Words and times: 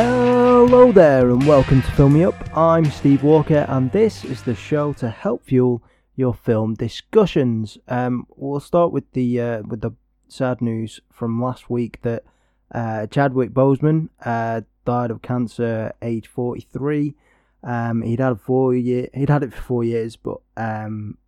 Hello 0.00 0.92
there, 0.92 1.28
and 1.28 1.44
welcome 1.44 1.82
to 1.82 1.90
Film 1.90 2.12
Me 2.12 2.22
Up. 2.22 2.56
I'm 2.56 2.84
Steve 2.84 3.24
Walker, 3.24 3.66
and 3.68 3.90
this 3.90 4.24
is 4.24 4.44
the 4.44 4.54
show 4.54 4.92
to 4.92 5.10
help 5.10 5.42
fuel 5.42 5.82
your 6.14 6.32
film 6.34 6.74
discussions. 6.74 7.78
Um, 7.88 8.28
we'll 8.36 8.60
start 8.60 8.92
with 8.92 9.10
the 9.10 9.40
uh, 9.40 9.62
with 9.62 9.80
the 9.80 9.90
sad 10.28 10.62
news 10.62 11.00
from 11.12 11.42
last 11.42 11.68
week 11.68 11.98
that 12.02 12.22
uh, 12.70 13.08
Chadwick 13.08 13.50
Boseman 13.50 14.08
uh, 14.24 14.60
died 14.84 15.10
of 15.10 15.20
cancer, 15.20 15.92
age 16.00 16.28
43. 16.28 17.16
Um, 17.64 18.02
he'd 18.02 18.20
had 18.20 18.40
four 18.40 18.76
year, 18.76 19.08
he'd 19.12 19.30
had 19.30 19.42
it 19.42 19.52
for 19.52 19.62
four 19.62 19.82
years, 19.82 20.14
but 20.14 20.38
um, 20.56 21.18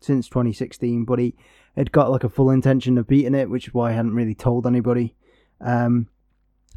since 0.00 0.28
2016, 0.28 1.04
but 1.04 1.18
he 1.18 1.34
had 1.76 1.90
got 1.90 2.12
like 2.12 2.22
a 2.22 2.28
full 2.28 2.50
intention 2.50 2.98
of 2.98 3.08
beating 3.08 3.34
it, 3.34 3.50
which 3.50 3.66
is 3.66 3.74
why 3.74 3.90
I 3.90 3.94
hadn't 3.94 4.14
really 4.14 4.36
told 4.36 4.64
anybody. 4.64 5.16
Um, 5.60 6.06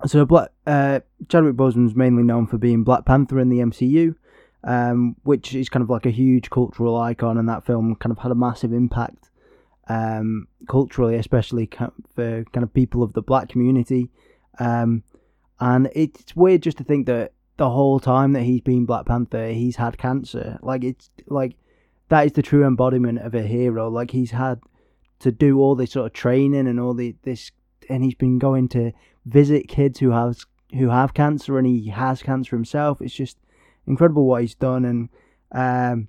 so 0.06 0.26
Black, 0.26 0.50
uh, 0.68 1.00
Chadwick 1.30 1.56
Boseman's 1.56 1.96
mainly 1.96 2.24
known 2.24 2.48
for 2.48 2.58
being 2.58 2.84
Black 2.84 3.06
Panther 3.06 3.40
in 3.40 3.50
the 3.50 3.60
MCU, 3.60 4.16
um, 4.64 5.16
which 5.24 5.54
is 5.54 5.70
kind 5.70 5.84
of 5.84 5.90
like 5.90 6.06
a 6.06 6.12
huge 6.12 6.50
cultural 6.50 6.98
icon, 6.98 7.38
and 7.38 7.48
that 7.50 7.66
film 7.66 7.96
kind 7.96 8.12
of 8.12 8.20
had 8.20 8.32
a 8.32 8.36
massive 8.36 8.74
impact 8.74 9.30
um, 9.88 10.48
culturally, 10.68 11.16
especially 11.16 11.70
for 12.16 12.44
kind 12.52 12.64
of 12.64 12.74
people 12.74 13.04
of 13.04 13.14
the 13.14 13.22
black 13.22 13.50
community. 13.50 14.10
Um, 14.60 15.04
and 15.60 15.90
it's 15.96 16.36
weird 16.36 16.64
just 16.64 16.78
to 16.78 16.84
think 16.84 17.06
that 17.08 17.34
the 17.58 17.70
whole 17.70 18.00
time 18.00 18.34
that 18.34 18.44
he's 18.44 18.62
been 18.62 18.86
Black 18.86 19.06
Panther, 19.06 19.48
he's 19.48 19.76
had 19.76 19.98
cancer. 19.98 20.60
Like 20.62 20.84
it's 20.84 21.10
like 21.28 21.56
that 22.10 22.26
is 22.26 22.34
the 22.34 22.42
true 22.42 22.66
embodiment 22.66 23.20
of 23.20 23.36
a 23.36 23.44
hero. 23.44 23.90
Like 23.90 24.12
he's 24.12 24.32
had 24.32 24.60
to 25.20 25.32
do 25.32 25.60
all 25.60 25.76
this 25.76 25.92
sort 25.92 26.08
of 26.08 26.14
training 26.14 26.67
and 26.67 26.80
all 26.80 26.94
the 26.94 27.16
this, 27.23 27.52
and 27.90 28.04
he's 28.04 28.16
been 28.16 28.40
going 28.40 28.67
to 28.70 28.92
visit 29.26 29.68
kids 29.68 30.00
who 30.00 30.12
have 30.12 30.38
who 30.74 30.90
have 30.90 31.14
cancer, 31.14 31.58
and 31.58 31.68
he 31.68 31.90
has 31.90 32.24
cancer 32.24 32.56
himself. 32.56 33.02
It's 33.02 33.14
just 33.14 33.38
incredible 33.86 34.26
what 34.26 34.42
he's 34.42 34.56
done, 34.56 34.86
and 34.86 35.10
um, 35.52 36.08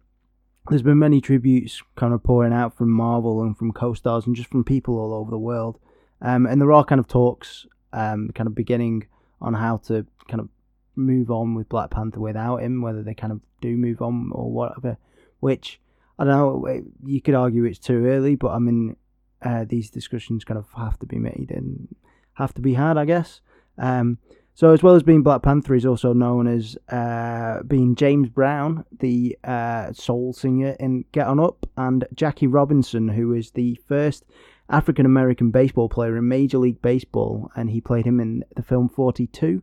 there's 0.69 0.83
been 0.83 0.99
many 0.99 1.21
tributes 1.21 1.83
kind 1.97 2.15
of 2.15 2.23
pouring 2.23 2.53
out 2.53 2.77
from 2.77 2.91
Marvel 2.91 3.43
and 3.43 3.57
from 3.57 3.73
co-stars 3.73 4.27
and 4.27 4.35
just 4.35 4.51
from 4.51 4.65
people 4.65 4.99
all 4.99 5.13
over 5.13 5.31
the 5.31 5.39
world. 5.39 5.79
Um, 6.23 6.47
and 6.47 6.61
there 6.61 6.73
are 6.73 6.85
kind 6.85 6.99
of 6.99 7.07
talks, 7.07 7.67
um, 7.93 8.31
kind 8.35 8.47
of 8.47 8.55
beginning 8.55 9.07
on 9.41 9.53
how 9.53 9.77
to 9.89 10.07
kind 10.29 10.41
of 10.41 10.49
move 10.97 11.31
on 11.31 11.55
with 11.55 11.69
Black 11.69 11.91
Panther 11.91 12.21
without 12.21 12.63
him, 12.63 12.81
whether 12.81 13.03
they 13.03 13.15
kind 13.15 13.33
of 13.33 13.41
do 13.61 13.77
move 13.77 14.01
on 14.01 14.31
or 14.33 14.51
whatever. 14.51 14.97
Which 15.41 15.81
I 16.19 16.25
don't 16.25 16.33
know. 16.33 16.83
You 17.05 17.21
could 17.21 17.35
argue 17.35 17.65
it's 17.65 17.79
too 17.79 18.07
early, 18.07 18.35
but 18.37 18.53
I 18.53 18.59
mean, 18.59 18.97
uh, 19.43 19.67
these 19.69 19.91
discussions 19.91 20.45
kind 20.45 20.57
of 20.57 20.67
have 20.77 20.99
to 21.01 21.07
be 21.07 21.19
made 21.19 21.51
and 21.51 21.95
have 22.35 22.55
to 22.55 22.61
be 22.61 22.75
had, 22.75 22.97
I 22.97 23.05
guess. 23.05 23.41
Um, 23.79 24.19
so, 24.57 24.73
as 24.73 24.85
well 24.85 24.95
as 24.95 25.03
being 25.03 25.25
Black 25.25 25.43
Panther, 25.43 25.75
he's 25.75 25.85
also 25.85 26.13
known 26.13 26.47
as 26.47 26.77
uh, 26.89 27.65
being 27.65 27.97
James 27.97 28.29
Brown, 28.29 28.85
the 29.01 29.37
uh, 29.43 29.93
soul 29.93 30.33
singer 30.33 30.77
in 30.79 31.05
Get 31.11 31.27
On 31.27 31.41
Up, 31.41 31.69
and 31.77 32.07
Jackie 32.15 32.47
Robinson, 32.47 33.09
who 33.09 33.35
is 33.35 33.51
the 33.51 33.81
first 33.89 34.25
African 34.71 35.07
American 35.07 35.51
baseball 35.51 35.89
player 35.89 36.17
in 36.17 36.29
Major 36.29 36.59
League 36.59 36.81
Baseball, 36.81 37.51
and 37.57 37.69
he 37.69 37.81
played 37.81 38.07
him 38.07 38.21
in 38.21 38.45
the 38.55 38.63
film 38.63 38.89
42. 38.89 39.61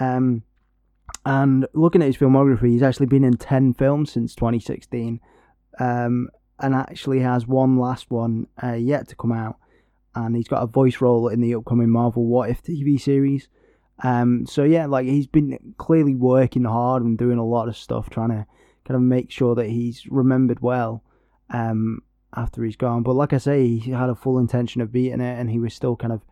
Um, 0.00 0.42
and 1.26 1.66
looking 1.74 2.00
at 2.00 2.06
his 2.06 2.16
filmography, 2.16 2.70
he's 2.70 2.82
actually 2.82 3.06
been 3.06 3.24
in 3.24 3.36
10 3.36 3.74
films 3.74 4.10
since 4.12 4.34
2016, 4.34 5.20
um, 5.78 6.30
and 6.58 6.74
actually 6.74 7.20
has 7.20 7.46
one 7.46 7.78
last 7.78 8.10
one 8.10 8.46
uh, 8.62 8.72
yet 8.72 9.08
to 9.08 9.16
come 9.16 9.32
out. 9.32 9.56
And 10.14 10.36
he's 10.36 10.48
got 10.48 10.62
a 10.62 10.66
voice 10.66 11.00
role 11.00 11.28
in 11.28 11.40
the 11.40 11.54
upcoming 11.54 11.90
Marvel 11.90 12.26
What 12.26 12.50
If 12.50 12.62
TV 12.62 13.00
series. 13.00 13.48
Um, 14.02 14.46
so 14.46 14.64
yeah, 14.64 14.86
like 14.86 15.06
he's 15.06 15.26
been 15.26 15.74
clearly 15.78 16.14
working 16.14 16.64
hard 16.64 17.02
and 17.02 17.16
doing 17.16 17.38
a 17.38 17.46
lot 17.46 17.68
of 17.68 17.76
stuff, 17.76 18.10
trying 18.10 18.30
to 18.30 18.46
kind 18.84 18.96
of 18.96 19.02
make 19.02 19.30
sure 19.30 19.54
that 19.54 19.70
he's 19.70 20.06
remembered 20.08 20.60
well 20.60 21.02
um, 21.50 22.00
after 22.36 22.64
he's 22.64 22.76
gone. 22.76 23.02
But 23.02 23.14
like 23.14 23.32
I 23.32 23.38
say, 23.38 23.76
he 23.76 23.90
had 23.90 24.10
a 24.10 24.14
full 24.14 24.38
intention 24.38 24.80
of 24.80 24.92
beating 24.92 25.20
it, 25.20 25.38
and 25.38 25.50
he 25.50 25.58
was 25.58 25.74
still 25.74 25.96
kind 25.96 26.12
of 26.12 26.22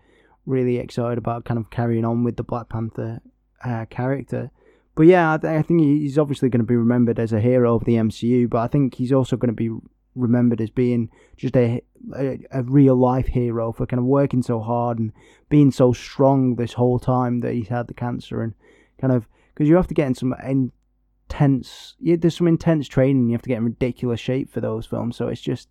really 0.44 0.78
excited 0.78 1.19
about 1.19 1.44
kind 1.44 1.59
of 1.59 1.70
carrying 1.70 2.04
on 2.04 2.25
with 2.25 2.37
the 2.37 2.43
Black 2.43 2.69
Panther 2.69 3.20
uh, 3.64 3.87
character. 3.87 4.50
But 4.94 5.06
yeah, 5.06 5.34
I, 5.34 5.38
th- 5.38 5.50
I 5.50 5.62
think 5.62 5.81
he's 5.81 6.19
obviously 6.19 6.49
going 6.49 6.60
to 6.60 6.66
be 6.66 6.76
remembered 6.76 7.19
as 7.19 7.32
a 7.32 7.41
hero 7.41 7.75
of 7.76 7.84
the 7.84 7.94
MCU, 7.94 8.50
but 8.50 8.59
I 8.59 8.66
think 8.66 8.94
he's 8.94 9.12
also 9.12 9.37
going 9.37 9.54
to 9.54 9.54
be 9.54 9.70
remembered 10.15 10.61
as 10.61 10.71
being 10.71 11.11
just 11.37 11.56
a, 11.56 11.83
a, 12.17 12.39
a 12.50 12.62
real 12.62 12.97
life 12.97 13.27
hero 13.27 13.73
for 13.73 13.87
kind 13.87 13.99
of 13.99 14.05
working 14.06 14.43
so 14.43 14.61
hard 14.61 14.99
and 14.99 15.12
being 15.49 15.71
so 15.71 15.93
strong 15.93 16.55
this 16.55 16.75
whole 16.75 16.99
time 16.99 17.41
that 17.41 17.55
he's 17.55 17.69
had 17.69 17.87
the 17.87 17.95
cancer 17.95 18.43
and 18.43 18.55
kind 19.00 19.12
of 19.12 19.27
because 19.55 19.69
you 19.69 19.77
have 19.77 19.89
to 19.89 19.95
get 19.95 20.06
in 20.06 20.15
some 20.15 20.34
intense 20.43 21.95
yeah, 22.00 22.17
there's 22.17 22.37
some 22.37 22.49
intense 22.49 22.89
training. 22.89 23.28
You 23.28 23.33
have 23.33 23.43
to 23.43 23.49
get 23.49 23.59
in 23.59 23.65
ridiculous 23.65 24.21
shape 24.21 24.50
for 24.50 24.61
those 24.61 24.87
films. 24.87 25.17
So 25.17 25.28
it's 25.28 25.41
just 25.41 25.69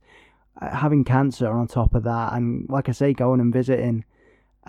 uh, 0.61 0.75
having 0.75 1.03
cancer 1.03 1.49
on 1.49 1.67
top 1.67 1.95
of 1.95 2.03
that 2.03 2.33
and 2.33 2.67
like 2.69 2.89
I 2.89 2.91
say 2.91 3.13
going 3.13 3.39
and 3.39 3.53
visiting 3.53 4.05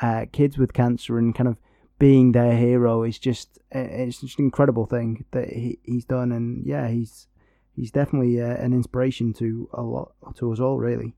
uh, 0.00 0.26
kids 0.32 0.56
with 0.58 0.72
cancer 0.72 1.18
and 1.18 1.34
kind 1.34 1.48
of 1.48 1.58
being 1.98 2.32
their 2.32 2.56
hero 2.56 3.02
is 3.04 3.18
just 3.18 3.58
it's 3.70 4.20
just 4.20 4.38
an 4.38 4.46
incredible 4.46 4.86
thing 4.86 5.24
that 5.30 5.48
he, 5.50 5.78
he's 5.82 6.04
done. 6.04 6.32
And 6.32 6.66
yeah 6.66 6.88
he's 6.88 7.26
he's 7.74 7.90
definitely 7.90 8.40
uh, 8.40 8.54
an 8.56 8.72
inspiration 8.72 9.32
to 9.34 9.68
a 9.72 9.82
lot 9.82 10.12
to 10.36 10.52
us 10.52 10.60
all, 10.60 10.78
really. 10.78 11.14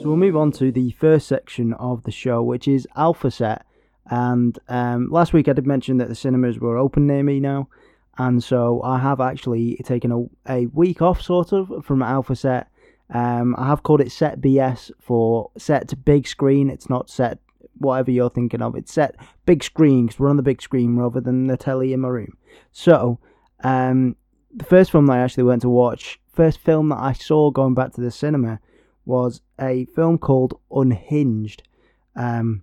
So 0.00 0.06
we'll 0.06 0.16
move 0.16 0.36
on 0.36 0.50
to 0.52 0.72
the 0.72 0.92
first 0.92 1.28
section 1.28 1.74
of 1.74 2.04
the 2.04 2.10
show, 2.10 2.42
which 2.42 2.66
is 2.66 2.88
Alpha 2.96 3.30
Set. 3.30 3.66
And 4.06 4.58
um, 4.68 5.10
last 5.10 5.32
week 5.32 5.48
I 5.48 5.52
did 5.52 5.66
mention 5.66 5.98
that 5.98 6.08
the 6.08 6.14
cinemas 6.14 6.58
were 6.58 6.78
open 6.78 7.06
near 7.06 7.22
me 7.22 7.38
now, 7.38 7.68
and 8.18 8.42
so 8.42 8.82
I 8.82 8.98
have 8.98 9.20
actually 9.20 9.76
taken 9.84 10.10
a, 10.10 10.24
a 10.52 10.66
week 10.66 11.00
off, 11.00 11.22
sort 11.22 11.52
of, 11.52 11.84
from 11.84 12.02
Alpha 12.02 12.34
Set. 12.34 12.68
Um, 13.12 13.54
I 13.56 13.66
have 13.66 13.82
called 13.82 14.00
it 14.00 14.10
Set 14.12 14.40
BS 14.40 14.90
for 15.00 15.50
set 15.58 16.04
big 16.04 16.26
screen. 16.26 16.70
It's 16.70 16.88
not 16.88 17.10
set 17.10 17.38
whatever 17.80 18.10
you're 18.10 18.30
thinking 18.30 18.62
of. 18.62 18.76
It's 18.76 18.92
set 18.92 19.16
big 19.46 19.64
screen 19.64 20.06
because 20.06 20.20
we're 20.20 20.30
on 20.30 20.36
the 20.36 20.42
big 20.42 20.62
screen 20.62 20.96
rather 20.96 21.20
than 21.20 21.46
the 21.46 21.56
telly 21.56 21.92
in 21.92 22.00
my 22.00 22.08
room. 22.08 22.36
So, 22.70 23.18
um, 23.64 24.16
the 24.54 24.64
first 24.64 24.90
film 24.90 25.06
that 25.06 25.14
I 25.14 25.20
actually 25.20 25.44
went 25.44 25.62
to 25.62 25.68
watch, 25.68 26.20
first 26.32 26.58
film 26.58 26.88
that 26.90 26.98
I 26.98 27.12
saw 27.12 27.50
going 27.50 27.74
back 27.74 27.92
to 27.94 28.00
the 28.00 28.10
cinema, 28.10 28.60
was 29.04 29.40
a 29.60 29.86
film 29.86 30.18
called 30.18 30.58
Unhinged. 30.70 31.62
Um, 32.16 32.62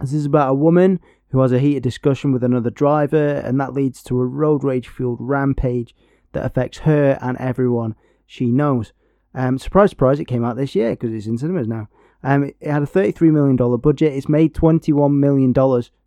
this 0.00 0.12
is 0.12 0.26
about 0.26 0.50
a 0.50 0.54
woman 0.54 1.00
who 1.28 1.40
has 1.40 1.52
a 1.52 1.58
heated 1.58 1.82
discussion 1.82 2.32
with 2.32 2.44
another 2.44 2.70
driver, 2.70 3.34
and 3.34 3.60
that 3.60 3.72
leads 3.72 4.02
to 4.04 4.20
a 4.20 4.26
road 4.26 4.62
rage 4.62 4.88
fueled 4.88 5.18
rampage 5.20 5.94
that 6.32 6.44
affects 6.44 6.78
her 6.78 7.18
and 7.20 7.36
everyone 7.38 7.94
she 8.26 8.46
knows. 8.46 8.92
Um, 9.34 9.58
surprise, 9.58 9.90
surprise, 9.90 10.20
it 10.20 10.26
came 10.26 10.44
out 10.44 10.56
this 10.56 10.74
year 10.74 10.90
because 10.90 11.12
it's 11.12 11.26
in 11.26 11.38
cinemas 11.38 11.66
now. 11.66 11.88
Um, 12.24 12.44
it 12.44 12.70
had 12.70 12.82
a 12.82 12.86
$33 12.86 13.30
million 13.30 13.56
budget. 13.78 14.14
It's 14.14 14.28
made 14.28 14.54
$21 14.54 15.12
million 15.12 15.54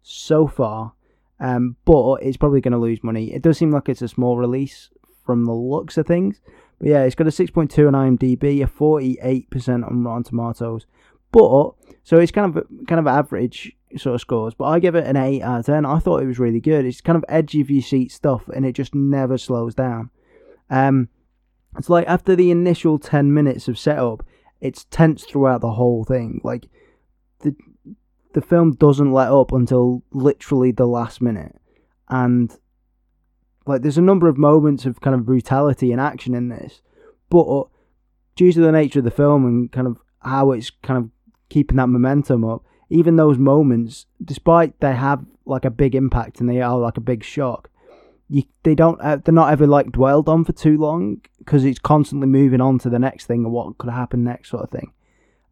so 0.02 0.48
far, 0.48 0.94
um, 1.40 1.76
but 1.86 2.16
it's 2.16 2.38
probably 2.38 2.60
going 2.60 2.72
to 2.72 2.80
lose 2.80 3.04
money. 3.04 3.32
It 3.34 3.44
does 3.44 3.60
seem 3.60 3.72
like 3.72 3.88
it's 3.88 4.02
a 4.02 4.08
small 4.08 4.36
release 4.36 4.90
from 5.24 5.46
the 5.46 5.54
looks 5.54 5.96
of 5.98 6.08
things. 6.08 6.42
But 6.80 6.88
yeah, 6.88 7.04
it's 7.04 7.16
got 7.16 7.28
a 7.28 7.30
6.2 7.30 7.88
on 7.88 8.18
IMDb, 8.18 8.64
a 8.64 8.68
48% 8.68 9.88
on 9.88 10.04
Rotten 10.04 10.24
Tomatoes. 10.24 10.88
But 11.32 11.74
so 12.04 12.18
it's 12.18 12.32
kind 12.32 12.56
of 12.56 12.66
kind 12.88 13.00
of 13.00 13.08
average 13.08 13.76
sort 13.96 14.16
of 14.16 14.22
scores, 14.22 14.54
but 14.54 14.66
I 14.66 14.80
give 14.80 14.96
it 14.96 15.06
an 15.06 15.18
8 15.18 15.42
out 15.42 15.60
of 15.60 15.66
10. 15.66 15.86
I 15.86 16.00
thought 16.00 16.24
it 16.24 16.28
was 16.28 16.40
really 16.40 16.60
good. 16.60 16.86
It's 16.86 17.02
kind 17.02 17.16
of 17.16 17.26
edge 17.30 17.56
of 17.56 17.70
your 17.70 17.82
seat 17.82 18.12
stuff 18.12 18.48
and 18.50 18.66
it 18.66 18.74
just 18.74 18.96
never 18.96 19.38
slows 19.38 19.76
down. 19.76 20.10
Um 20.70 21.10
it's 21.78 21.90
like 21.90 22.08
after 22.08 22.36
the 22.36 22.50
initial 22.50 22.98
10 22.98 23.34
minutes 23.34 23.68
of 23.68 23.78
setup, 23.78 24.26
it's 24.62 24.86
tense 24.86 25.24
throughout 25.24 25.62
the 25.62 25.72
whole 25.72 26.04
thing. 26.04 26.42
Like 26.44 26.68
the 27.40 27.56
the 28.34 28.42
film 28.42 28.74
doesn't 28.74 29.12
let 29.12 29.32
up 29.32 29.52
until 29.52 30.04
literally 30.12 30.72
the 30.72 30.88
last 30.88 31.22
minute, 31.22 31.56
and 32.10 32.56
like 33.66 33.82
there's 33.82 33.98
a 33.98 34.02
number 34.02 34.28
of 34.28 34.38
moments 34.38 34.86
of 34.86 35.02
kind 35.02 35.16
of 35.16 35.26
brutality 35.26 35.92
and 35.92 36.02
action 36.02 36.34
in 36.34 36.50
this, 36.50 36.82
but 37.30 37.68
due 38.36 38.52
to 38.52 38.62
the 38.62 38.72
nature 38.72 39.00
of 39.00 39.06
the 39.06 39.12
film 39.12 39.46
and 39.46 39.72
kind 39.72 39.88
of 39.88 39.98
how 40.20 40.52
it's 40.52 40.70
kind 40.70 40.98
of 40.98 41.10
keeping 41.50 41.78
that 41.78 41.88
momentum 41.88 42.44
up, 42.44 42.64
even 42.90 43.16
those 43.16 43.38
moments, 43.38 44.06
despite 44.24 44.80
they 44.80 44.94
have 44.94 45.26
like 45.46 45.66
a 45.66 45.70
big 45.70 45.96
impact 45.96 46.40
and 46.40 46.50
they 46.50 46.62
are 46.62 46.78
like 46.78 46.98
a 46.98 47.02
big 47.02 47.24
shock, 47.24 47.70
you 48.30 48.44
they 48.64 48.76
don't 48.76 49.00
uh, 49.02 49.18
they're 49.18 49.34
not 49.34 49.52
ever 49.52 49.66
like 49.66 49.92
dwelled 49.92 50.28
on 50.28 50.44
for 50.44 50.52
too 50.52 50.78
long 50.78 51.22
because 51.40 51.64
it's 51.64 51.80
constantly 51.80 52.28
moving 52.28 52.62
on 52.62 52.78
to 52.80 52.90
the 52.90 53.00
next 53.00 53.26
thing 53.26 53.46
and 53.46 53.54
what 53.54 53.78
could 53.78 53.90
happen 53.90 54.24
next 54.24 54.50
sort 54.50 54.64
of 54.64 54.70
thing. 54.70 54.92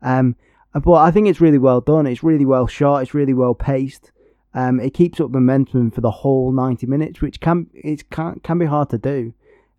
Um, 0.01 0.35
but 0.73 0.95
I 0.95 1.11
think 1.11 1.27
it's 1.27 1.39
really 1.39 1.57
well 1.57 1.79
done. 1.79 2.05
It's 2.05 2.23
really 2.23 2.45
well 2.45 2.67
shot. 2.67 3.01
It's 3.01 3.13
really 3.13 3.33
well 3.33 3.55
paced. 3.55 4.11
Um, 4.53 4.79
it 4.79 4.93
keeps 4.93 5.19
up 5.19 5.31
momentum 5.31 5.91
for 5.91 6.01
the 6.01 6.11
whole 6.11 6.51
ninety 6.51 6.85
minutes, 6.85 7.21
which 7.21 7.39
can 7.39 7.67
it 7.73 8.09
can 8.09 8.39
can 8.41 8.57
be 8.57 8.65
hard 8.65 8.89
to 8.89 8.97
do. 8.97 9.33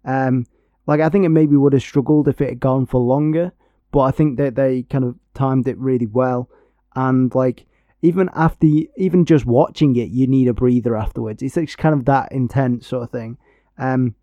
Um, 0.04 0.46
like 0.86 1.00
I 1.00 1.08
think 1.08 1.24
it 1.24 1.30
maybe 1.30 1.56
would 1.56 1.72
have 1.72 1.82
struggled 1.82 2.28
if 2.28 2.40
it 2.40 2.48
had 2.48 2.60
gone 2.60 2.86
for 2.86 3.00
longer, 3.00 3.52
but 3.92 4.00
I 4.00 4.10
think 4.10 4.38
that 4.38 4.54
they 4.54 4.84
kind 4.84 5.04
of 5.04 5.16
timed 5.34 5.68
it 5.68 5.78
really 5.78 6.06
well. 6.06 6.48
And 6.94 7.34
like 7.34 7.66
even 8.06 8.30
after 8.34 8.66
even 8.96 9.24
just 9.24 9.46
watching 9.46 9.96
it, 9.96 10.10
you 10.10 10.28
need 10.28 10.46
a 10.46 10.54
breather 10.54 10.96
afterwards. 10.96 11.42
It's, 11.42 11.74
kind 11.74 11.94
of 11.94 12.04
that 12.04 12.30
intense 12.30 12.86
sort 12.86 13.02
of 13.02 13.10
thing. 13.10 13.36
Um, 13.78 14.14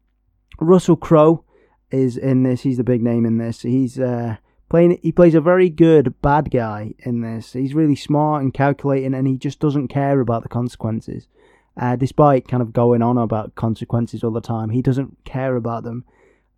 Russell 0.60 0.96
Crowe 0.96 1.44
is 1.92 2.16
in 2.16 2.44
this. 2.44 2.62
He's 2.62 2.78
the 2.78 2.84
big 2.84 3.04
name 3.04 3.26
in 3.26 3.40
this. 3.40 3.62
He's 3.62 4.00
uh, 4.00 4.38
playing. 4.70 5.00
He 5.02 5.12
plays 5.12 5.36
a 5.36 5.42
very 5.42 5.70
good 5.70 6.14
bad 6.22 6.50
guy 6.50 6.94
in 7.00 7.20
this. 7.22 7.52
He's 7.52 7.74
really 7.74 7.98
smart 7.98 8.42
and 8.42 8.54
calculating, 8.54 9.14
and 9.14 9.28
he 9.28 9.38
just 9.38 9.60
doesn't 9.60 9.90
care 9.90 10.22
about 10.22 10.44
the 10.44 10.50
consequences. 10.50 11.28
Uh, 11.76 11.98
despite 11.98 12.48
kind 12.48 12.62
of 12.62 12.72
going 12.72 13.02
on 13.02 13.18
about 13.18 13.56
consequences 13.56 14.24
all 14.24 14.32
the 14.32 14.40
time, 14.40 14.70
he 14.70 14.82
doesn't 14.82 15.18
care 15.26 15.58
about 15.58 15.84
them. 15.84 16.06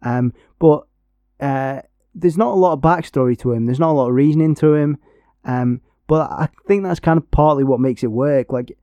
Um, 0.03 0.31
but 0.59 0.85
uh, 1.39 1.81
there's 2.13 2.37
not 2.37 2.53
a 2.53 2.59
lot 2.59 2.73
of 2.73 2.81
backstory 2.81 3.37
to 3.39 3.53
him. 3.53 3.65
There's 3.65 3.79
not 3.79 3.91
a 3.91 3.97
lot 3.97 4.09
of 4.09 4.13
reasoning 4.13 4.53
to 4.55 4.75
him. 4.75 4.97
Um, 5.43 5.81
but 6.07 6.31
I 6.31 6.49
think 6.67 6.83
that's 6.83 6.99
kind 6.99 7.17
of 7.17 7.29
partly 7.31 7.63
what 7.63 7.79
makes 7.79 8.03
it 8.03 8.11
work. 8.11 8.51
Like 8.51 8.77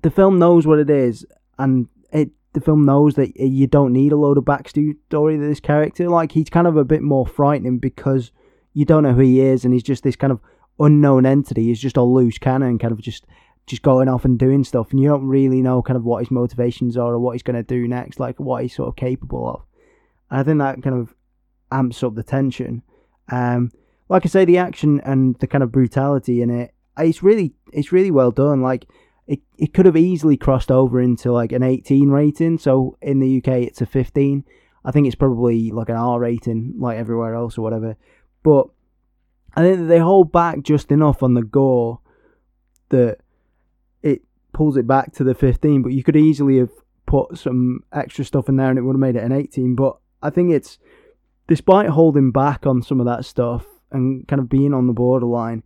the 0.00 0.10
film 0.10 0.38
knows 0.38 0.66
what 0.66 0.78
it 0.78 0.90
is, 0.90 1.24
and 1.58 1.88
it 2.12 2.30
the 2.52 2.60
film 2.60 2.84
knows 2.84 3.14
that 3.14 3.36
you 3.36 3.66
don't 3.66 3.92
need 3.92 4.12
a 4.12 4.16
load 4.16 4.38
of 4.38 4.44
backstory 4.44 4.96
to 5.10 5.38
this 5.38 5.60
character. 5.60 6.08
Like 6.08 6.32
he's 6.32 6.50
kind 6.50 6.66
of 6.66 6.76
a 6.76 6.84
bit 6.84 7.02
more 7.02 7.26
frightening 7.26 7.78
because 7.78 8.32
you 8.72 8.84
don't 8.84 9.02
know 9.02 9.12
who 9.12 9.22
he 9.22 9.40
is, 9.40 9.64
and 9.64 9.72
he's 9.72 9.82
just 9.82 10.02
this 10.02 10.16
kind 10.16 10.32
of 10.32 10.40
unknown 10.78 11.26
entity. 11.26 11.64
He's 11.64 11.80
just 11.80 11.96
a 11.96 12.02
loose 12.02 12.38
cannon, 12.38 12.78
kind 12.78 12.92
of 12.92 13.00
just 13.00 13.26
just 13.66 13.82
going 13.82 14.08
off 14.08 14.24
and 14.24 14.38
doing 14.38 14.64
stuff, 14.64 14.90
and 14.90 15.00
you 15.00 15.08
don't 15.08 15.26
really 15.26 15.62
know 15.62 15.82
kind 15.82 15.96
of 15.96 16.04
what 16.04 16.18
his 16.18 16.30
motivations 16.30 16.96
are 16.96 17.14
or 17.14 17.18
what 17.18 17.32
he's 17.32 17.42
going 17.42 17.56
to 17.56 17.62
do 17.62 17.86
next, 17.86 18.18
like 18.18 18.38
what 18.40 18.62
he's 18.62 18.74
sort 18.74 18.88
of 18.88 18.96
capable 18.96 19.48
of. 19.48 19.62
And 20.30 20.40
I 20.40 20.42
think 20.42 20.58
that 20.58 20.82
kind 20.82 21.00
of 21.00 21.14
amps 21.70 22.02
up 22.02 22.14
the 22.14 22.22
tension. 22.22 22.82
Um, 23.30 23.70
like 24.10 24.26
I 24.26 24.28
say, 24.28 24.44
the 24.44 24.58
action 24.58 25.00
and 25.04 25.36
the 25.38 25.46
kind 25.46 25.62
of 25.62 25.70
brutality 25.70 26.42
in 26.42 26.50
it, 26.50 26.74
it's 26.98 27.22
really 27.22 27.54
it's 27.72 27.92
really 27.92 28.10
well 28.10 28.32
done. 28.32 28.60
Like 28.60 28.86
it, 29.28 29.40
it 29.56 29.72
could 29.72 29.86
have 29.86 29.96
easily 29.96 30.36
crossed 30.36 30.72
over 30.72 31.00
into 31.00 31.32
like 31.32 31.52
an 31.52 31.62
18 31.62 32.10
rating. 32.10 32.58
So 32.58 32.98
in 33.00 33.20
the 33.20 33.38
UK, 33.38 33.62
it's 33.62 33.80
a 33.80 33.86
15. 33.86 34.44
I 34.84 34.90
think 34.90 35.06
it's 35.06 35.14
probably 35.14 35.70
like 35.70 35.88
an 35.88 35.96
R 35.96 36.18
rating, 36.18 36.74
like 36.76 36.98
everywhere 36.98 37.36
else 37.36 37.56
or 37.56 37.62
whatever. 37.62 37.96
But 38.42 38.66
I 39.54 39.62
think 39.62 39.86
they 39.86 40.00
hold 40.00 40.32
back 40.32 40.62
just 40.62 40.90
enough 40.90 41.22
on 41.22 41.34
the 41.34 41.42
gore 41.44 42.00
that 42.88 43.18
it 44.02 44.22
pulls 44.52 44.76
it 44.76 44.88
back 44.88 45.12
to 45.14 45.24
the 45.24 45.36
15. 45.36 45.82
But 45.82 45.92
you 45.92 46.02
could 46.02 46.16
easily 46.16 46.58
have 46.58 46.72
put 47.06 47.38
some 47.38 47.84
extra 47.92 48.24
stuff 48.24 48.48
in 48.48 48.56
there 48.56 48.70
and 48.70 48.78
it 48.78 48.82
would 48.82 48.94
have 48.94 49.00
made 49.00 49.14
it 49.14 49.22
an 49.22 49.30
18. 49.30 49.76
But 49.76 49.98
I 50.20 50.30
think 50.30 50.50
it's 50.50 50.78
despite 51.46 51.90
holding 51.90 52.32
back 52.32 52.66
on 52.66 52.82
some 52.82 52.98
of 52.98 53.06
that 53.06 53.24
stuff 53.24 53.66
and 53.92 54.26
kind 54.28 54.40
of 54.40 54.48
being 54.48 54.74
on 54.74 54.86
the 54.86 54.92
borderline, 54.92 55.62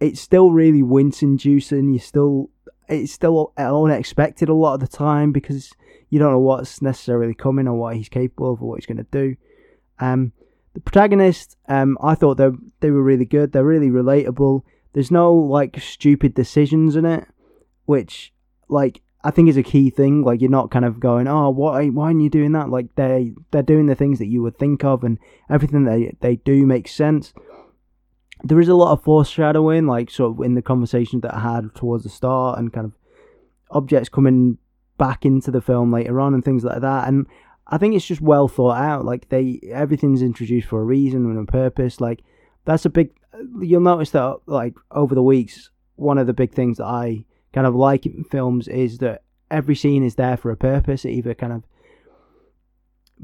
it's 0.00 0.20
still 0.20 0.50
really 0.50 0.82
wince 0.82 1.22
inducing. 1.22 1.92
You 1.92 1.98
still 1.98 2.50
it's 2.88 3.12
still 3.12 3.52
unexpected 3.56 4.48
a 4.48 4.54
lot 4.54 4.74
of 4.74 4.80
the 4.80 4.88
time 4.88 5.32
because 5.32 5.72
you 6.10 6.18
don't 6.18 6.32
know 6.32 6.38
what's 6.38 6.82
necessarily 6.82 7.34
coming 7.34 7.66
or 7.66 7.74
what 7.74 7.96
he's 7.96 8.08
capable 8.08 8.52
of 8.52 8.62
or 8.62 8.68
what 8.68 8.78
he's 8.78 8.86
going 8.86 8.98
to 8.98 9.06
do. 9.10 9.36
Um, 9.98 10.32
the 10.74 10.80
protagonists, 10.80 11.56
um, 11.68 11.96
I 12.02 12.14
thought 12.14 12.36
they 12.36 12.50
they 12.80 12.90
were 12.90 13.02
really 13.02 13.24
good. 13.24 13.52
They're 13.52 13.64
really 13.64 13.90
relatable. 13.90 14.62
There's 14.92 15.10
no 15.10 15.32
like 15.32 15.80
stupid 15.80 16.34
decisions 16.34 16.96
in 16.96 17.04
it, 17.04 17.26
which 17.86 18.32
like 18.68 19.00
I 19.22 19.30
think 19.30 19.48
is 19.48 19.56
a 19.56 19.62
key 19.62 19.90
thing. 19.90 20.22
Like 20.22 20.40
you're 20.40 20.50
not 20.50 20.70
kind 20.70 20.84
of 20.84 21.00
going, 21.00 21.28
oh, 21.28 21.50
why 21.50 21.86
why 21.88 22.06
aren't 22.06 22.20
you 22.20 22.30
doing 22.30 22.52
that? 22.52 22.70
Like 22.70 22.94
they 22.96 23.32
they're 23.50 23.62
doing 23.62 23.86
the 23.86 23.94
things 23.94 24.18
that 24.18 24.26
you 24.26 24.42
would 24.42 24.58
think 24.58 24.84
of, 24.84 25.04
and 25.04 25.18
everything 25.48 25.84
they 25.84 26.14
they 26.20 26.36
do 26.36 26.66
makes 26.66 26.92
sense. 26.92 27.32
There 28.44 28.60
is 28.60 28.68
a 28.68 28.74
lot 28.74 28.92
of 28.92 29.02
foreshadowing, 29.02 29.86
like 29.86 30.10
sort 30.10 30.32
of 30.32 30.44
in 30.44 30.54
the 30.54 30.62
conversations 30.62 31.22
that 31.22 31.34
I 31.34 31.40
had 31.40 31.74
towards 31.74 32.04
the 32.04 32.10
start, 32.10 32.58
and 32.58 32.72
kind 32.72 32.84
of 32.86 32.92
objects 33.70 34.08
coming 34.08 34.58
back 34.98 35.24
into 35.24 35.50
the 35.50 35.62
film 35.62 35.92
later 35.92 36.20
on, 36.20 36.34
and 36.34 36.44
things 36.44 36.62
like 36.62 36.82
that. 36.82 37.08
And 37.08 37.26
I 37.66 37.78
think 37.78 37.94
it's 37.94 38.06
just 38.06 38.20
well 38.20 38.48
thought 38.48 38.76
out. 38.76 39.04
Like 39.04 39.30
they 39.30 39.60
everything's 39.72 40.22
introduced 40.22 40.68
for 40.68 40.80
a 40.80 40.84
reason 40.84 41.24
and 41.24 41.48
a 41.48 41.50
purpose. 41.50 42.00
Like 42.00 42.22
that's 42.64 42.84
a 42.84 42.90
big. 42.90 43.10
You'll 43.60 43.80
notice 43.80 44.10
that 44.10 44.40
like 44.46 44.74
over 44.90 45.14
the 45.14 45.22
weeks, 45.22 45.70
one 45.96 46.18
of 46.18 46.26
the 46.26 46.34
big 46.34 46.52
things 46.52 46.76
that 46.76 46.86
I 46.86 47.24
kind 47.52 47.66
of 47.66 47.74
like 47.74 48.04
in 48.04 48.24
films 48.24 48.68
is 48.68 48.98
that 48.98 49.22
every 49.50 49.74
scene 49.74 50.04
is 50.04 50.16
there 50.16 50.36
for 50.36 50.50
a 50.50 50.56
purpose. 50.56 51.04
It 51.04 51.10
either 51.10 51.34
kind 51.34 51.52
of 51.52 51.62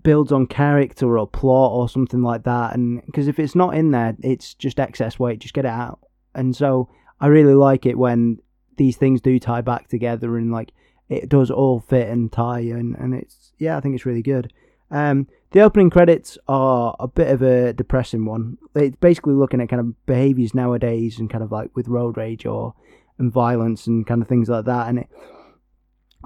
builds 0.03 0.33
on 0.33 0.47
character 0.47 1.19
or 1.19 1.27
plot 1.27 1.73
or 1.73 1.89
something 1.89 2.23
like 2.23 2.45
that. 2.45 2.75
And 2.75 3.05
because 3.07 3.29
if 3.29 3.39
it's 3.39 3.55
not 3.55 3.75
in 3.75 3.91
there, 3.91 4.17
it's 4.23 4.55
just 4.55 4.81
excess 4.81 5.19
weight. 5.19 5.41
Just 5.41 5.55
get 5.55 5.65
it 5.65 5.69
out. 5.69 6.01
And 6.35 6.55
so 6.55 6.89
I 7.21 7.27
really 7.27 7.55
like 7.55 7.87
it 7.87 7.99
when 7.99 8.39
these 8.77 8.97
things 8.97 9.21
do 9.21 9.39
tie 9.39 9.61
back 9.61 9.89
together 9.89 10.37
and 10.37 10.53
like 10.53 10.73
it 11.09 11.29
does 11.29 11.51
all 11.51 11.81
fit 11.81 12.09
and 12.09 12.33
tie. 12.33 12.61
And 12.61 12.97
and 12.97 13.15
it's 13.15 13.53
yeah, 13.59 13.77
I 13.77 13.81
think 13.81 13.95
it's 13.95 14.07
really 14.07 14.23
good. 14.23 14.53
Um, 14.91 15.29
the 15.53 15.61
opening 15.61 15.91
credits 15.91 16.39
are 16.49 16.97
a 16.99 17.09
bit 17.09 17.29
of 17.29 17.43
a 17.43 17.73
depressing 17.73 18.25
one. 18.25 18.59
It's 18.75 18.97
basically 18.97 19.35
looking 19.35 19.61
at 19.61 19.69
kind 19.69 19.81
of 19.81 20.07
behaviors 20.07 20.55
nowadays 20.55 21.19
and 21.19 21.31
kind 21.31 21.45
of 21.45 21.53
like 21.53 21.71
with 21.75 21.89
road 21.89 22.17
rage 22.17 22.47
or 22.47 22.75
and 23.19 23.33
violence 23.33 23.87
and 23.87 24.07
kind 24.07 24.23
of 24.23 24.29
things 24.29 24.49
like 24.49 24.65
that. 24.65 24.89
And 24.89 25.01
it, 25.01 25.09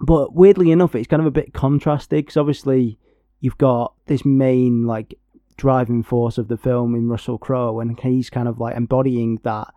but 0.02 0.34
weirdly 0.34 0.70
enough, 0.70 0.94
it's 0.94 1.08
kind 1.08 1.20
of 1.20 1.26
a 1.26 1.30
bit 1.30 1.52
contrasted 1.52 2.24
because 2.24 2.36
obviously 2.36 2.98
you've 3.44 3.58
got 3.58 3.92
this 4.06 4.24
main 4.24 4.86
like 4.86 5.12
driving 5.58 6.02
force 6.02 6.38
of 6.38 6.48
the 6.48 6.56
film 6.56 6.94
in 6.94 7.10
Russell 7.10 7.36
Crowe, 7.36 7.78
and 7.78 8.00
he's 8.00 8.30
kind 8.30 8.48
of 8.48 8.58
like 8.58 8.74
embodying 8.74 9.38
that 9.42 9.68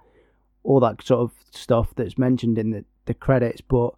all 0.63 0.79
that 0.79 1.05
sort 1.05 1.19
of 1.19 1.31
stuff 1.51 1.93
that's 1.97 2.17
mentioned 2.17 2.57
in 2.57 2.71
the, 2.71 2.85
the 3.07 3.13
credits, 3.13 3.59
but 3.59 3.93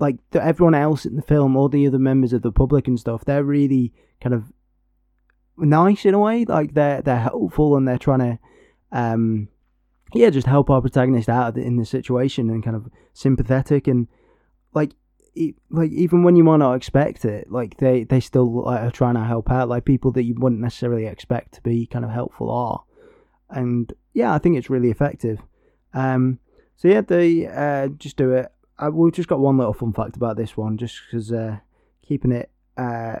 like 0.00 0.16
the, 0.32 0.44
everyone 0.44 0.74
else 0.74 1.06
in 1.06 1.14
the 1.14 1.22
film, 1.22 1.56
all 1.56 1.68
the 1.68 1.86
other 1.86 1.98
members 1.98 2.32
of 2.32 2.42
the 2.42 2.50
public 2.50 2.88
and 2.88 2.98
stuff, 2.98 3.24
they're 3.24 3.44
really 3.44 3.92
kind 4.20 4.34
of 4.34 4.52
nice 5.56 6.04
in 6.04 6.14
a 6.14 6.18
way. 6.18 6.44
Like 6.44 6.74
they're 6.74 7.02
they're 7.02 7.20
helpful 7.20 7.76
and 7.76 7.86
they're 7.86 7.98
trying 7.98 8.18
to 8.18 8.38
um 8.90 9.46
yeah, 10.12 10.30
just 10.30 10.48
help 10.48 10.70
our 10.70 10.80
protagonist 10.80 11.28
out 11.28 11.56
in 11.56 11.76
the 11.76 11.86
situation 11.86 12.50
and 12.50 12.64
kind 12.64 12.74
of 12.74 12.88
sympathetic 13.12 13.86
and 13.86 14.08
like 14.74 14.96
like 15.70 15.90
even 15.90 16.22
when 16.22 16.36
you 16.36 16.44
might 16.44 16.58
not 16.58 16.74
expect 16.74 17.24
it, 17.24 17.50
like 17.50 17.78
they 17.78 18.04
they 18.04 18.20
still 18.20 18.64
like, 18.64 18.80
are 18.80 18.90
trying 18.90 19.14
to 19.14 19.24
help 19.24 19.50
out, 19.50 19.68
like 19.68 19.84
people 19.84 20.12
that 20.12 20.24
you 20.24 20.34
wouldn't 20.36 20.60
necessarily 20.60 21.06
expect 21.06 21.54
to 21.54 21.62
be 21.62 21.86
kind 21.86 22.04
of 22.04 22.10
helpful 22.10 22.50
are, 22.50 22.84
and 23.50 23.92
yeah, 24.12 24.34
I 24.34 24.38
think 24.38 24.56
it's 24.56 24.70
really 24.70 24.90
effective. 24.90 25.40
Um, 25.94 26.38
so 26.76 26.88
yeah, 26.88 27.00
they 27.00 27.46
uh, 27.46 27.88
just 27.88 28.16
do 28.16 28.32
it. 28.32 28.52
I, 28.78 28.88
we've 28.88 29.12
just 29.12 29.28
got 29.28 29.40
one 29.40 29.56
little 29.56 29.72
fun 29.72 29.92
fact 29.92 30.16
about 30.16 30.36
this 30.36 30.56
one, 30.56 30.76
just 30.76 31.00
because 31.06 31.32
uh, 31.32 31.58
keeping 32.02 32.32
it 32.32 32.50
uh, 32.76 33.20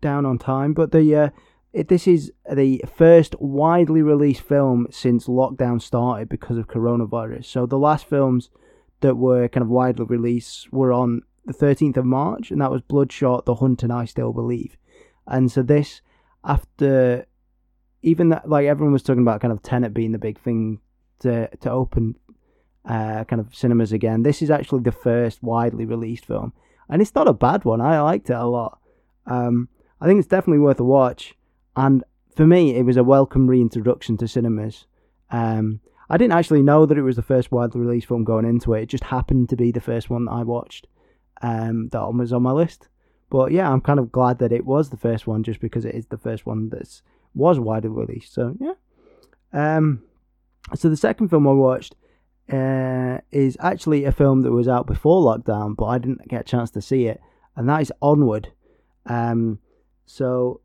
down 0.00 0.26
on 0.26 0.38
time, 0.38 0.74
but 0.74 0.92
the 0.92 1.16
uh, 1.16 1.28
it, 1.72 1.88
this 1.88 2.06
is 2.06 2.32
the 2.52 2.82
first 2.94 3.34
widely 3.40 4.02
released 4.02 4.42
film 4.42 4.86
since 4.90 5.26
lockdown 5.26 5.80
started 5.80 6.28
because 6.28 6.58
of 6.58 6.68
coronavirus. 6.68 7.46
So 7.46 7.66
the 7.66 7.78
last 7.78 8.06
films 8.06 8.50
that 9.04 9.16
were 9.16 9.48
kind 9.48 9.60
of 9.60 9.68
widely 9.68 10.06
released 10.06 10.72
were 10.72 10.90
on 10.90 11.20
the 11.44 11.52
13th 11.52 11.98
of 11.98 12.06
March, 12.06 12.50
and 12.50 12.58
that 12.62 12.70
was 12.70 12.80
Bloodshot, 12.80 13.44
The 13.44 13.56
Hunt, 13.56 13.82
and 13.82 13.92
I 13.92 14.06
Still 14.06 14.32
Believe. 14.32 14.78
And 15.26 15.52
so 15.52 15.62
this, 15.62 16.00
after 16.42 17.26
even 18.00 18.30
that, 18.30 18.48
like 18.48 18.66
everyone 18.66 18.94
was 18.94 19.02
talking 19.02 19.20
about 19.20 19.42
kind 19.42 19.52
of 19.52 19.62
Tenet 19.62 19.92
being 19.92 20.12
the 20.12 20.18
big 20.18 20.40
thing 20.40 20.80
to 21.18 21.54
to 21.54 21.70
open 21.70 22.16
uh, 22.86 23.24
kind 23.24 23.40
of 23.40 23.54
cinemas 23.54 23.92
again. 23.92 24.22
This 24.22 24.40
is 24.40 24.50
actually 24.50 24.84
the 24.84 24.92
first 24.92 25.42
widely 25.42 25.84
released 25.84 26.24
film, 26.24 26.54
and 26.88 27.02
it's 27.02 27.14
not 27.14 27.28
a 27.28 27.34
bad 27.34 27.66
one. 27.66 27.82
I 27.82 28.00
liked 28.00 28.30
it 28.30 28.36
a 28.36 28.46
lot. 28.46 28.78
Um, 29.26 29.68
I 30.00 30.06
think 30.06 30.18
it's 30.18 30.28
definitely 30.28 30.60
worth 30.60 30.80
a 30.80 30.84
watch. 30.84 31.34
And 31.76 32.04
for 32.34 32.46
me, 32.46 32.74
it 32.74 32.84
was 32.84 32.96
a 32.96 33.04
welcome 33.04 33.48
reintroduction 33.48 34.16
to 34.16 34.28
cinemas. 34.28 34.86
Um, 35.30 35.80
I 36.10 36.16
didn't 36.16 36.34
actually 36.34 36.62
know 36.62 36.86
that 36.86 36.98
it 36.98 37.02
was 37.02 37.16
the 37.16 37.22
first 37.22 37.50
widely 37.50 37.80
released 37.80 38.08
film 38.08 38.24
going 38.24 38.44
into 38.44 38.74
it. 38.74 38.82
It 38.82 38.88
just 38.88 39.04
happened 39.04 39.48
to 39.48 39.56
be 39.56 39.70
the 39.70 39.80
first 39.80 40.10
one 40.10 40.26
that 40.26 40.32
I 40.32 40.42
watched 40.42 40.86
um, 41.42 41.88
that 41.88 42.12
was 42.12 42.32
on 42.32 42.42
my 42.42 42.52
list. 42.52 42.88
But 43.30 43.52
yeah, 43.52 43.70
I'm 43.70 43.80
kind 43.80 43.98
of 43.98 44.12
glad 44.12 44.38
that 44.38 44.52
it 44.52 44.64
was 44.64 44.90
the 44.90 44.96
first 44.96 45.26
one 45.26 45.42
just 45.42 45.60
because 45.60 45.84
it 45.84 45.94
is 45.94 46.06
the 46.06 46.18
first 46.18 46.46
one 46.46 46.68
that 46.70 47.00
was 47.34 47.58
widely 47.58 47.90
released. 47.90 48.32
So 48.34 48.54
yeah. 48.60 48.74
Um, 49.52 50.02
so 50.74 50.88
the 50.88 50.96
second 50.96 51.28
film 51.28 51.48
I 51.48 51.52
watched 51.52 51.94
uh, 52.52 53.18
is 53.30 53.56
actually 53.60 54.04
a 54.04 54.12
film 54.12 54.42
that 54.42 54.52
was 54.52 54.68
out 54.68 54.86
before 54.86 55.22
lockdown, 55.22 55.74
but 55.76 55.86
I 55.86 55.98
didn't 55.98 56.28
get 56.28 56.42
a 56.42 56.44
chance 56.44 56.70
to 56.72 56.82
see 56.82 57.06
it, 57.06 57.20
and 57.56 57.68
that 57.68 57.82
is 57.82 57.92
Onward. 58.02 58.52
Um, 59.06 59.58
so 60.06 60.60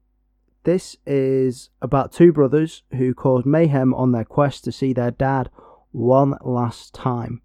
this 0.64 0.98
is 1.06 1.70
about 1.82 2.12
two 2.12 2.32
brothers 2.32 2.84
who 2.92 3.14
cause 3.14 3.46
mayhem 3.46 3.94
on 3.94 4.12
their 4.12 4.26
quest 4.26 4.64
to 4.66 4.72
see 4.72 4.94
their 4.94 5.12
dad 5.12 5.50
one 5.92 6.36
last 6.44 6.94
time. 6.94 7.42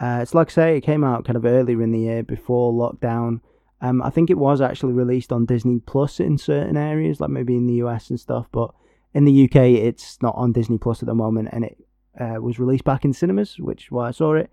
Uh, 0.00 0.18
it's 0.22 0.34
like 0.34 0.48
I 0.50 0.52
say, 0.52 0.76
it 0.76 0.82
came 0.82 1.04
out 1.04 1.24
kind 1.24 1.36
of 1.36 1.44
earlier 1.44 1.82
in 1.82 1.92
the 1.92 2.00
year 2.00 2.22
before 2.22 2.72
lockdown. 2.72 3.40
Um, 3.80 4.02
I 4.02 4.10
think 4.10 4.30
it 4.30 4.38
was 4.38 4.60
actually 4.60 4.92
released 4.92 5.32
on 5.32 5.46
Disney 5.46 5.78
Plus 5.78 6.20
in 6.20 6.38
certain 6.38 6.76
areas, 6.76 7.20
like 7.20 7.30
maybe 7.30 7.56
in 7.56 7.66
the 7.66 7.74
US 7.74 8.10
and 8.10 8.18
stuff, 8.18 8.46
but 8.50 8.72
in 9.12 9.24
the 9.24 9.44
UK, 9.44 9.56
it's 9.56 10.20
not 10.22 10.34
on 10.36 10.52
Disney 10.52 10.78
Plus 10.78 11.02
at 11.02 11.06
the 11.06 11.14
moment, 11.14 11.48
and 11.52 11.64
it 11.64 11.78
uh, 12.18 12.40
was 12.40 12.58
released 12.58 12.84
back 12.84 13.04
in 13.04 13.12
cinemas, 13.12 13.58
which 13.58 13.84
is 13.84 13.90
why 13.90 14.08
I 14.08 14.10
saw 14.10 14.34
it. 14.34 14.50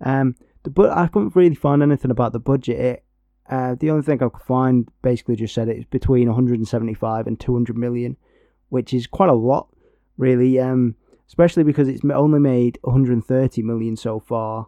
Um, 0.00 0.36
but 0.62 0.90
I 0.90 1.06
couldn't 1.06 1.36
really 1.36 1.54
find 1.54 1.82
anything 1.82 2.10
about 2.10 2.32
the 2.32 2.40
budget. 2.40 2.80
It, 2.80 3.04
uh, 3.48 3.74
the 3.78 3.90
only 3.90 4.02
thing 4.02 4.22
I 4.22 4.28
could 4.28 4.42
find 4.42 4.88
basically 5.02 5.36
just 5.36 5.54
said 5.54 5.68
it's 5.68 5.86
between 5.86 6.28
175 6.28 7.26
and 7.26 7.40
200 7.40 7.76
million, 7.76 8.16
which 8.68 8.92
is 8.92 9.06
quite 9.06 9.30
a 9.30 9.34
lot, 9.34 9.68
really. 10.16 10.60
Um, 10.60 10.96
especially 11.28 11.62
because 11.62 11.88
it's 11.88 12.02
only 12.04 12.40
made 12.40 12.78
130 12.82 13.62
million 13.62 13.96
so 13.96 14.18
far. 14.18 14.66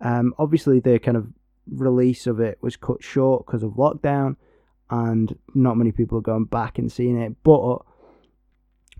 Um, 0.00 0.34
obviously, 0.38 0.78
the 0.78 0.98
kind 0.98 1.16
of 1.16 1.26
release 1.70 2.26
of 2.26 2.40
it 2.40 2.58
was 2.60 2.76
cut 2.76 3.02
short 3.02 3.46
because 3.46 3.62
of 3.62 3.72
lockdown, 3.72 4.36
and 4.90 5.36
not 5.54 5.76
many 5.76 5.92
people 5.92 6.18
are 6.18 6.22
going 6.22 6.44
back 6.44 6.78
and 6.78 6.92
seeing 6.92 7.20
it. 7.20 7.34
But 7.42 7.78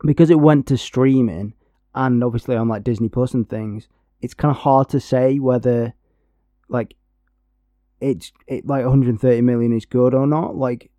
because 0.04 0.30
it 0.30 0.40
went 0.40 0.66
to 0.68 0.78
streaming, 0.78 1.54
and 1.94 2.24
obviously 2.24 2.56
on 2.56 2.68
like 2.68 2.84
Disney 2.84 3.08
Plus 3.08 3.34
and 3.34 3.48
things, 3.48 3.88
it's 4.20 4.34
kind 4.34 4.54
of 4.54 4.62
hard 4.62 4.88
to 4.90 5.00
say 5.00 5.38
whether 5.38 5.92
like 6.68 6.94
it's 8.02 8.32
it 8.46 8.66
like 8.66 8.84
130 8.84 9.40
million 9.42 9.72
is 9.72 9.86
good 9.86 10.12
or 10.12 10.26
not. 10.26 10.56
Like 10.56 10.90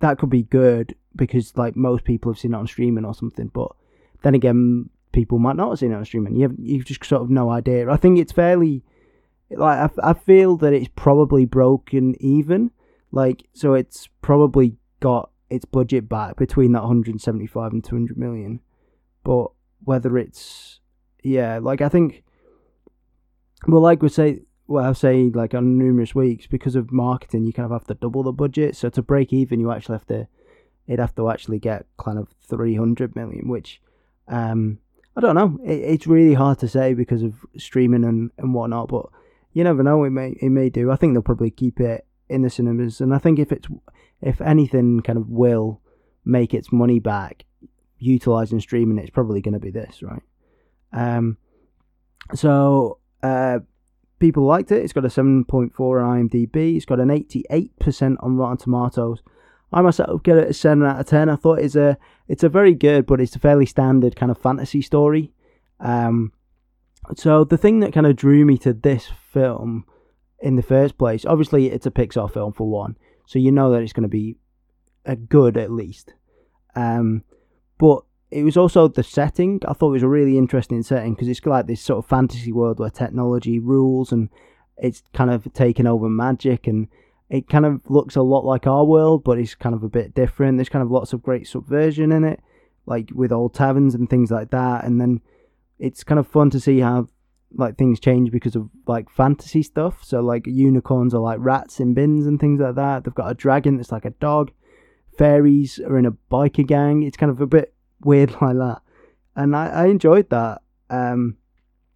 that 0.00 0.18
could 0.18 0.30
be 0.30 0.42
good 0.42 0.94
because 1.14 1.56
like 1.56 1.76
most 1.76 2.04
people 2.04 2.32
have 2.32 2.38
seen 2.38 2.54
it 2.54 2.56
on 2.56 2.66
streaming 2.66 3.04
or 3.04 3.14
something. 3.14 3.48
But 3.48 3.70
then 4.22 4.34
again, 4.34 4.90
people 5.12 5.38
might 5.38 5.56
not 5.56 5.70
have 5.70 5.78
seen 5.78 5.92
it 5.92 5.96
on 5.96 6.04
streaming. 6.04 6.36
You 6.36 6.42
have 6.42 6.56
you've 6.58 6.84
just 6.84 7.04
sort 7.04 7.22
of 7.22 7.30
no 7.30 7.50
idea. 7.50 7.90
I 7.90 7.96
think 7.96 8.18
it's 8.18 8.32
fairly 8.32 8.82
like 9.50 9.78
I, 9.78 10.10
I 10.10 10.12
feel 10.12 10.56
that 10.58 10.72
it's 10.72 10.90
probably 10.96 11.44
broken 11.44 12.16
even. 12.20 12.72
Like 13.12 13.46
so, 13.54 13.74
it's 13.74 14.08
probably 14.20 14.76
got 15.00 15.30
its 15.48 15.64
budget 15.64 16.08
back 16.08 16.36
between 16.36 16.72
that 16.72 16.82
175 16.82 17.72
and 17.72 17.82
200 17.82 18.18
million. 18.18 18.60
But 19.24 19.52
whether 19.84 20.18
it's 20.18 20.80
yeah, 21.22 21.58
like 21.58 21.80
I 21.80 21.88
think 21.88 22.24
well, 23.66 23.82
like 23.82 24.02
we 24.02 24.08
say, 24.08 24.42
well, 24.68 24.84
I 24.84 24.92
say 24.92 25.30
like 25.30 25.54
on 25.54 25.78
numerous 25.78 26.14
weeks 26.14 26.46
because 26.46 26.76
of 26.76 26.92
marketing, 26.92 27.44
you 27.44 27.52
kind 27.52 27.64
of 27.64 27.72
have 27.72 27.86
to 27.88 27.94
double 27.94 28.22
the 28.22 28.32
budget. 28.32 28.76
So 28.76 28.90
to 28.90 29.02
break 29.02 29.32
even, 29.32 29.60
you 29.60 29.72
actually 29.72 29.94
have 29.94 30.06
to, 30.08 30.28
it'd 30.86 31.00
have 31.00 31.14
to 31.16 31.30
actually 31.30 31.58
get 31.58 31.86
kind 31.98 32.18
of 32.18 32.28
three 32.46 32.76
hundred 32.76 33.16
million, 33.16 33.48
which, 33.48 33.80
um, 34.28 34.78
I 35.16 35.20
don't 35.22 35.34
know. 35.34 35.58
It, 35.64 35.80
it's 35.80 36.06
really 36.06 36.34
hard 36.34 36.58
to 36.60 36.68
say 36.68 36.94
because 36.94 37.22
of 37.22 37.34
streaming 37.56 38.04
and 38.04 38.30
and 38.36 38.54
whatnot. 38.54 38.88
But 38.88 39.06
you 39.54 39.64
never 39.64 39.82
know. 39.82 40.04
It 40.04 40.10
may 40.10 40.36
it 40.40 40.50
may 40.50 40.68
do. 40.68 40.92
I 40.92 40.96
think 40.96 41.14
they'll 41.14 41.22
probably 41.22 41.50
keep 41.50 41.80
it 41.80 42.06
in 42.28 42.42
the 42.42 42.50
cinemas, 42.50 43.00
and 43.00 43.14
I 43.14 43.18
think 43.18 43.38
if 43.38 43.50
it's 43.50 43.66
if 44.20 44.40
anything 44.42 45.00
kind 45.00 45.18
of 45.18 45.30
will 45.30 45.80
make 46.24 46.52
its 46.52 46.70
money 46.70 46.98
back 46.98 47.44
utilizing 47.98 48.60
streaming, 48.60 48.98
it's 48.98 49.10
probably 49.10 49.40
going 49.40 49.54
to 49.54 49.60
be 49.60 49.70
this, 49.70 50.02
right? 50.02 50.22
Um, 50.92 51.38
so 52.34 52.98
uh, 53.22 53.60
people 54.18 54.44
liked 54.44 54.72
it. 54.72 54.82
It's 54.82 54.92
got 54.92 55.04
a 55.04 55.08
7.4 55.08 55.70
on 55.80 56.28
IMDb. 56.28 56.76
It's 56.76 56.84
got 56.84 57.00
an 57.00 57.08
88% 57.08 58.16
on 58.20 58.36
Rotten 58.36 58.56
Tomatoes. 58.56 59.22
I 59.72 59.82
myself 59.82 60.22
get 60.22 60.38
it 60.38 60.50
a 60.50 60.54
7 60.54 60.84
out 60.84 61.00
of 61.00 61.06
10. 61.06 61.28
I 61.28 61.36
thought 61.36 61.60
it's 61.60 61.76
a 61.76 61.98
it's 62.26 62.42
a 62.42 62.48
very 62.48 62.74
good, 62.74 63.06
but 63.06 63.20
it's 63.20 63.36
a 63.36 63.38
fairly 63.38 63.66
standard 63.66 64.16
kind 64.16 64.30
of 64.30 64.38
fantasy 64.38 64.82
story. 64.82 65.32
Um, 65.80 66.32
so 67.16 67.44
the 67.44 67.58
thing 67.58 67.80
that 67.80 67.92
kind 67.92 68.06
of 68.06 68.16
drew 68.16 68.44
me 68.44 68.58
to 68.58 68.72
this 68.72 69.10
film 69.32 69.84
in 70.40 70.56
the 70.56 70.62
first 70.62 70.98
place, 70.98 71.24
obviously 71.24 71.70
it's 71.70 71.86
a 71.86 71.90
Pixar 71.90 72.32
film 72.32 72.52
for 72.52 72.68
one, 72.68 72.96
so 73.26 73.38
you 73.38 73.52
know 73.52 73.70
that 73.72 73.82
it's 73.82 73.92
going 73.92 74.02
to 74.02 74.08
be 74.08 74.36
a 75.04 75.16
good 75.16 75.56
at 75.56 75.70
least. 75.70 76.14
Um, 76.74 77.24
but 77.78 78.04
it 78.30 78.42
was 78.42 78.56
also 78.56 78.88
the 78.88 79.02
setting. 79.02 79.60
I 79.66 79.72
thought 79.72 79.90
it 79.90 79.92
was 79.92 80.02
a 80.02 80.08
really 80.08 80.36
interesting 80.36 80.82
setting 80.82 81.14
because 81.14 81.28
it's 81.28 81.44
like 81.44 81.66
this 81.66 81.80
sort 81.80 81.98
of 81.98 82.08
fantasy 82.08 82.52
world 82.52 82.78
where 82.78 82.90
technology 82.90 83.58
rules 83.58 84.12
and 84.12 84.28
it's 84.76 85.02
kind 85.14 85.30
of 85.30 85.52
taken 85.54 85.86
over 85.86 86.08
magic 86.08 86.66
and 86.66 86.88
it 87.30 87.48
kind 87.48 87.66
of 87.66 87.80
looks 87.88 88.16
a 88.16 88.22
lot 88.22 88.44
like 88.44 88.66
our 88.66 88.84
world, 88.84 89.24
but 89.24 89.38
it's 89.38 89.54
kind 89.54 89.74
of 89.74 89.82
a 89.82 89.88
bit 89.88 90.14
different. 90.14 90.58
There's 90.58 90.68
kind 90.68 90.82
of 90.82 90.90
lots 90.90 91.12
of 91.12 91.22
great 91.22 91.46
subversion 91.46 92.12
in 92.12 92.24
it, 92.24 92.40
like 92.86 93.10
with 93.14 93.32
old 93.32 93.54
taverns 93.54 93.94
and 93.94 94.08
things 94.08 94.30
like 94.30 94.50
that. 94.50 94.84
And 94.84 95.00
then 95.00 95.20
it's 95.78 96.04
kind 96.04 96.18
of 96.18 96.26
fun 96.26 96.50
to 96.50 96.60
see 96.60 96.80
how 96.80 97.08
like 97.54 97.78
things 97.78 97.98
change 97.98 98.30
because 98.30 98.56
of 98.56 98.68
like 98.86 99.10
fantasy 99.10 99.62
stuff. 99.62 100.04
So 100.04 100.20
like 100.20 100.46
unicorns 100.46 101.14
are 101.14 101.20
like 101.20 101.38
rats 101.40 101.80
in 101.80 101.94
bins 101.94 102.26
and 102.26 102.38
things 102.38 102.60
like 102.60 102.74
that. 102.74 103.04
They've 103.04 103.14
got 103.14 103.30
a 103.30 103.34
dragon 103.34 103.76
that's 103.76 103.92
like 103.92 104.04
a 104.04 104.10
dog. 104.10 104.50
Fairies 105.16 105.78
are 105.80 105.98
in 105.98 106.06
a 106.06 106.12
biker 106.30 106.66
gang. 106.66 107.02
It's 107.02 107.16
kind 107.16 107.30
of 107.30 107.40
a 107.40 107.46
bit 107.46 107.74
weird 108.00 108.30
like 108.40 108.56
that, 108.56 108.80
and 109.36 109.54
I, 109.54 109.68
I 109.68 109.86
enjoyed 109.86 110.30
that. 110.30 110.62
Um, 110.90 111.36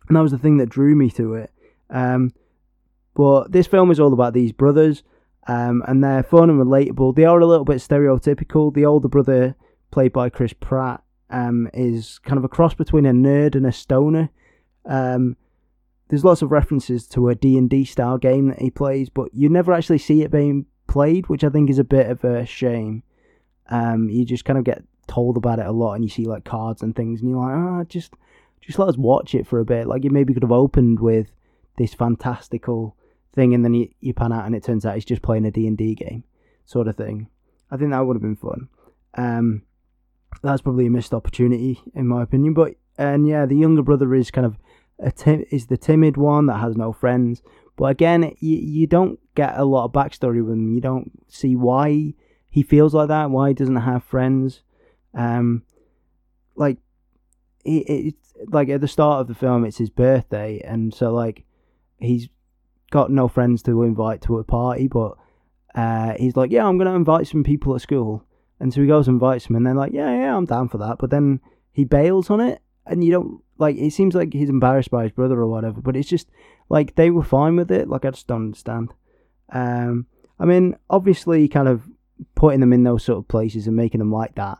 and 0.08 0.16
that 0.16 0.22
was 0.22 0.32
the 0.32 0.38
thing 0.38 0.58
that 0.58 0.68
drew 0.68 0.94
me 0.94 1.10
to 1.10 1.34
it. 1.34 1.50
Um, 1.88 2.32
but 3.14 3.52
this 3.52 3.66
film 3.66 3.90
is 3.90 4.00
all 4.00 4.12
about 4.12 4.34
these 4.34 4.52
brothers, 4.52 5.02
um, 5.46 5.82
and 5.86 6.02
they're 6.02 6.22
fun 6.22 6.50
and 6.50 6.60
relatable. 6.60 7.14
They 7.14 7.24
are 7.24 7.40
a 7.40 7.46
little 7.46 7.64
bit 7.64 7.78
stereotypical. 7.78 8.72
The 8.72 8.86
older 8.86 9.08
brother, 9.08 9.54
played 9.90 10.12
by 10.12 10.30
Chris 10.30 10.52
Pratt, 10.52 11.02
um, 11.30 11.68
is 11.72 12.18
kind 12.20 12.38
of 12.38 12.44
a 12.44 12.48
cross 12.48 12.74
between 12.74 13.06
a 13.06 13.12
nerd 13.12 13.54
and 13.54 13.66
a 13.66 13.72
stoner. 13.72 14.30
Um, 14.84 15.36
there's 16.08 16.24
lots 16.24 16.42
of 16.42 16.52
references 16.52 17.06
to 17.08 17.28
a 17.28 17.34
D&D 17.34 17.86
style 17.86 18.18
game 18.18 18.48
that 18.48 18.60
he 18.60 18.70
plays, 18.70 19.08
but 19.08 19.32
you 19.32 19.48
never 19.48 19.72
actually 19.72 19.98
see 19.98 20.22
it 20.22 20.30
being 20.30 20.66
played, 20.86 21.28
which 21.28 21.42
I 21.42 21.48
think 21.48 21.70
is 21.70 21.78
a 21.78 21.84
bit 21.84 22.10
of 22.10 22.22
a 22.24 22.44
shame. 22.44 23.02
Um, 23.70 24.10
you 24.10 24.26
just 24.26 24.44
kind 24.44 24.58
of 24.58 24.64
get 24.64 24.82
told 25.06 25.36
about 25.36 25.58
it 25.58 25.66
a 25.66 25.72
lot, 25.72 25.94
and 25.94 26.04
you 26.04 26.10
see 26.10 26.24
like 26.24 26.44
cards 26.44 26.82
and 26.82 26.94
things, 26.94 27.20
and 27.20 27.30
you're 27.30 27.40
like, 27.40 27.54
ah, 27.54 27.80
oh, 27.80 27.84
just 27.84 28.14
just 28.60 28.78
let 28.78 28.88
us 28.88 28.96
watch 28.96 29.34
it 29.34 29.46
for 29.46 29.58
a 29.58 29.64
bit. 29.64 29.86
Like 29.86 30.04
you 30.04 30.10
maybe 30.10 30.34
could 30.34 30.42
have 30.42 30.52
opened 30.52 31.00
with 31.00 31.34
this 31.78 31.94
fantastical 31.94 32.96
thing, 33.34 33.54
and 33.54 33.64
then 33.64 33.74
you, 33.74 33.88
you 34.00 34.14
pan 34.14 34.32
out, 34.32 34.46
and 34.46 34.54
it 34.54 34.62
turns 34.62 34.86
out 34.86 34.94
he's 34.94 35.04
just 35.04 35.22
playing 35.22 35.46
a 35.46 35.50
D 35.50 35.66
and 35.66 35.76
D 35.76 35.94
game, 35.94 36.24
sort 36.64 36.88
of 36.88 36.96
thing. 36.96 37.28
I 37.70 37.76
think 37.76 37.90
that 37.90 38.00
would 38.00 38.16
have 38.16 38.22
been 38.22 38.36
fun. 38.36 38.68
Um, 39.14 39.62
that's 40.42 40.62
probably 40.62 40.86
a 40.86 40.90
missed 40.90 41.12
opportunity 41.12 41.80
in 41.94 42.06
my 42.06 42.22
opinion. 42.22 42.54
But 42.54 42.74
and 42.98 43.26
yeah, 43.26 43.46
the 43.46 43.56
younger 43.56 43.82
brother 43.82 44.14
is 44.14 44.30
kind 44.30 44.46
of 44.46 44.56
a 44.98 45.10
tim- 45.10 45.44
is 45.50 45.66
the 45.66 45.76
timid 45.76 46.16
one 46.16 46.46
that 46.46 46.58
has 46.60 46.76
no 46.76 46.92
friends. 46.92 47.42
But 47.76 47.86
again, 47.86 48.34
you 48.38 48.56
you 48.56 48.86
don't 48.86 49.18
get 49.34 49.58
a 49.58 49.64
lot 49.64 49.84
of 49.84 49.92
backstory 49.92 50.44
with 50.44 50.54
him. 50.54 50.74
You 50.74 50.80
don't 50.80 51.10
see 51.28 51.56
why 51.56 52.14
he 52.48 52.62
feels 52.62 52.94
like 52.94 53.08
that, 53.08 53.30
why 53.30 53.48
he 53.48 53.54
doesn't 53.54 53.76
have 53.76 54.04
friends. 54.04 54.62
Um, 55.14 55.62
like 56.54 56.78
it, 57.64 57.84
it's 57.88 58.32
like 58.48 58.68
at 58.68 58.80
the 58.80 58.88
start 58.88 59.20
of 59.20 59.28
the 59.28 59.34
film, 59.34 59.64
it's 59.64 59.78
his 59.78 59.90
birthday, 59.90 60.60
and 60.64 60.92
so 60.92 61.12
like 61.12 61.44
he's 61.98 62.28
got 62.90 63.10
no 63.10 63.28
friends 63.28 63.62
to 63.64 63.82
invite 63.82 64.22
to 64.22 64.38
a 64.38 64.44
party, 64.44 64.88
but 64.88 65.16
uh, 65.74 66.14
he's 66.18 66.36
like, 66.36 66.50
yeah, 66.50 66.66
I'm 66.66 66.78
gonna 66.78 66.94
invite 66.94 67.26
some 67.26 67.44
people 67.44 67.74
at 67.74 67.80
school, 67.80 68.24
and 68.60 68.72
so 68.72 68.80
he 68.80 68.86
goes 68.86 69.08
and 69.08 69.16
invites 69.16 69.46
them, 69.46 69.56
and 69.56 69.66
they're 69.66 69.74
like, 69.74 69.92
yeah, 69.92 70.10
yeah, 70.10 70.36
I'm 70.36 70.46
down 70.46 70.68
for 70.68 70.78
that, 70.78 70.98
but 70.98 71.10
then 71.10 71.40
he 71.72 71.84
bails 71.84 72.30
on 72.30 72.40
it, 72.40 72.60
and 72.86 73.04
you 73.04 73.12
don't 73.12 73.42
like. 73.58 73.76
It 73.76 73.92
seems 73.92 74.14
like 74.14 74.32
he's 74.32 74.50
embarrassed 74.50 74.90
by 74.90 75.04
his 75.04 75.12
brother 75.12 75.40
or 75.40 75.46
whatever, 75.46 75.80
but 75.80 75.96
it's 75.96 76.08
just 76.08 76.28
like 76.68 76.94
they 76.94 77.10
were 77.10 77.24
fine 77.24 77.56
with 77.56 77.70
it. 77.70 77.88
Like 77.88 78.04
I 78.04 78.10
just 78.10 78.26
don't 78.26 78.46
understand. 78.46 78.92
Um, 79.50 80.06
I 80.38 80.44
mean, 80.44 80.76
obviously, 80.90 81.46
kind 81.48 81.68
of 81.68 81.88
putting 82.34 82.60
them 82.60 82.72
in 82.72 82.84
those 82.84 83.04
sort 83.04 83.18
of 83.18 83.28
places 83.28 83.66
and 83.66 83.76
making 83.76 83.98
them 83.98 84.12
like 84.12 84.34
that 84.34 84.58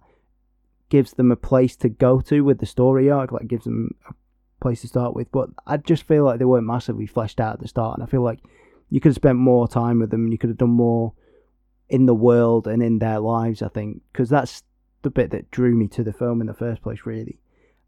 gives 0.93 1.13
them 1.15 1.33
a 1.33 1.37
place 1.37 1.75
to 1.75 1.89
go 1.89 2.21
to 2.21 2.43
with 2.43 2.59
the 2.59 2.67
story 2.67 3.11
arc, 3.11 3.33
like 3.33 3.49
gives 3.49 3.65
them 3.65 3.95
a 4.11 4.13
place 4.61 4.83
to 4.83 4.87
start 4.87 5.17
with. 5.17 5.33
But 5.33 5.49
I 5.67 5.79
just 5.79 6.03
feel 6.03 6.23
like 6.23 6.39
they 6.39 6.45
weren't 6.45 6.67
massively 6.67 7.07
fleshed 7.07 7.41
out 7.41 7.55
at 7.55 7.61
the 7.61 7.67
start, 7.67 7.97
and 7.97 8.07
I 8.07 8.11
feel 8.11 8.21
like 8.21 8.41
you 8.91 9.01
could 9.01 9.09
have 9.09 9.17
spent 9.17 9.39
more 9.39 9.67
time 9.67 10.01
with 10.01 10.11
them. 10.11 10.31
You 10.31 10.37
could 10.37 10.51
have 10.51 10.59
done 10.59 10.69
more 10.69 11.15
in 11.89 12.05
the 12.05 12.15
world 12.15 12.67
and 12.67 12.83
in 12.83 12.99
their 12.99 13.21
lives. 13.21 13.63
I 13.63 13.69
think 13.69 14.03
because 14.13 14.29
that's 14.29 14.65
the 15.01 15.09
bit 15.09 15.31
that 15.31 15.51
drew 15.51 15.75
me 15.75 15.89
to 15.89 16.05
the 16.05 16.13
film 16.13 16.43
in 16.43 16.47
the 16.47 16.53
first 16.53 16.83
place. 16.83 17.07
Really, 17.07 17.41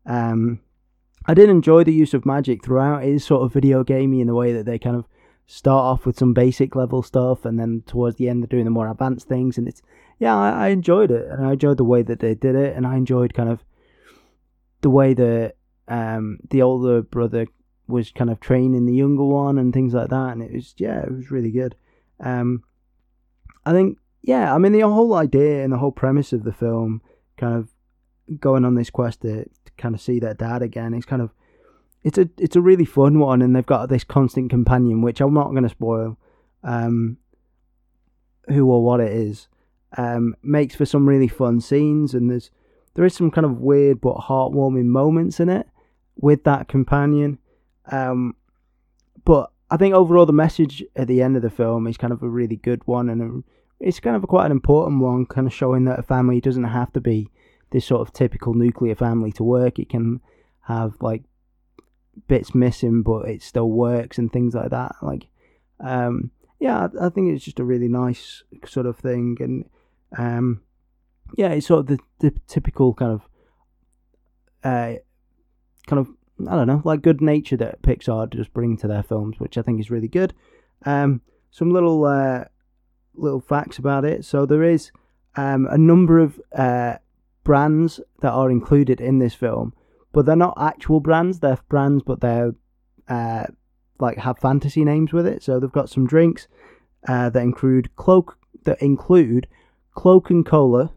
um, 0.06 0.60
I 1.26 1.34
did 1.34 1.50
enjoy 1.50 1.84
the 1.84 1.92
use 1.92 2.14
of 2.14 2.24
magic 2.24 2.64
throughout. 2.64 3.04
It 3.04 3.10
is 3.10 3.22
sort 3.22 3.42
of 3.42 3.52
video 3.52 3.84
gamey 3.84 4.22
in 4.22 4.28
the 4.28 4.34
way 4.34 4.54
that 4.54 4.64
they 4.64 4.78
kind 4.78 4.96
of 4.96 5.04
start 5.46 5.84
off 5.84 6.06
with 6.06 6.18
some 6.18 6.32
basic 6.32 6.74
level 6.74 7.02
stuff, 7.02 7.44
and 7.44 7.60
then 7.60 7.82
towards 7.86 8.16
the 8.16 8.30
end 8.30 8.42
they're 8.42 8.48
doing 8.56 8.64
the 8.64 8.70
more 8.70 8.90
advanced 8.90 9.28
things, 9.28 9.58
and 9.58 9.68
it's 9.68 9.82
yeah, 10.18 10.36
I, 10.36 10.66
I 10.66 10.68
enjoyed 10.68 11.10
it, 11.10 11.26
and 11.30 11.46
I 11.46 11.52
enjoyed 11.52 11.76
the 11.76 11.84
way 11.84 12.02
that 12.02 12.20
they 12.20 12.34
did 12.34 12.54
it, 12.54 12.76
and 12.76 12.86
I 12.86 12.96
enjoyed 12.96 13.34
kind 13.34 13.48
of 13.48 13.64
the 14.80 14.90
way 14.90 15.14
that 15.14 15.54
um, 15.88 16.38
the 16.50 16.62
older 16.62 17.02
brother 17.02 17.46
was 17.86 18.10
kind 18.10 18.30
of 18.30 18.40
training 18.40 18.86
the 18.86 18.94
younger 18.94 19.24
one 19.24 19.58
and 19.58 19.72
things 19.72 19.94
like 19.94 20.10
that, 20.10 20.32
and 20.32 20.42
it 20.42 20.52
was 20.52 20.74
yeah, 20.78 21.02
it 21.02 21.12
was 21.12 21.30
really 21.30 21.50
good. 21.50 21.74
Um, 22.20 22.62
I 23.66 23.72
think 23.72 23.98
yeah, 24.22 24.54
I 24.54 24.58
mean 24.58 24.72
the 24.72 24.80
whole 24.80 25.14
idea 25.14 25.64
and 25.64 25.72
the 25.72 25.78
whole 25.78 25.92
premise 25.92 26.32
of 26.32 26.44
the 26.44 26.52
film, 26.52 27.02
kind 27.36 27.54
of 27.54 27.68
going 28.40 28.64
on 28.64 28.74
this 28.74 28.90
quest 28.90 29.22
to, 29.22 29.44
to 29.44 29.72
kind 29.76 29.94
of 29.94 30.00
see 30.00 30.18
their 30.18 30.34
dad 30.34 30.62
again, 30.62 30.94
is 30.94 31.04
kind 31.04 31.22
of 31.22 31.30
it's 32.02 32.18
a 32.18 32.28
it's 32.38 32.56
a 32.56 32.60
really 32.60 32.84
fun 32.84 33.18
one, 33.18 33.42
and 33.42 33.54
they've 33.54 33.66
got 33.66 33.88
this 33.88 34.04
constant 34.04 34.50
companion, 34.50 35.02
which 35.02 35.20
I'm 35.20 35.34
not 35.34 35.50
going 35.50 35.64
to 35.64 35.68
spoil, 35.68 36.18
um, 36.62 37.18
who 38.48 38.66
or 38.70 38.82
what 38.82 39.00
it 39.00 39.12
is, 39.12 39.48
um, 39.96 40.34
makes 40.42 40.74
for 40.74 40.86
some 40.86 41.08
really 41.08 41.28
fun 41.28 41.60
scenes, 41.60 42.14
and 42.14 42.30
there's 42.30 42.50
there 42.94 43.04
is 43.04 43.14
some 43.14 43.30
kind 43.30 43.44
of 43.44 43.60
weird 43.60 44.00
but 44.00 44.16
heartwarming 44.16 44.86
moments 44.86 45.40
in 45.40 45.48
it 45.48 45.66
with 46.16 46.44
that 46.44 46.68
companion. 46.68 47.38
Um, 47.90 48.36
but 49.24 49.50
I 49.70 49.76
think 49.76 49.94
overall 49.94 50.26
the 50.26 50.32
message 50.32 50.84
at 50.94 51.08
the 51.08 51.22
end 51.22 51.36
of 51.36 51.42
the 51.42 51.50
film 51.50 51.86
is 51.86 51.96
kind 51.96 52.12
of 52.12 52.22
a 52.22 52.28
really 52.28 52.56
good 52.56 52.86
one, 52.86 53.08
and 53.08 53.22
a, 53.22 53.42
it's 53.80 54.00
kind 54.00 54.16
of 54.16 54.22
quite 54.28 54.46
an 54.46 54.52
important 54.52 55.00
one, 55.00 55.26
kind 55.26 55.46
of 55.46 55.52
showing 55.52 55.84
that 55.86 55.98
a 55.98 56.02
family 56.02 56.40
doesn't 56.40 56.64
have 56.64 56.92
to 56.92 57.00
be 57.00 57.30
this 57.70 57.84
sort 57.84 58.00
of 58.00 58.12
typical 58.12 58.54
nuclear 58.54 58.94
family 58.94 59.32
to 59.32 59.42
work. 59.42 59.78
It 59.78 59.88
can 59.88 60.20
have 60.62 60.96
like 61.00 61.22
bits 62.28 62.54
missing, 62.54 63.02
but 63.02 63.28
it 63.28 63.42
still 63.42 63.70
works 63.70 64.18
and 64.18 64.32
things 64.32 64.54
like 64.54 64.70
that. 64.70 64.94
Like, 65.02 65.26
um, 65.80 66.30
yeah, 66.60 66.88
I, 67.00 67.06
I 67.06 67.08
think 67.08 67.34
it's 67.34 67.44
just 67.44 67.60
a 67.60 67.64
really 67.64 67.88
nice 67.88 68.44
sort 68.66 68.86
of 68.86 68.96
thing, 68.96 69.36
and 69.40 69.64
um, 70.18 70.62
yeah, 71.36 71.48
it's 71.48 71.66
sort 71.66 71.80
of 71.80 71.86
the, 71.86 71.98
the 72.20 72.34
typical 72.46 72.94
kind 72.94 73.12
of, 73.12 73.22
uh, 74.62 74.98
kind 75.86 76.00
of 76.00 76.08
I 76.48 76.56
don't 76.56 76.66
know, 76.66 76.82
like 76.84 77.02
good 77.02 77.20
nature 77.20 77.56
that 77.58 77.82
Pixar 77.82 78.32
just 78.32 78.52
bring 78.52 78.76
to 78.78 78.88
their 78.88 79.02
films, 79.02 79.38
which 79.38 79.56
I 79.56 79.62
think 79.62 79.80
is 79.80 79.90
really 79.90 80.08
good. 80.08 80.34
Um, 80.84 81.20
some 81.50 81.70
little 81.70 82.04
uh, 82.04 82.44
little 83.14 83.40
facts 83.40 83.78
about 83.78 84.04
it. 84.04 84.24
So 84.24 84.44
there 84.44 84.62
is 84.62 84.90
um, 85.36 85.66
a 85.70 85.78
number 85.78 86.18
of 86.18 86.40
uh, 86.54 86.96
brands 87.44 88.00
that 88.20 88.32
are 88.32 88.50
included 88.50 89.00
in 89.00 89.18
this 89.18 89.34
film, 89.34 89.72
but 90.12 90.26
they're 90.26 90.36
not 90.36 90.58
actual 90.60 91.00
brands. 91.00 91.40
They're 91.40 91.58
brands, 91.68 92.02
but 92.02 92.20
they're 92.20 92.54
uh, 93.08 93.44
like 94.00 94.18
have 94.18 94.38
fantasy 94.38 94.84
names 94.84 95.12
with 95.12 95.26
it. 95.26 95.42
So 95.42 95.60
they've 95.60 95.70
got 95.70 95.90
some 95.90 96.06
drinks 96.06 96.48
uh, 97.06 97.30
that 97.30 97.42
include 97.42 97.94
cloak 97.96 98.36
that 98.64 98.82
include 98.82 99.46
Cloak 99.94 100.30
and 100.30 100.44
Cola, 100.44 100.92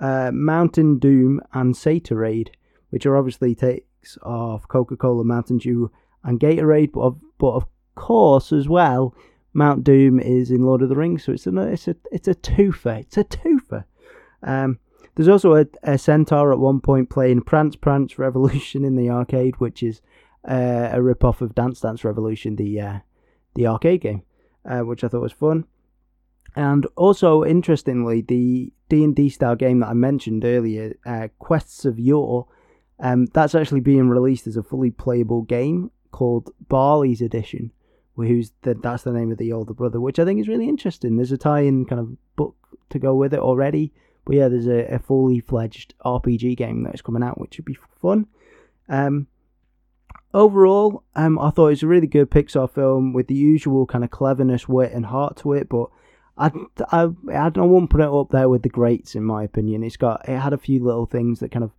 uh, 0.00 0.30
Mountain 0.32 0.98
Doom, 0.98 1.40
and 1.52 1.74
Satorade, 1.74 2.50
which 2.90 3.06
are 3.06 3.16
obviously 3.16 3.54
takes 3.54 4.16
of 4.22 4.68
Coca 4.68 4.96
Cola, 4.96 5.24
Mountain 5.24 5.58
Dew, 5.58 5.90
and 6.24 6.40
Gatorade, 6.40 6.92
but 6.92 7.00
of, 7.00 7.20
but 7.38 7.52
of 7.52 7.66
course 7.94 8.52
as 8.52 8.68
well, 8.68 9.14
Mount 9.52 9.84
Doom 9.84 10.20
is 10.20 10.50
in 10.50 10.62
Lord 10.62 10.82
of 10.82 10.88
the 10.88 10.96
Rings, 10.96 11.24
so 11.24 11.32
it's 11.32 11.46
a 11.46 11.56
it's 11.58 11.88
a 11.88 11.96
it's 12.12 12.28
a 12.28 12.34
twofer. 12.34 13.00
It's 13.00 13.16
a 13.16 13.24
twofer. 13.24 13.84
Um, 14.42 14.78
there's 15.14 15.28
also 15.28 15.54
a, 15.56 15.66
a 15.82 15.98
centaur 15.98 16.52
at 16.52 16.60
one 16.60 16.80
point 16.80 17.10
playing 17.10 17.42
Prance 17.42 17.74
Prance 17.74 18.18
Revolution 18.18 18.84
in 18.84 18.94
the 18.94 19.10
arcade, 19.10 19.56
which 19.56 19.82
is 19.82 20.00
uh, 20.48 20.90
a 20.92 21.02
rip 21.02 21.24
off 21.24 21.42
of 21.42 21.54
Dance 21.54 21.80
Dance 21.80 22.04
Revolution, 22.04 22.56
the 22.56 22.80
uh, 22.80 22.98
the 23.54 23.66
arcade 23.66 24.02
game, 24.02 24.22
uh, 24.64 24.80
which 24.80 25.02
I 25.02 25.08
thought 25.08 25.22
was 25.22 25.32
fun. 25.32 25.64
And 26.56 26.86
also, 26.96 27.44
interestingly, 27.44 28.20
the 28.22 28.72
D 28.88 29.04
and 29.04 29.14
D 29.14 29.28
style 29.28 29.56
game 29.56 29.80
that 29.80 29.88
I 29.88 29.92
mentioned 29.92 30.44
earlier, 30.44 30.96
uh, 31.06 31.28
Quests 31.38 31.84
of 31.84 31.98
Yore, 31.98 32.46
um, 33.00 33.26
that's 33.26 33.54
actually 33.54 33.80
being 33.80 34.08
released 34.08 34.46
as 34.46 34.56
a 34.56 34.62
fully 34.62 34.90
playable 34.90 35.42
game 35.42 35.90
called 36.10 36.50
Barley's 36.68 37.20
Edition, 37.20 37.70
who's 38.16 38.52
the, 38.62 38.74
that's 38.74 39.04
the 39.04 39.12
name 39.12 39.30
of 39.30 39.38
the 39.38 39.52
older 39.52 39.74
brother, 39.74 40.00
which 40.00 40.18
I 40.18 40.24
think 40.24 40.40
is 40.40 40.48
really 40.48 40.68
interesting. 40.68 41.16
There's 41.16 41.32
a 41.32 41.38
tie-in 41.38 41.84
kind 41.84 42.00
of 42.00 42.16
book 42.34 42.56
to 42.90 42.98
go 42.98 43.14
with 43.14 43.34
it 43.34 43.40
already, 43.40 43.92
but 44.24 44.36
yeah, 44.36 44.48
there's 44.48 44.66
a, 44.66 44.94
a 44.94 44.98
fully 44.98 45.40
fledged 45.40 45.94
RPG 46.04 46.56
game 46.56 46.82
that's 46.82 47.02
coming 47.02 47.22
out, 47.22 47.40
which 47.40 47.56
would 47.58 47.66
be 47.66 47.78
fun. 48.00 48.26
Um, 48.88 49.28
overall, 50.34 51.04
um, 51.14 51.38
I 51.38 51.50
thought 51.50 51.68
it 51.68 51.70
was 51.70 51.82
a 51.82 51.88
really 51.88 52.06
good 52.06 52.30
Pixar 52.30 52.70
film 52.70 53.12
with 53.12 53.28
the 53.28 53.34
usual 53.34 53.86
kind 53.86 54.02
of 54.02 54.10
cleverness, 54.10 54.68
wit, 54.68 54.92
and 54.92 55.06
heart 55.06 55.36
to 55.38 55.52
it, 55.52 55.68
but 55.68 55.88
I, 56.38 56.52
I, 56.92 57.08
I 57.34 57.48
don't 57.48 57.70
want 57.70 57.90
to 57.90 57.96
put 57.96 58.02
it 58.02 58.08
up 58.08 58.30
there 58.30 58.48
with 58.48 58.62
the 58.62 58.68
greats 58.68 59.14
in 59.14 59.24
my 59.24 59.42
opinion. 59.42 59.82
It's 59.82 59.96
got 59.96 60.28
it 60.28 60.38
had 60.38 60.52
a 60.52 60.58
few 60.58 60.82
little 60.82 61.06
things 61.06 61.40
that 61.40 61.50
kind 61.50 61.64
of 61.64 61.72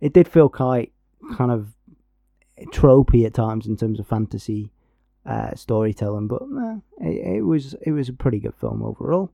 it 0.00 0.12
did 0.12 0.28
feel 0.28 0.48
quite 0.48 0.92
kind 1.36 1.50
of 1.50 1.68
tropey 2.66 3.24
at 3.24 3.34
times 3.34 3.66
in 3.66 3.76
terms 3.76 3.98
of 3.98 4.06
fantasy 4.06 4.70
uh, 5.26 5.54
storytelling, 5.54 6.28
but 6.28 6.42
uh, 6.42 6.76
it, 7.00 7.36
it, 7.36 7.42
was 7.42 7.74
it 7.82 7.92
was 7.92 8.08
a 8.08 8.12
pretty 8.12 8.38
good 8.38 8.54
film 8.54 8.82
overall. 8.82 9.30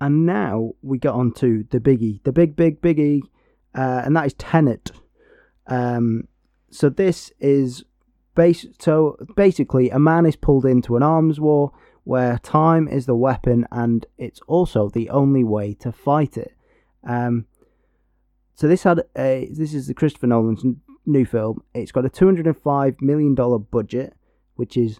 And 0.00 0.24
now 0.24 0.72
we 0.82 0.98
get 0.98 1.12
on 1.12 1.32
to 1.34 1.66
the 1.70 1.80
biggie, 1.80 2.22
the 2.22 2.32
big 2.32 2.56
big 2.56 2.80
biggie, 2.80 3.20
uh, 3.74 4.02
and 4.04 4.16
that 4.16 4.26
is 4.26 4.34
Tenet. 4.34 4.92
Um, 5.66 6.26
so 6.70 6.88
this 6.88 7.32
is 7.38 7.84
base. 8.34 8.66
So 8.78 9.18
basically, 9.36 9.90
a 9.90 9.98
man 9.98 10.24
is 10.24 10.36
pulled 10.36 10.64
into 10.64 10.96
an 10.96 11.02
arms 11.02 11.38
war 11.38 11.72
where 12.10 12.38
time 12.38 12.88
is 12.88 13.06
the 13.06 13.14
weapon 13.14 13.64
and 13.70 14.04
it's 14.18 14.40
also 14.48 14.88
the 14.88 15.08
only 15.10 15.44
way 15.44 15.72
to 15.72 15.92
fight 15.92 16.36
it. 16.36 16.52
Um, 17.04 17.46
so 18.56 18.66
this 18.66 18.82
had 18.82 19.04
a 19.16 19.48
this 19.52 19.72
is 19.72 19.86
the 19.86 19.94
Christopher 19.94 20.26
Nolan's 20.26 20.64
new 21.06 21.24
film. 21.24 21.62
It's 21.72 21.92
got 21.92 22.04
a 22.04 22.08
two 22.08 22.24
hundred 22.24 22.48
and 22.48 22.58
five 22.58 23.00
million 23.00 23.36
dollar 23.36 23.60
budget, 23.60 24.12
which 24.56 24.76
is 24.76 24.98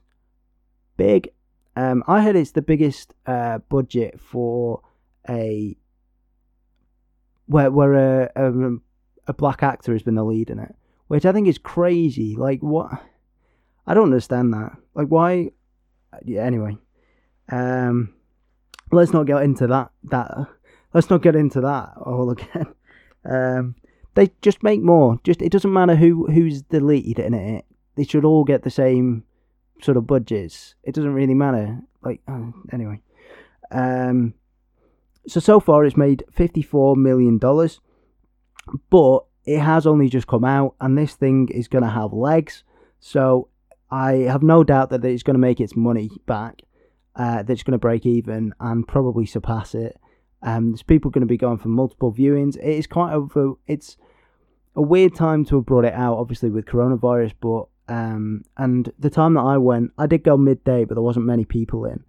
big. 0.96 1.32
Um, 1.74 2.04
I 2.06 2.22
heard 2.22 2.36
it's 2.36 2.52
the 2.52 2.62
biggest 2.62 3.12
uh, 3.26 3.58
budget 3.68 4.20
for 4.20 4.82
a 5.28 5.76
where 7.46 7.72
where 7.72 7.94
a, 7.94 8.30
a 8.36 8.76
a 9.26 9.32
black 9.32 9.64
actor 9.64 9.92
has 9.94 10.04
been 10.04 10.14
the 10.14 10.22
lead 10.22 10.48
in 10.48 10.60
it, 10.60 10.76
which 11.08 11.26
I 11.26 11.32
think 11.32 11.48
is 11.48 11.58
crazy. 11.58 12.36
Like 12.36 12.60
what? 12.60 13.02
I 13.84 13.94
don't 13.94 14.12
understand 14.12 14.54
that. 14.54 14.76
Like 14.94 15.08
why? 15.08 15.50
Yeah. 16.24 16.42
Anyway, 16.42 16.78
um, 17.50 18.14
let's 18.92 19.12
not 19.12 19.26
get 19.26 19.42
into 19.42 19.66
that. 19.68 19.90
That 20.04 20.48
let's 20.92 21.10
not 21.10 21.22
get 21.22 21.36
into 21.36 21.60
that 21.60 21.92
all 21.96 22.30
again. 22.30 22.74
Um, 23.24 23.74
they 24.14 24.30
just 24.42 24.62
make 24.62 24.80
more. 24.80 25.20
Just 25.24 25.42
it 25.42 25.52
doesn't 25.52 25.72
matter 25.72 25.94
who 25.94 26.26
who's 26.26 26.62
the 26.64 26.80
lead 26.80 27.18
in 27.18 27.34
it. 27.34 27.64
They 27.96 28.04
should 28.04 28.24
all 28.24 28.44
get 28.44 28.62
the 28.62 28.70
same 28.70 29.24
sort 29.82 29.96
of 29.96 30.06
budgets. 30.06 30.74
It 30.82 30.94
doesn't 30.94 31.14
really 31.14 31.34
matter. 31.34 31.80
Like 32.02 32.20
oh, 32.28 32.52
anyway. 32.72 33.00
Um, 33.70 34.34
so 35.26 35.40
so 35.40 35.60
far 35.60 35.84
it's 35.84 35.96
made 35.96 36.24
fifty 36.32 36.62
four 36.62 36.96
million 36.96 37.38
dollars, 37.38 37.80
but 38.88 39.24
it 39.44 39.60
has 39.60 39.86
only 39.86 40.08
just 40.08 40.26
come 40.26 40.44
out, 40.44 40.74
and 40.80 40.96
this 40.96 41.14
thing 41.14 41.48
is 41.50 41.68
gonna 41.68 41.90
have 41.90 42.12
legs. 42.12 42.64
So 43.00 43.48
I 43.90 44.12
have 44.12 44.42
no 44.42 44.64
doubt 44.64 44.90
that 44.90 45.04
it's 45.04 45.22
gonna 45.22 45.38
make 45.38 45.60
its 45.60 45.76
money 45.76 46.10
back 46.26 46.62
uh, 47.20 47.42
that's 47.42 47.62
going 47.62 47.72
to 47.72 47.78
break 47.78 48.06
even 48.06 48.54
and 48.60 48.88
probably 48.88 49.26
surpass 49.26 49.74
it. 49.74 50.00
Um, 50.42 50.70
there's 50.70 50.82
people 50.82 51.10
going 51.10 51.20
to 51.20 51.26
be 51.26 51.36
going 51.36 51.58
for 51.58 51.68
multiple 51.68 52.10
viewings. 52.10 52.56
It 52.56 52.78
is 52.78 52.86
quite 52.86 53.12
a 53.12 53.52
it's 53.66 53.98
a 54.74 54.80
weird 54.80 55.14
time 55.14 55.44
to 55.44 55.56
have 55.56 55.66
brought 55.66 55.84
it 55.84 55.92
out, 55.92 56.16
obviously 56.16 56.48
with 56.48 56.64
coronavirus, 56.64 57.34
but 57.38 57.66
um, 57.94 58.44
and 58.56 58.90
the 58.98 59.10
time 59.10 59.34
that 59.34 59.42
I 59.42 59.58
went, 59.58 59.92
I 59.98 60.06
did 60.06 60.24
go 60.24 60.38
midday, 60.38 60.86
but 60.86 60.94
there 60.94 61.02
wasn't 61.02 61.26
many 61.26 61.44
people 61.44 61.84
in, 61.84 62.02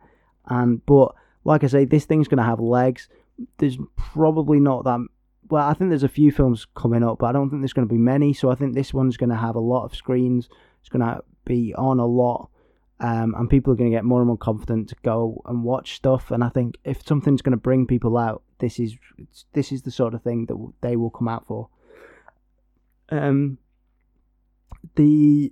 and 0.45 0.85
but 0.85 1.13
like 1.43 1.65
I 1.65 1.67
say, 1.67 1.83
this 1.83 2.05
thing's 2.05 2.29
going 2.29 2.37
to 2.37 2.43
have 2.43 2.61
legs. 2.61 3.09
There's 3.57 3.77
probably 3.97 4.61
not 4.61 4.85
that. 4.85 5.05
Well, 5.49 5.67
I 5.67 5.73
think 5.73 5.89
there's 5.89 6.03
a 6.03 6.07
few 6.07 6.31
films 6.31 6.65
coming 6.73 7.03
up, 7.03 7.19
but 7.19 7.25
I 7.25 7.31
don't 7.33 7.49
think 7.49 7.61
there's 7.61 7.73
going 7.73 7.85
to 7.85 7.93
be 7.93 7.99
many. 7.99 8.31
So 8.31 8.49
I 8.49 8.55
think 8.55 8.75
this 8.75 8.93
one's 8.93 9.17
going 9.17 9.31
to 9.31 9.35
have 9.35 9.55
a 9.55 9.59
lot 9.59 9.83
of 9.83 9.93
screens. 9.93 10.47
It's 10.79 10.87
going 10.87 11.05
to 11.05 11.21
be 11.43 11.75
on 11.75 11.99
a 11.99 12.05
lot 12.05 12.50
um, 13.01 13.33
and 13.35 13.49
people 13.49 13.73
are 13.73 13.75
going 13.75 13.89
to 13.89 13.95
get 13.95 14.05
more 14.05 14.19
and 14.19 14.27
more 14.27 14.37
confident 14.37 14.89
to 14.89 14.95
go 15.03 15.41
and 15.45 15.63
watch 15.63 15.95
stuff. 15.95 16.29
And 16.29 16.43
I 16.43 16.49
think 16.49 16.77
if 16.85 17.05
something's 17.05 17.41
going 17.41 17.51
to 17.51 17.57
bring 17.57 17.87
people 17.87 18.15
out, 18.15 18.43
this 18.59 18.79
is 18.79 18.95
this 19.53 19.71
is 19.71 19.81
the 19.81 19.91
sort 19.91 20.13
of 20.13 20.21
thing 20.21 20.45
that 20.45 20.73
they 20.81 20.95
will 20.95 21.09
come 21.09 21.27
out 21.27 21.47
for. 21.47 21.69
Um, 23.09 23.57
the 24.95 25.51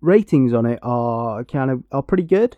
ratings 0.00 0.54
on 0.54 0.64
it 0.64 0.78
are 0.82 1.44
kind 1.44 1.70
of 1.70 1.84
are 1.92 2.02
pretty 2.02 2.22
good. 2.22 2.56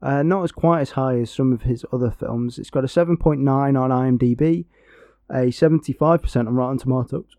Uh, 0.00 0.22
not 0.22 0.42
as 0.42 0.52
quite 0.52 0.80
as 0.80 0.90
high 0.92 1.18
as 1.18 1.30
some 1.30 1.52
of 1.52 1.62
his 1.62 1.84
other 1.92 2.10
films. 2.10 2.58
It's 2.58 2.70
got 2.70 2.84
a 2.84 2.86
7.9 2.86 3.38
on 3.46 4.18
IMDb, 4.18 4.66
a 5.30 5.46
75% 5.46 6.36
on 6.36 6.54
Rotten 6.54 6.78
Tomatoes, 6.78 7.36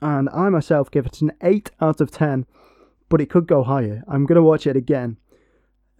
and 0.00 0.28
I 0.30 0.48
myself 0.48 0.90
give 0.90 1.06
it 1.06 1.20
an 1.20 1.32
8 1.42 1.70
out 1.80 2.00
of 2.00 2.10
10 2.10 2.46
but 3.08 3.20
it 3.20 3.30
could 3.30 3.46
go 3.46 3.62
higher. 3.62 4.02
I'm 4.08 4.26
gonna 4.26 4.42
watch 4.42 4.66
it 4.66 4.76
again. 4.76 5.16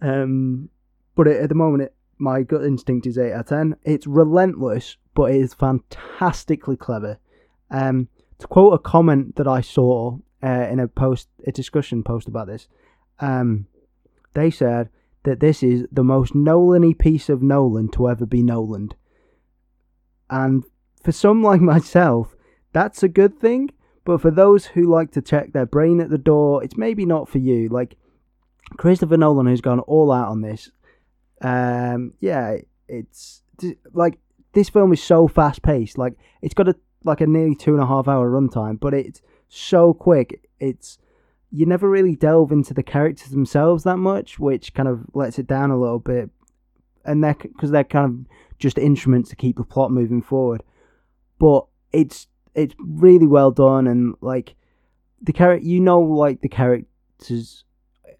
Um, 0.01 0.69
but 1.15 1.27
it, 1.27 1.41
at 1.41 1.49
the 1.49 1.55
moment, 1.55 1.83
it, 1.83 1.95
my 2.17 2.43
gut 2.43 2.63
instinct 2.63 3.07
is 3.07 3.17
eight 3.17 3.33
out 3.33 3.41
of 3.41 3.47
ten. 3.47 3.75
It's 3.83 4.07
relentless, 4.07 4.97
but 5.13 5.31
it 5.31 5.37
is 5.37 5.53
fantastically 5.53 6.77
clever. 6.77 7.19
Um, 7.69 8.07
to 8.39 8.47
quote 8.47 8.73
a 8.73 8.79
comment 8.79 9.35
that 9.35 9.47
I 9.47 9.61
saw 9.61 10.19
uh, 10.43 10.67
in 10.69 10.79
a 10.79 10.87
post, 10.87 11.29
a 11.45 11.51
discussion 11.51 12.03
post 12.03 12.27
about 12.27 12.47
this, 12.47 12.67
um, 13.19 13.67
they 14.33 14.51
said 14.51 14.89
that 15.23 15.39
this 15.39 15.63
is 15.63 15.85
the 15.91 16.03
most 16.03 16.35
Nolan-y 16.35 16.93
piece 16.97 17.29
of 17.29 17.41
Nolan 17.41 17.89
to 17.91 18.09
ever 18.09 18.25
be 18.25 18.43
Nolan. 18.43 18.91
And 20.29 20.63
for 21.03 21.11
some 21.11 21.41
like 21.41 21.61
myself, 21.73 22.35
that's 22.73 23.01
a 23.01 23.07
good 23.07 23.39
thing 23.39 23.71
but 24.07 24.21
for 24.21 24.31
those 24.31 24.67
who 24.67 24.83
like 24.83 25.11
to 25.11 25.21
check 25.21 25.51
their 25.51 25.65
brain 25.65 25.99
at 25.99 26.09
the 26.09 26.17
door, 26.17 26.63
it's 26.63 26.77
maybe 26.77 27.05
not 27.05 27.27
for 27.27 27.39
you. 27.39 27.67
Like 27.67 27.97
Christopher 28.77 29.17
Nolan, 29.17 29.47
who's 29.47 29.59
gone 29.59 29.81
all 29.81 30.13
out 30.13 30.29
on 30.29 30.39
this. 30.39 30.71
Um, 31.41 32.13
yeah, 32.21 32.55
it's 32.87 33.41
like 33.91 34.17
this 34.53 34.69
film 34.69 34.93
is 34.93 35.03
so 35.03 35.27
fast 35.27 35.61
paced. 35.61 35.97
Like 35.97 36.13
it's 36.41 36.53
got 36.53 36.69
a 36.69 36.75
like 37.03 37.19
a 37.19 37.27
nearly 37.27 37.53
two 37.53 37.73
and 37.73 37.83
a 37.83 37.85
half 37.85 38.07
hour 38.07 38.31
runtime, 38.31 38.79
but 38.79 38.93
it's 38.93 39.21
so 39.49 39.93
quick. 39.93 40.47
It's 40.57 40.99
you 41.51 41.65
never 41.65 41.89
really 41.89 42.15
delve 42.15 42.53
into 42.53 42.73
the 42.73 42.83
characters 42.83 43.31
themselves 43.31 43.83
that 43.83 43.97
much, 43.97 44.39
which 44.39 44.73
kind 44.73 44.87
of 44.87 45.03
lets 45.15 45.37
it 45.37 45.47
down 45.47 45.69
a 45.69 45.77
little 45.77 45.99
bit. 45.99 46.29
And 47.03 47.21
they're 47.21 47.35
because 47.35 47.71
they're 47.71 47.83
kind 47.83 48.05
of 48.05 48.37
just 48.57 48.77
instruments 48.77 49.29
to 49.31 49.35
keep 49.35 49.57
the 49.57 49.65
plot 49.65 49.91
moving 49.91 50.21
forward. 50.21 50.63
But 51.39 51.65
it's 51.91 52.27
it's 52.57 52.75
really 52.79 53.27
well 53.27 53.51
done 53.51 53.87
and 53.87 54.15
like 54.19 54.55
the 55.21 55.31
character 55.31 55.65
you 55.65 55.79
know 55.79 56.01
like 56.01 56.41
the 56.41 56.49
characters 56.49 57.63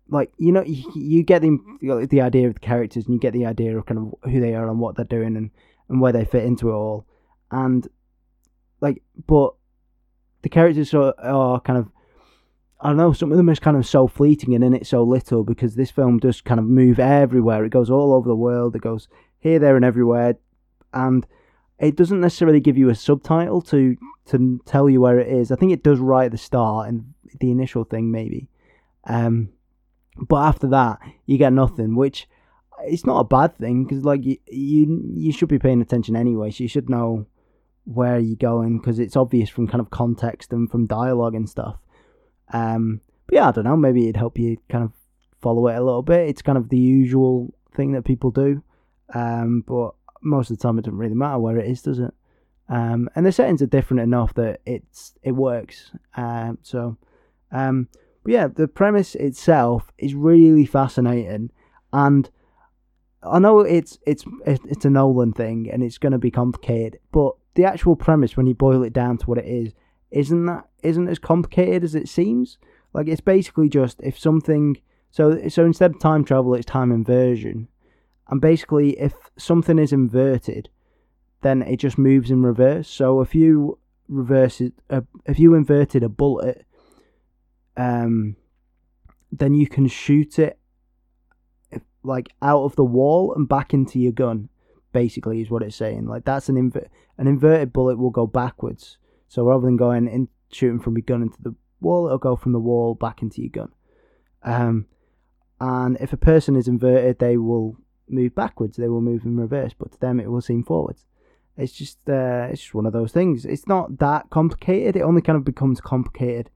like 0.10 0.32
you 0.38 0.52
know 0.52 0.64
you, 0.64 0.90
you 0.96 1.24
get 1.24 1.42
the 1.42 2.08
the 2.10 2.22
idea 2.22 2.48
of 2.48 2.54
the 2.54 2.60
characters 2.60 3.06
and 3.06 3.14
you 3.14 3.20
get 3.20 3.34
the 3.34 3.46
idea 3.46 3.78
of 3.78 3.86
kind 3.86 4.00
of 4.00 4.32
who 4.32 4.40
they 4.40 4.54
are 4.54 4.70
and 4.70 4.80
what 4.80 4.96
they're 4.96 5.06
doing 5.06 5.36
and 5.36 5.50
and 5.90 6.00
where 6.00 6.14
they 6.14 6.24
fit 6.24 6.46
into 6.46 6.70
it 6.70 6.74
all 6.74 7.06
and 7.52 7.88
like 8.80 9.02
but 9.26 9.54
the 10.44 10.50
characters 10.50 10.94
are, 10.94 11.14
are 11.20 11.60
kind 11.60 11.80
of 11.80 11.90
I 12.80 12.90
don't 12.90 12.98
know, 12.98 13.12
some 13.12 13.32
of 13.32 13.38
them 13.38 13.50
is 13.50 13.60
kind 13.60 13.76
of 13.76 13.88
so 13.88 14.08
fleeting 14.08 14.54
and 14.54 14.64
in 14.64 14.76
it 14.76 14.86
so 14.86 15.02
little 15.02 15.44
because 15.44 15.74
this 15.74 15.90
film 15.90 16.20
does 16.20 16.42
kind 16.42 16.60
of 16.60 16.66
move 16.68 17.00
everywhere. 17.00 17.66
It 17.66 17.72
goes 17.72 17.90
all 17.90 18.14
over 18.14 18.30
the 18.30 18.36
world. 18.36 18.76
It 18.76 18.84
goes 18.84 19.08
here, 19.40 19.58
there, 19.58 19.76
and 19.76 19.84
everywhere, 19.84 20.36
and 20.94 21.26
it 21.80 21.96
doesn't 21.96 22.22
necessarily 22.22 22.60
give 22.60 22.78
you 22.78 22.90
a 22.90 22.96
subtitle 22.96 23.62
to 23.62 23.96
to 24.28 24.60
tell 24.66 24.90
you 24.90 25.00
where 25.00 25.20
it 25.20 25.28
is. 25.28 25.52
I 25.52 25.56
think 25.56 25.72
it 25.72 25.84
does 25.84 26.00
right 26.00 26.26
at 26.26 26.32
the 26.32 26.38
start 26.38 26.90
and 26.90 27.14
the 27.40 27.52
initial 27.52 27.84
thing 27.84 28.12
maybe, 28.12 28.50
um, 29.06 29.50
but 30.20 30.38
after 30.38 30.68
that 30.68 31.00
you 31.26 31.38
get 31.38 31.54
nothing, 31.54 31.96
which 31.96 32.28
it's 32.84 33.06
not 33.06 33.20
a 33.20 33.24
bad 33.24 33.58
thing 33.58 33.84
because 33.84 34.04
like 34.04 34.24
you, 34.24 34.38
you 34.48 35.04
you 35.16 35.32
should 35.32 35.50
be 35.50 35.60
paying 35.60 35.82
attention 35.82 36.16
anyway. 36.16 36.52
So 36.52 36.64
you 36.64 36.68
should 36.68 36.90
know 36.90 37.26
where 37.86 38.20
you're 38.20 38.36
going 38.36 38.80
because 38.80 39.00
it's 39.00 39.16
obvious 39.16 39.50
from 39.50 39.68
kind 39.68 39.82
of 39.82 39.90
context 39.90 40.52
and 40.52 40.70
from 40.70 40.88
dialogue 40.88 41.36
and 41.36 41.50
stuff. 41.50 41.78
Um, 42.52 43.02
but 43.28 43.36
yeah, 43.36 43.48
I 43.50 43.52
don't 43.52 43.64
know. 43.64 43.78
Maybe 43.78 44.04
it'd 44.04 44.18
help 44.18 44.38
you 44.38 44.58
kind 44.70 44.84
of 44.84 44.92
follow 45.42 45.68
it 45.68 45.76
a 45.76 45.84
little 45.84 46.02
bit. 46.02 46.30
It's 46.30 46.42
kind 46.42 46.58
of 46.58 46.70
the 46.70 46.78
usual 46.78 47.54
thing 47.76 47.94
that 47.94 48.04
people 48.04 48.32
do, 48.32 48.64
um, 49.14 49.64
but 49.66 49.92
most 50.22 50.50
of 50.50 50.58
the 50.58 50.62
time 50.62 50.80
it 50.80 50.84
doesn't 50.84 50.98
really 50.98 51.16
matter 51.16 51.40
where 51.40 51.58
it 51.58 51.70
is, 51.70 51.82
does 51.82 52.00
it? 52.00 52.14
Um, 52.70 53.10
and 53.16 53.26
the 53.26 53.32
settings 53.32 53.62
are 53.62 53.68
different 53.68 54.02
enough 54.02 54.34
that 54.34 54.62
it's 54.66 55.14
it 55.24 55.32
works. 55.32 55.92
Um, 56.16 56.58
so, 56.62 56.98
um, 57.52 57.88
but 58.24 58.34
yeah, 58.34 58.48
the 58.48 58.68
premise 58.68 59.16
itself 59.16 59.92
is 59.98 60.14
really 60.14 60.66
fascinating, 60.66 61.52
and 61.94 62.30
I 63.24 63.40
know 63.40 63.60
it's 63.60 63.98
it's 64.06 64.26
it's 64.46 64.86
a 64.86 64.90
Nolan 64.90 65.34
thing 65.34 65.70
and 65.72 65.84
it's 65.84 65.98
going 65.98 66.12
to 66.12 66.18
be 66.18 66.32
complicated, 66.32 67.00
but 67.12 67.34
the 67.56 67.66
actual 67.66 67.96
premise, 67.96 68.38
when 68.38 68.48
you 68.48 68.54
boil 68.54 68.84
it 68.84 68.94
down 68.94 69.18
to 69.18 69.26
what 69.26 69.40
it 69.40 69.46
is, 69.46 69.74
isn't 70.12 70.46
that 70.46 70.68
isn't 70.84 71.08
as 71.08 71.20
complicated 71.20 71.84
as 71.84 71.96
it 71.96 72.08
seems. 72.08 72.58
Like 72.94 73.08
it's 73.08 73.22
basically 73.22 73.70
just 73.70 74.00
if 74.02 74.18
something 74.18 74.78
so 75.10 75.48
so 75.50 75.66
instead 75.66 75.92
of 75.92 76.00
time 76.00 76.24
travel, 76.24 76.54
it's 76.54 76.66
time 76.66 76.92
inversion, 76.92 77.68
and 78.30 78.42
basically 78.42 79.00
if 79.00 79.14
something 79.38 79.80
is 79.80 79.94
inverted, 79.94 80.70
then 81.42 81.62
it 81.62 81.78
just 81.78 81.98
moves 81.98 82.32
in 82.32 82.44
reverse. 82.44 82.88
So 82.88 83.22
if 83.22 83.34
you 83.36 83.80
reverse 84.08 84.62
it, 84.62 84.74
uh, 84.90 85.02
if 85.26 85.40
you 85.40 85.54
inverted 85.54 86.04
a 86.04 86.10
bullet, 86.10 86.66
um, 87.76 88.36
then 89.32 89.54
you 89.54 89.68
can 89.68 89.88
shoot 89.88 90.40
it 90.40 90.60
like 92.04 92.30
out 92.42 92.64
of 92.64 92.76
the 92.76 92.84
wall 92.84 93.34
and 93.36 93.48
back 93.48 93.74
into 93.74 94.00
your 94.00 94.12
gun. 94.12 94.50
Basically, 94.94 95.42
is 95.42 95.50
what 95.50 95.62
it's 95.62 95.76
saying. 95.76 96.08
Like 96.08 96.26
that's 96.26 96.50
an 96.50 96.56
inver- 96.56 96.88
an 97.18 97.28
inverted 97.28 97.72
bullet 97.72 97.98
will 97.98 98.10
go 98.10 98.26
backwards. 98.26 98.98
So 99.28 99.44
rather 99.44 99.66
than 99.66 99.78
going 99.78 100.08
in 100.08 100.30
shooting 100.52 100.80
from 100.80 100.96
your 100.96 101.04
gun 101.04 101.22
into 101.22 101.42
the 101.42 101.54
wall, 101.82 102.08
it'll 102.08 102.18
go 102.18 102.36
from 102.36 102.54
the 102.54 102.60
wall 102.60 102.96
back 102.96 103.22
into 103.22 103.42
your 103.42 103.52
gun. 103.52 103.72
Um, 104.44 104.88
and 105.60 105.98
if 106.00 106.14
a 106.14 106.18
person 106.18 106.56
is 106.56 106.68
inverted, 106.68 107.20
they 107.20 107.38
will 107.38 107.78
move 108.10 108.36
backwards. 108.36 108.78
They 108.78 108.88
will 108.88 109.02
move 109.02 109.26
in 109.26 109.38
reverse, 109.38 109.74
but 109.78 109.92
to 109.92 110.00
them 110.00 110.20
it 110.20 110.30
will 110.30 110.42
seem 110.42 110.64
forwards. 110.64 111.06
It's 111.58 111.74
just 111.74 111.98
uh, 112.08 112.48
it's 112.52 112.62
just 112.62 112.76
one 112.76 112.86
of 112.86 112.94
those 112.94 113.12
things. 113.12 113.46
It's 113.46 113.68
not 113.68 113.98
that 114.00 114.30
complicated. 114.30 114.96
It 114.96 115.02
only 115.02 115.22
kind 115.22 115.38
of 115.38 115.44
becomes 115.44 115.82
complicated 115.82 116.50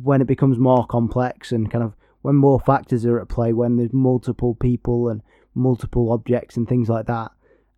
when 0.00 0.20
it 0.20 0.26
becomes 0.26 0.58
more 0.58 0.86
complex 0.86 1.52
and 1.52 1.70
kind 1.70 1.84
of 1.84 1.94
when 2.22 2.36
more 2.36 2.60
factors 2.60 3.04
are 3.06 3.20
at 3.20 3.28
play, 3.28 3.52
when 3.52 3.76
there's 3.76 3.92
multiple 3.92 4.54
people 4.54 5.08
and 5.08 5.22
multiple 5.54 6.12
objects 6.12 6.56
and 6.56 6.68
things 6.68 6.88
like 6.88 7.06
that. 7.06 7.32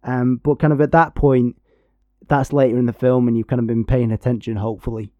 Um, 0.05 0.41
but 0.43 0.59
kind 0.59 0.73
of 0.73 0.81
at 0.81 0.93
that 0.93 1.15
point, 1.15 1.57
that's 2.29 2.53
later 2.53 2.79
in 2.79 2.87
the 2.87 2.93
film, 2.93 3.29
and 3.29 3.37
you've 3.37 3.47
kind 3.47 3.61
of 3.61 3.67
been 3.67 3.85
paying 3.85 4.13
attention, 4.13 4.57
hopefully. 4.57 5.13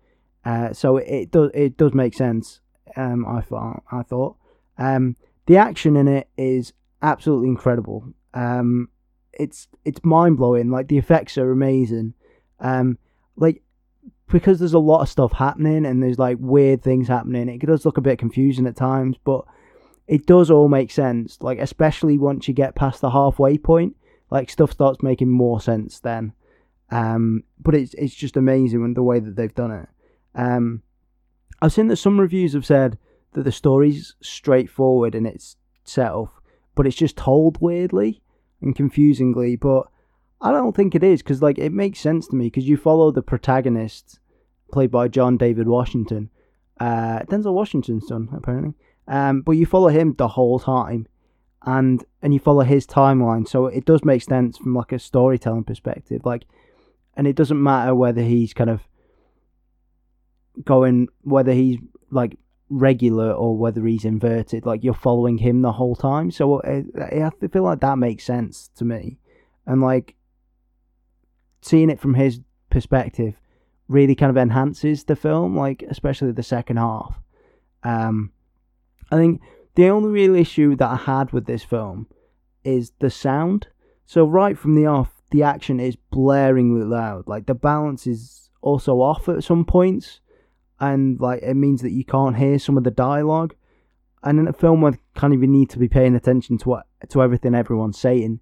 Uh, 0.45 0.73
so 0.73 0.97
it, 0.97 1.09
it, 1.09 1.31
does 1.31 1.51
it 1.55 1.77
does 1.77 1.95
make 1.95 2.15
sense. 2.15 2.61
Um, 2.97 3.25
I 3.27 3.41
thought 3.41 3.83
I 3.91 4.03
thought 4.03 4.37
um, 4.77 5.17
the 5.47 5.57
action 5.57 5.97
in 5.97 6.09
it 6.09 6.29
is 6.37 6.73
absolutely 7.03 7.49
incredible. 7.49 8.13
Um, 8.35 8.89
it's 9.33 9.69
it's 9.85 10.05
mind 10.05 10.37
blowing. 10.37 10.71
Like 10.71 10.89
the 10.89 10.99
effects 10.99 11.37
are 11.39 11.51
amazing. 11.51 12.15
Um, 12.61 12.99
like 13.37 13.63
because 14.29 14.59
there's 14.59 14.73
a 14.73 14.79
lot 14.79 15.03
of 15.03 15.09
stuff 15.09 15.33
happening 15.33 15.85
and 15.85 16.03
there's 16.03 16.19
like 16.19 16.39
weird 16.41 16.83
things 16.83 17.09
happening. 17.09 17.49
It 17.49 17.67
does 17.67 17.85
look 17.85 17.99
a 17.99 18.03
bit 18.03 18.19
confusing 18.19 18.67
at 18.67 18.77
times, 18.77 19.17
but 19.25 19.45
it 20.07 20.27
does 20.27 20.51
all 20.51 20.69
make 20.69 20.91
sense. 20.91 21.39
Like 21.41 21.59
especially 21.59 22.19
once 22.19 22.49
you 22.49 22.55
get 22.55 22.75
past 22.75 23.01
the 23.01 23.11
halfway 23.11 23.59
point, 23.59 23.97
like 24.31 24.51
stuff 24.51 24.73
starts 24.73 25.03
making 25.03 25.29
more 25.29 25.61
sense 25.61 26.01
then. 26.01 26.33
Um, 26.91 27.45
but 27.59 27.75
it's 27.75 27.95
it's 27.95 28.15
just 28.15 28.37
amazing 28.37 28.95
the 28.95 29.03
way 29.03 29.21
that 29.21 29.37
they've 29.37 29.55
done 29.55 29.71
it. 29.71 29.89
Um, 30.35 30.83
I've 31.61 31.73
seen 31.73 31.89
that 31.89 31.97
some 31.97 32.21
reviews 32.21 32.55
have 32.55 32.67
said 32.67 32.99
that 33.33 33.45
the 33.45 33.53
story's 33.53 34.15
straightforward 34.21 35.15
in 35.15 35.27
itself, 35.27 36.31
but 36.75 36.87
it's 36.87 36.97
just 36.97 37.17
told 37.17 37.61
weirdly 37.61 38.23
and 38.61 38.75
confusingly. 38.75 39.57
But 39.57 39.89
I 40.41 40.51
don't 40.51 40.75
think 40.75 40.95
it 40.95 41.03
is 41.03 41.23
because 41.23 41.43
like 41.43 41.59
it 41.59 41.73
makes 41.73 42.01
sense 42.01 42.27
to 42.29 42.37
me 42.37 42.47
because 42.47 42.69
you 42.69 42.77
follow 42.77 43.11
the 43.11 43.23
protagonist, 43.23 44.19
played 44.73 44.91
by 44.91 45.09
John 45.09 45.37
David 45.37 45.69
Washington, 45.69 46.31
uh, 46.81 47.21
Denzel 47.21 47.55
Washington's 47.55 48.07
son 48.07 48.29
apparently. 48.35 48.75
Um, 49.09 49.43
but 49.43 49.53
you 49.53 49.67
follow 49.67 49.89
him 49.89 50.15
the 50.17 50.29
whole 50.29 50.59
time, 50.59 51.07
and 51.65 52.05
and 52.23 52.33
you 52.33 52.41
follow 52.41 52.63
his 52.63 52.87
timeline, 52.87 53.49
so 53.49 53.67
it 53.67 53.85
does 53.85 54.05
make 54.05 54.23
sense 54.23 54.59
from 54.59 54.75
like 54.75 54.93
a 54.93 54.99
storytelling 54.99 55.65
perspective. 55.65 56.23
Like 56.25 56.45
and 57.17 57.27
it 57.27 57.37
doesn't 57.37 57.63
matter 57.63 57.95
whether 57.95 58.23
he's 58.23 58.55
kind 58.55 58.71
of 58.71 58.81
going 60.65 61.09
whether 61.23 61.53
he's 61.53 61.79
like 62.11 62.37
regular 62.71 63.33
or 63.33 63.57
whether 63.57 63.85
he's 63.87 64.05
inverted 64.05 64.65
like 64.65 64.83
you're 64.83 64.95
following 64.95 65.39
him 65.39 65.63
the 65.63 65.73
whole 65.73 65.95
time. 65.95 66.31
So 66.31 66.61
uh, 66.61 66.83
I, 66.99 67.31
I 67.43 67.49
feel 67.49 67.63
like 67.63 67.81
that 67.81 67.99
makes 67.99 68.25
sense 68.25 68.71
to 68.77 68.85
me. 68.85 69.19
And 69.67 69.81
like 69.81 70.15
seeing 71.61 71.91
it 71.91 72.01
from 72.01 72.15
his 72.15 72.41
perspective 72.71 73.35
really 73.89 74.15
kind 74.15 74.31
of 74.31 74.37
enhances 74.37 75.05
the 75.05 75.17
film 75.17 75.57
like 75.57 75.85
especially 75.89 76.33
the 76.33 76.43
second 76.43 76.79
half. 76.79 77.21
Um 77.85 78.33
i 79.11 79.17
think 79.17 79.41
the 79.75 79.89
only 79.89 80.11
real 80.11 80.35
issue 80.35 80.77
that 80.77 80.91
i 80.91 80.97
had 80.97 81.33
with 81.33 81.47
this 81.47 81.63
film 81.63 82.07
is 82.65 82.93
the 83.01 83.11
sound. 83.11 83.69
So 84.07 84.25
right 84.25 84.57
from 84.59 84.75
the 84.75 84.87
off 84.87 85.23
the 85.33 85.43
action 85.43 85.81
is 85.81 85.97
blaringly 86.13 86.89
loud. 86.89 87.27
Like 87.27 87.47
the 87.47 87.55
balance 87.55 88.07
is 88.07 88.51
also 88.61 89.01
off 89.01 89.29
at 89.29 89.43
some 89.43 89.65
points, 89.65 90.21
and 90.83 91.21
like 91.21 91.43
it 91.43 91.55
means 91.55 91.81
that 91.83 91.93
you 91.93 92.05
can't 92.05 92.37
hear 92.37 92.59
some 92.59 92.77
of 92.77 92.83
the 92.83 92.91
dialogue. 92.91 93.55
And 94.25 94.39
in 94.39 94.49
a 94.49 94.53
film 94.53 94.81
where 94.81 94.93
you 94.93 94.99
kind 95.15 95.33
of 95.33 95.41
you 95.41 95.47
need 95.47 95.71
to 95.71 95.79
be 95.79 95.89
paying 95.89 96.17
attention 96.17 96.59
to 96.59 96.69
what 96.69 96.87
to 97.09 97.23
everything 97.23 97.55
everyone's 97.55 97.99
saying, 97.99 98.41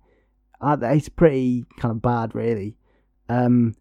uh, 0.61 0.79
it's 0.81 1.11
pretty 1.11 1.67
kind 1.79 1.93
of 1.93 2.01
bad, 2.01 2.35
really. 2.35 2.77
Um, 3.29 3.77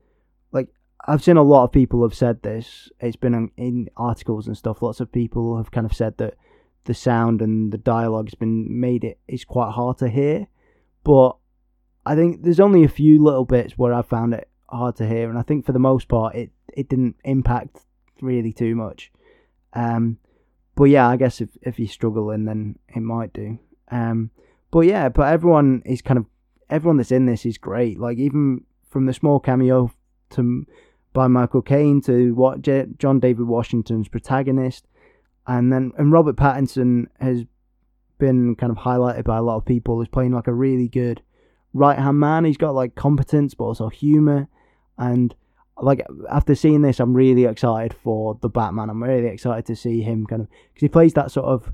like 0.52 0.67
I've 1.08 1.24
seen 1.24 1.38
a 1.38 1.41
lot 1.41 1.63
of 1.63 1.72
people 1.72 2.04
have 2.04 2.13
said 2.13 2.43
this. 2.43 2.89
It's 3.00 3.15
been 3.15 3.50
in 3.56 3.89
articles 3.95 4.45
and 4.45 4.58
stuff. 4.58 4.82
Lots 4.82 5.00
of 5.00 5.12
people 5.12 5.56
have 5.56 5.72
kind 5.72 5.86
of 5.86 5.93
said 5.93 6.17
that 6.17 6.36
the 6.84 6.93
sound 6.93 7.41
and 7.41 7.72
the 7.72 7.78
dialogue 7.78 8.28
has 8.28 8.36
been 8.36 8.80
made 8.80 9.06
it 9.06 9.19
is 9.28 9.45
quite 9.45 9.72
hard 9.72 9.98
to 10.00 10.10
hear. 10.10 10.48
But 11.06 11.38
I 12.06 12.15
think 12.15 12.43
there's 12.43 12.60
only 12.60 12.84
a 12.84 12.89
few 12.89 13.24
little 13.24 13.45
bits 13.45 13.78
where 13.78 13.93
I 13.93 14.02
found 14.02 14.34
it 14.34 14.50
hard 14.67 14.98
to 14.98 15.08
hear, 15.08 15.30
and 15.30 15.39
I 15.39 15.43
think 15.43 15.65
for 15.65 15.72
the 15.72 15.80
most 15.80 16.10
part 16.10 16.36
it 16.36 16.52
it 16.74 16.89
didn't 16.89 17.15
impact 17.24 17.86
really 18.21 18.53
too 18.53 18.75
much. 18.75 19.12
Um, 19.73 20.17
but 20.75 20.86
yeah, 20.86 21.08
I 21.08 21.17
guess 21.17 21.41
if 21.41 21.49
if 21.62 21.79
you're 21.79 21.88
struggling, 21.88 22.45
then 22.45 22.77
it 22.88 23.01
might 23.01 23.34
do. 23.34 23.60
Um, 23.91 24.32
but 24.71 24.82
yeah, 24.82 25.10
but 25.10 25.27
everyone 25.27 25.82
is 25.86 26.01
kind 26.01 26.17
of 26.17 26.25
everyone 26.69 26.97
that's 26.97 27.12
in 27.12 27.25
this 27.25 27.45
is 27.45 27.58
great. 27.58 27.99
Like 27.99 28.17
even 28.17 28.63
from 28.89 29.05
the 29.05 29.13
small 29.13 29.39
cameo 29.39 29.91
to 30.32 30.65
by 31.12 31.27
Michael 31.27 31.62
Caine 31.62 32.01
to 32.01 32.34
what 32.36 32.62
J- 32.62 32.88
John 32.97 33.19
David 33.19 33.47
Washington's 33.47 34.08
protagonist, 34.08 34.88
and 35.47 35.71
then 35.73 35.91
and 35.97 36.12
Robert 36.12 36.36
Pattinson 36.36 37.08
has 37.19 37.45
been 38.19 38.55
kind 38.55 38.71
of 38.71 38.77
highlighted 38.77 39.23
by 39.23 39.38
a 39.38 39.41
lot 39.41 39.58
of 39.58 39.65
people 39.65 40.01
as 40.01 40.08
playing 40.08 40.34
like 40.34 40.47
a 40.47 40.53
really 40.53 40.88
good 40.88 41.21
right 41.73 41.97
hand 41.97 42.19
man. 42.19 42.45
He's 42.45 42.58
got 42.58 42.75
like 42.75 42.95
competence, 42.95 43.53
but 43.53 43.65
also 43.65 43.89
humor. 43.89 44.47
And 44.97 45.34
like 45.82 46.06
after 46.30 46.56
seeing 46.56 46.82
this, 46.82 47.00
I'm 47.00 47.13
really 47.13 47.46
excited 47.46 47.94
for 47.94 48.38
the 48.42 48.50
Batman. 48.50 48.89
I'm 48.89 49.04
really 49.04 49.28
excited 49.28 49.65
to 49.68 49.76
see 49.76 50.02
him 50.02 50.26
kind 50.26 50.42
of 50.44 50.48
because 50.74 50.82
he 50.82 50.89
plays 50.89 51.13
that 51.13 51.32
sort 51.32 51.46
of 51.46 51.72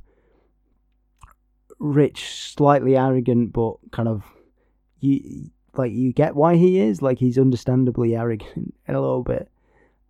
rich, 1.80 2.54
slightly 2.54 2.98
arrogant, 2.98 3.54
but 3.54 3.76
kind 3.91 4.08
of 4.08 4.24
you 5.00 5.50
like 5.76 5.91
you 5.91 6.13
get 6.13 6.36
why 6.36 6.56
he 6.56 6.80
is 6.80 7.02
like 7.02 7.20
he's 7.20 7.38
understandably 7.38 8.15
arrogant 8.15 8.74
a 8.88 8.94
little 8.94 9.24
bit. 9.24 9.50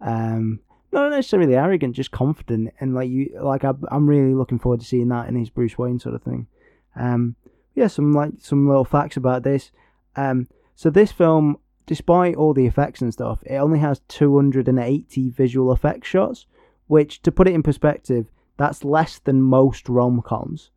Um, 0.01 0.60
not 0.91 1.10
necessarily 1.10 1.55
arrogant, 1.55 1.95
just 1.95 2.12
confident, 2.12 2.73
and 2.79 2.95
like 2.95 3.10
you, 3.10 3.38
like 3.41 3.63
I'm 3.63 4.08
really 4.08 4.34
looking 4.34 4.60
forward 4.60 4.79
to 4.79 4.86
seeing 4.86 5.10
that 5.10 5.27
in 5.27 5.36
his 5.36 5.49
Bruce 5.49 5.77
Wayne 5.77 5.99
sort 5.99 6.15
of 6.15 6.23
thing. 6.23 6.47
Um, 6.95 7.36
yeah, 7.73 7.88
some 7.88 8.13
like 8.13 8.31
some 8.39 8.67
little 8.67 8.86
facts 8.86 9.17
about 9.17 9.43
this. 9.43 9.71
Um, 10.15 10.47
so 10.75 10.89
this 10.89 11.12
film, 11.12 11.58
despite 11.85 12.35
all 12.35 12.53
the 12.53 12.65
effects 12.65 13.01
and 13.01 13.13
stuff, 13.13 13.43
it 13.45 13.55
only 13.55 13.79
has 13.79 14.01
280 14.07 15.29
visual 15.29 15.71
effects 15.71 16.07
shots, 16.07 16.45
which, 16.87 17.21
to 17.21 17.31
put 17.31 17.47
it 17.47 17.53
in 17.53 17.63
perspective, 17.63 18.27
that's 18.57 18.83
less 18.83 19.19
than 19.19 19.41
most 19.41 19.89
rom 19.89 20.21
coms, 20.21 20.71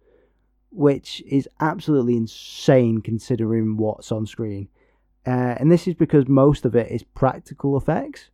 which 0.70 1.22
is 1.26 1.48
absolutely 1.60 2.16
insane 2.16 3.00
considering 3.00 3.76
what's 3.76 4.10
on 4.10 4.26
screen. 4.26 4.68
Uh, 5.26 5.54
and 5.58 5.70
this 5.70 5.86
is 5.86 5.94
because 5.94 6.26
most 6.26 6.64
of 6.64 6.74
it 6.74 6.90
is 6.90 7.02
practical 7.02 7.76
effects 7.76 8.30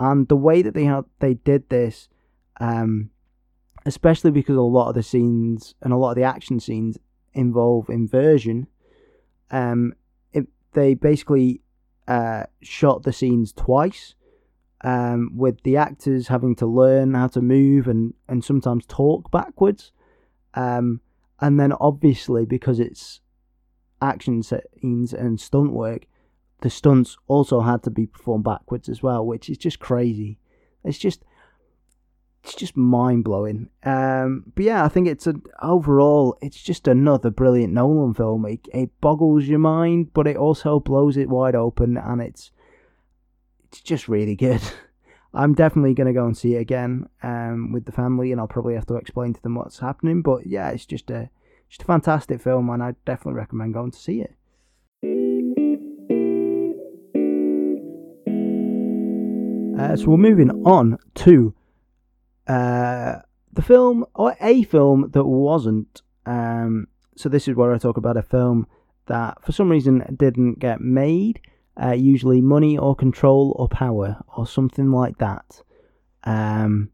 and 0.00 0.28
the 0.28 0.36
way 0.36 0.62
that 0.62 0.74
they 0.74 0.84
had 0.84 1.04
they 1.20 1.34
did 1.34 1.68
this, 1.68 2.08
um, 2.58 3.10
especially 3.84 4.30
because 4.30 4.56
a 4.56 4.62
lot 4.62 4.88
of 4.88 4.94
the 4.94 5.02
scenes 5.02 5.74
and 5.82 5.92
a 5.92 5.96
lot 5.96 6.10
of 6.10 6.16
the 6.16 6.22
action 6.22 6.58
scenes 6.58 6.98
involve 7.34 7.90
inversion. 7.90 8.66
Um, 9.50 9.94
it, 10.32 10.46
they 10.72 10.94
basically 10.94 11.60
uh, 12.08 12.44
shot 12.62 13.02
the 13.02 13.12
scenes 13.12 13.52
twice, 13.52 14.14
um, 14.82 15.30
with 15.36 15.62
the 15.62 15.76
actors 15.76 16.28
having 16.28 16.54
to 16.56 16.66
learn 16.66 17.14
how 17.14 17.28
to 17.28 17.40
move 17.40 17.86
and, 17.86 18.14
and 18.28 18.44
sometimes 18.44 18.84
talk 18.86 19.30
backwards. 19.30 19.92
Um, 20.54 21.00
and 21.40 21.58
then 21.58 21.72
obviously 21.72 22.44
because 22.44 22.80
it's 22.80 23.20
action 24.02 24.42
scenes 24.42 25.12
and 25.12 25.40
stunt 25.40 25.72
work, 25.72 26.06
the 26.62 26.70
stunts 26.70 27.16
also 27.26 27.60
had 27.60 27.82
to 27.84 27.90
be 27.90 28.06
performed 28.06 28.44
backwards 28.44 28.88
as 28.88 29.02
well, 29.02 29.24
which 29.24 29.48
is 29.48 29.58
just 29.58 29.78
crazy. 29.78 30.38
It's 30.84 30.98
just 30.98 31.24
it's 32.42 32.54
just 32.54 32.76
mind 32.76 33.24
blowing. 33.24 33.68
Um, 33.84 34.52
but 34.54 34.64
yeah, 34.64 34.84
I 34.84 34.88
think 34.88 35.06
it's 35.06 35.26
a 35.26 35.34
overall 35.62 36.38
it's 36.40 36.60
just 36.60 36.88
another 36.88 37.30
brilliant 37.30 37.72
Nolan 37.72 38.14
film. 38.14 38.46
It, 38.46 38.66
it 38.72 38.90
boggles 39.00 39.44
your 39.44 39.58
mind, 39.58 40.12
but 40.14 40.26
it 40.26 40.36
also 40.36 40.80
blows 40.80 41.16
it 41.16 41.28
wide 41.28 41.54
open, 41.54 41.96
and 41.96 42.20
it's 42.20 42.50
it's 43.64 43.80
just 43.80 44.08
really 44.08 44.36
good. 44.36 44.62
I'm 45.34 45.54
definitely 45.54 45.94
gonna 45.94 46.12
go 46.12 46.24
and 46.24 46.36
see 46.36 46.56
it 46.56 46.60
again 46.60 47.08
um, 47.22 47.72
with 47.72 47.84
the 47.84 47.92
family, 47.92 48.32
and 48.32 48.40
I'll 48.40 48.48
probably 48.48 48.74
have 48.74 48.86
to 48.86 48.96
explain 48.96 49.34
to 49.34 49.42
them 49.42 49.54
what's 49.54 49.78
happening. 49.78 50.22
But 50.22 50.46
yeah, 50.46 50.70
it's 50.70 50.86
just 50.86 51.10
a 51.10 51.30
just 51.68 51.82
a 51.82 51.86
fantastic 51.86 52.40
film, 52.40 52.70
and 52.70 52.82
I 52.82 52.94
definitely 53.04 53.34
recommend 53.38 53.74
going 53.74 53.90
to 53.90 53.98
see 53.98 54.22
it. 54.22 54.34
Uh, 59.78 59.96
so 59.96 60.06
we're 60.06 60.16
moving 60.16 60.50
on 60.66 60.98
to 61.14 61.54
uh, 62.50 63.22
the 63.52 63.62
film, 63.62 64.04
or 64.14 64.36
a 64.40 64.64
film 64.64 65.10
that 65.12 65.24
wasn't. 65.24 66.02
Um, 66.26 66.88
so 67.16 67.28
this 67.28 67.46
is 67.46 67.54
where 67.54 67.72
I 67.72 67.78
talk 67.78 67.96
about 67.96 68.16
a 68.16 68.22
film 68.22 68.66
that, 69.06 69.44
for 69.44 69.52
some 69.52 69.70
reason, 69.70 70.16
didn't 70.18 70.58
get 70.58 70.80
made. 70.80 71.40
Uh, 71.80 71.92
usually, 71.92 72.40
money 72.40 72.76
or 72.76 72.96
control 72.96 73.54
or 73.56 73.68
power 73.68 74.22
or 74.36 74.46
something 74.46 74.90
like 74.90 75.18
that. 75.18 75.62
Um, 76.24 76.90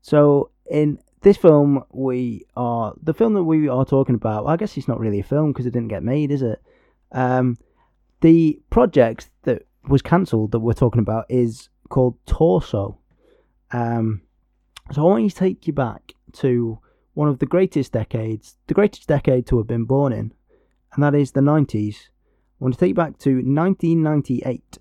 so 0.00 0.50
in 0.68 0.98
this 1.20 1.36
film, 1.36 1.84
we 1.92 2.44
are 2.56 2.94
the 3.00 3.14
film 3.14 3.34
that 3.34 3.44
we 3.44 3.68
are 3.68 3.84
talking 3.84 4.16
about. 4.16 4.44
Well, 4.44 4.52
I 4.52 4.56
guess 4.56 4.76
it's 4.76 4.88
not 4.88 4.98
really 4.98 5.20
a 5.20 5.24
film 5.24 5.52
because 5.52 5.66
it 5.66 5.72
didn't 5.72 5.88
get 5.88 6.02
made, 6.02 6.32
is 6.32 6.42
it? 6.42 6.60
Um, 7.12 7.56
the 8.20 8.60
project 8.70 9.30
that 9.44 9.66
was 9.88 10.02
cancelled 10.02 10.52
that 10.52 10.60
we're 10.60 10.72
talking 10.72 11.00
about 11.00 11.26
is 11.28 11.68
called 11.88 12.16
Torso. 12.26 12.98
Um, 13.70 14.22
so 14.92 15.02
I 15.02 15.10
want 15.10 15.24
you 15.24 15.30
to 15.30 15.36
take 15.36 15.66
you 15.66 15.72
back 15.72 16.14
to 16.34 16.78
one 17.14 17.28
of 17.28 17.38
the 17.38 17.46
greatest 17.46 17.92
decades, 17.92 18.56
the 18.66 18.74
greatest 18.74 19.08
decade 19.08 19.46
to 19.46 19.58
have 19.58 19.66
been 19.66 19.84
born 19.84 20.12
in, 20.12 20.32
and 20.92 21.02
that 21.02 21.14
is 21.14 21.32
the 21.32 21.40
90s. 21.40 21.96
I 21.96 22.64
want 22.64 22.74
to 22.74 22.80
take 22.80 22.90
you 22.90 22.94
back 22.94 23.18
to 23.18 23.36
1998. 23.36 24.78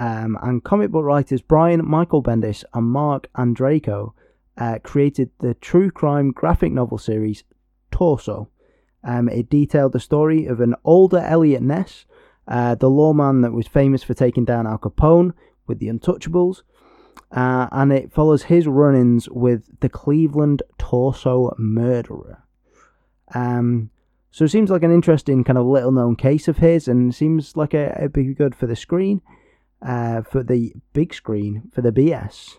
Um, 0.00 0.38
and 0.42 0.62
comic 0.62 0.90
book 0.90 1.04
writers 1.04 1.42
Brian 1.42 1.84
Michael 1.84 2.22
Bendis 2.22 2.62
and 2.72 2.86
Marc 2.86 3.28
Andreyko 3.36 4.12
uh, 4.56 4.78
created 4.82 5.30
the 5.40 5.54
true 5.54 5.90
crime 5.90 6.30
graphic 6.30 6.72
novel 6.72 6.98
series 6.98 7.42
Torso. 7.90 8.48
Um, 9.02 9.28
it 9.28 9.48
detailed 9.48 9.92
the 9.92 10.00
story 10.00 10.46
of 10.46 10.60
an 10.60 10.74
older 10.84 11.18
Eliot 11.18 11.62
Ness, 11.62 12.04
uh, 12.46 12.74
the 12.74 12.90
lawman 12.90 13.40
that 13.42 13.52
was 13.52 13.66
famous 13.66 14.02
for 14.02 14.14
taking 14.14 14.44
down 14.44 14.66
Al 14.66 14.78
Capone, 14.78 15.32
with 15.66 15.78
the 15.78 15.88
Untouchables, 15.88 16.62
uh, 17.30 17.68
and 17.72 17.92
it 17.92 18.12
follows 18.12 18.44
his 18.44 18.66
run 18.66 18.94
ins 18.94 19.28
with 19.28 19.80
the 19.80 19.88
Cleveland 19.88 20.62
Torso 20.78 21.54
Murderer. 21.58 22.42
Um, 23.34 23.90
so 24.30 24.44
it 24.44 24.50
seems 24.50 24.70
like 24.70 24.82
an 24.82 24.92
interesting 24.92 25.44
kind 25.44 25.58
of 25.58 25.66
little 25.66 25.92
known 25.92 26.16
case 26.16 26.48
of 26.48 26.58
his, 26.58 26.88
and 26.88 27.14
seems 27.14 27.56
like 27.56 27.74
a, 27.74 27.96
it'd 27.98 28.12
be 28.12 28.34
good 28.34 28.54
for 28.54 28.66
the 28.66 28.76
screen, 28.76 29.20
uh, 29.82 30.22
for 30.22 30.42
the 30.42 30.72
big 30.92 31.14
screen, 31.14 31.70
for 31.72 31.82
the 31.82 31.92
BS. 31.92 32.58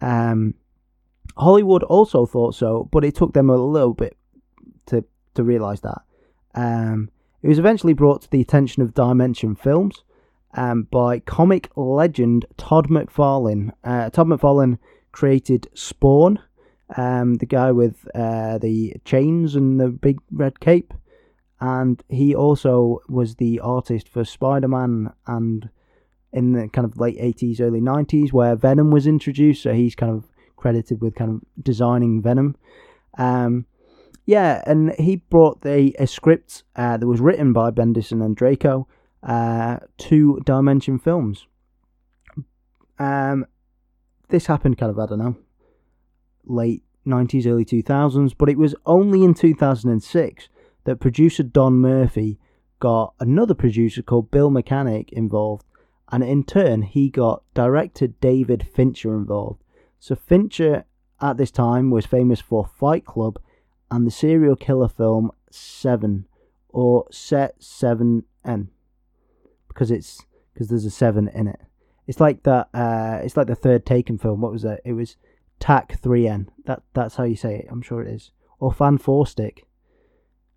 Um, 0.00 0.54
Hollywood 1.36 1.82
also 1.84 2.26
thought 2.26 2.54
so, 2.54 2.88
but 2.90 3.04
it 3.04 3.14
took 3.14 3.32
them 3.32 3.50
a 3.50 3.56
little 3.56 3.94
bit 3.94 4.16
to 4.86 5.04
to 5.34 5.44
realize 5.44 5.80
that. 5.82 6.02
Um, 6.54 7.10
it 7.42 7.48
was 7.48 7.58
eventually 7.58 7.92
brought 7.92 8.22
to 8.22 8.30
the 8.30 8.40
attention 8.40 8.82
of 8.82 8.94
Dimension 8.94 9.54
Films, 9.54 10.02
um, 10.54 10.84
by 10.84 11.20
comic 11.20 11.70
legend 11.76 12.46
Todd 12.56 12.88
McFarlane. 12.88 13.72
Uh, 13.84 14.10
Todd 14.10 14.28
McFarlane 14.28 14.78
created 15.12 15.68
Spawn, 15.74 16.38
um, 16.96 17.34
the 17.34 17.46
guy 17.46 17.72
with 17.72 18.08
uh, 18.14 18.58
the 18.58 18.94
chains 19.04 19.54
and 19.54 19.80
the 19.80 19.88
big 19.88 20.18
red 20.30 20.60
cape, 20.60 20.94
and 21.60 22.02
he 22.08 22.34
also 22.34 23.00
was 23.08 23.36
the 23.36 23.60
artist 23.60 24.08
for 24.08 24.24
Spider 24.24 24.68
Man 24.68 25.12
and 25.26 25.68
in 26.32 26.52
the 26.52 26.68
kind 26.68 26.84
of 26.84 26.98
late 26.98 27.18
80s, 27.18 27.60
early 27.60 27.80
90s, 27.80 28.32
where 28.32 28.54
Venom 28.54 28.90
was 28.90 29.06
introduced. 29.06 29.62
So 29.62 29.72
he's 29.72 29.94
kind 29.94 30.12
of 30.12 30.24
credited 30.56 31.00
with 31.00 31.14
kind 31.14 31.30
of 31.30 31.64
designing 31.64 32.20
Venom. 32.20 32.56
Um, 33.16 33.66
yeah, 34.26 34.62
and 34.66 34.92
he 34.92 35.16
brought 35.16 35.62
the, 35.62 35.96
a 35.98 36.06
script 36.06 36.64
uh, 36.76 36.98
that 36.98 37.06
was 37.06 37.20
written 37.20 37.52
by 37.52 37.70
Bendis 37.70 38.12
and 38.12 38.20
Andreyko 38.20 38.86
uh, 39.22 39.78
to 39.98 40.40
Dimension 40.44 40.98
films. 40.98 41.46
Um, 42.98 43.46
this 44.28 44.46
happened 44.46 44.78
kind 44.78 44.90
of, 44.90 44.98
I 44.98 45.06
don't 45.06 45.18
know, 45.18 45.36
late 46.44 46.82
90s, 47.06 47.46
early 47.46 47.64
2000s, 47.64 48.34
but 48.36 48.48
it 48.48 48.58
was 48.58 48.74
only 48.86 49.24
in 49.24 49.34
2006 49.34 50.48
that 50.84 51.00
producer 51.00 51.42
Don 51.42 51.74
Murphy 51.74 52.38
got 52.80 53.14
another 53.20 53.54
producer 53.54 54.02
called 54.02 54.30
Bill 54.30 54.50
Mechanic 54.50 55.12
involved, 55.12 55.64
and 56.10 56.22
in 56.22 56.44
turn, 56.44 56.82
he 56.82 57.10
got 57.10 57.42
director 57.54 58.06
David 58.06 58.66
Fincher 58.74 59.14
involved. 59.16 59.62
So, 59.98 60.14
Fincher 60.14 60.84
at 61.20 61.36
this 61.36 61.50
time 61.50 61.90
was 61.90 62.06
famous 62.06 62.40
for 62.40 62.64
Fight 62.66 63.04
Club 63.04 63.38
and 63.90 64.06
the 64.06 64.10
serial 64.10 64.56
killer 64.56 64.88
film 64.88 65.32
Seven, 65.50 66.26
or 66.68 67.06
Set 67.10 67.60
7N 67.60 68.68
because 69.78 69.92
it's 69.92 70.26
because 70.52 70.66
there's 70.66 70.84
a 70.84 70.90
seven 70.90 71.28
in 71.28 71.46
it. 71.46 71.60
It's 72.08 72.18
like 72.18 72.42
that. 72.42 72.68
Uh, 72.74 73.20
it's 73.22 73.36
like 73.36 73.46
the 73.46 73.54
third 73.54 73.86
Taken 73.86 74.18
film. 74.18 74.40
What 74.40 74.50
was 74.50 74.64
it? 74.64 74.80
It 74.84 74.94
was 74.94 75.16
TAC 75.60 76.00
three 76.00 76.26
N. 76.26 76.50
That 76.64 76.82
that's 76.94 77.14
how 77.14 77.22
you 77.22 77.36
say 77.36 77.58
it. 77.58 77.68
I'm 77.70 77.82
sure 77.82 78.02
it 78.02 78.12
is. 78.12 78.32
Or 78.58 78.72
Fan 78.72 78.98
Four 78.98 79.24
Stick. 79.28 79.66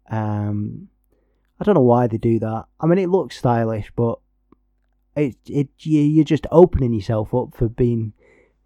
Um, 0.10 0.88
I 1.60 1.64
don't 1.64 1.76
know 1.76 1.82
why 1.82 2.08
they 2.08 2.18
do 2.18 2.40
that. 2.40 2.66
I 2.80 2.88
mean, 2.88 2.98
it 2.98 3.10
looks 3.10 3.38
stylish, 3.38 3.92
but 3.96 4.18
it 5.16 5.36
it 5.46 5.70
you're 5.78 6.24
just 6.24 6.48
opening 6.52 6.94
yourself 6.94 7.32
up 7.36 7.54
for 7.54 7.70
being 7.70 8.14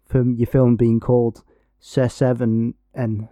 for 0.06 0.22
your 0.24 0.46
film 0.46 0.76
being 0.76 1.00
called 1.00 1.44
Sir 1.80 2.08
Seven 2.08 2.74
N. 2.94 3.28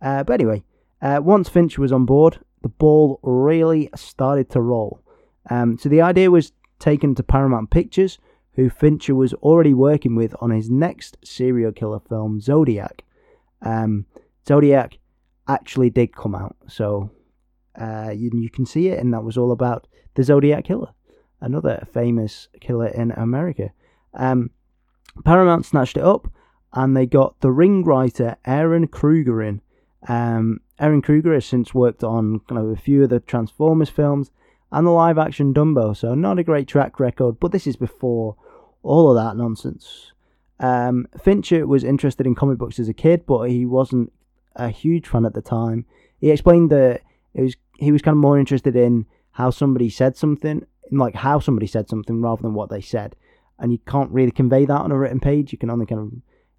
Uh, 0.00 0.22
but 0.22 0.34
anyway, 0.34 0.62
uh, 1.02 1.18
once 1.20 1.48
Fincher 1.48 1.80
was 1.80 1.90
on 1.90 2.04
board, 2.04 2.38
the 2.62 2.68
ball 2.68 3.18
really 3.24 3.90
started 3.96 4.48
to 4.50 4.60
roll. 4.60 5.02
Um, 5.50 5.78
so 5.78 5.88
the 5.88 6.02
idea 6.02 6.30
was 6.30 6.52
taken 6.78 7.14
to 7.14 7.22
Paramount 7.22 7.70
Pictures, 7.70 8.18
who 8.54 8.70
Fincher 8.70 9.14
was 9.14 9.34
already 9.34 9.74
working 9.74 10.16
with 10.16 10.34
on 10.40 10.50
his 10.50 10.70
next 10.70 11.16
serial 11.24 11.72
killer 11.72 12.00
film, 12.00 12.40
Zodiac. 12.40 13.04
Um, 13.62 14.06
Zodiac 14.46 14.98
actually 15.48 15.90
did 15.90 16.14
come 16.14 16.34
out, 16.34 16.56
so 16.66 17.10
uh, 17.78 18.12
you, 18.14 18.30
you 18.34 18.50
can 18.50 18.66
see 18.66 18.88
it, 18.88 18.98
and 18.98 19.12
that 19.12 19.24
was 19.24 19.36
all 19.36 19.52
about 19.52 19.86
the 20.14 20.22
Zodiac 20.22 20.64
Killer, 20.64 20.92
another 21.40 21.86
famous 21.92 22.48
killer 22.60 22.88
in 22.88 23.10
America. 23.12 23.72
Um, 24.14 24.50
Paramount 25.24 25.66
snatched 25.66 25.96
it 25.96 26.02
up, 26.02 26.30
and 26.72 26.96
they 26.96 27.06
got 27.06 27.40
the 27.40 27.52
ring 27.52 27.84
writer 27.84 28.36
Ehren 28.46 28.90
Kruger 28.90 29.42
in. 29.42 29.60
Um, 30.08 30.60
Ehren 30.80 31.02
Kruger 31.02 31.34
has 31.34 31.46
since 31.46 31.74
worked 31.74 32.04
on 32.04 32.40
kind 32.48 32.60
of 32.60 32.70
a 32.70 32.76
few 32.76 33.02
of 33.02 33.10
the 33.10 33.20
Transformers 33.20 33.88
films 33.88 34.30
and 34.72 34.86
the 34.86 34.90
live 34.90 35.18
action 35.18 35.54
Dumbo, 35.54 35.96
so 35.96 36.14
not 36.14 36.38
a 36.38 36.44
great 36.44 36.68
track 36.68 36.98
record, 36.98 37.38
but 37.40 37.52
this 37.52 37.66
is 37.66 37.76
before 37.76 38.36
all 38.82 39.10
of 39.10 39.16
that 39.16 39.36
nonsense. 39.36 40.12
Um, 40.58 41.06
Fincher 41.22 41.66
was 41.66 41.84
interested 41.84 42.26
in 42.26 42.34
comic 42.34 42.58
books 42.58 42.78
as 42.78 42.88
a 42.88 42.94
kid, 42.94 43.26
but 43.26 43.50
he 43.50 43.66
wasn't 43.66 44.12
a 44.54 44.70
huge 44.70 45.06
fan 45.06 45.26
at 45.26 45.34
the 45.34 45.42
time. 45.42 45.84
He 46.18 46.30
explained 46.30 46.70
that 46.70 47.02
it 47.34 47.42
was 47.42 47.56
he 47.78 47.92
was 47.92 48.02
kind 48.02 48.14
of 48.14 48.20
more 48.20 48.38
interested 48.38 48.74
in 48.74 49.06
how 49.32 49.50
somebody 49.50 49.90
said 49.90 50.16
something, 50.16 50.64
like 50.90 51.14
how 51.14 51.38
somebody 51.38 51.66
said 51.66 51.88
something 51.88 52.22
rather 52.22 52.40
than 52.40 52.54
what 52.54 52.70
they 52.70 52.80
said. 52.80 53.14
And 53.58 53.70
you 53.70 53.78
can't 53.86 54.10
really 54.10 54.30
convey 54.30 54.64
that 54.64 54.80
on 54.80 54.92
a 54.92 54.98
written 54.98 55.20
page. 55.20 55.52
You 55.52 55.58
can 55.58 55.70
only 55.70 55.84
kind 55.86 56.00
of 56.00 56.12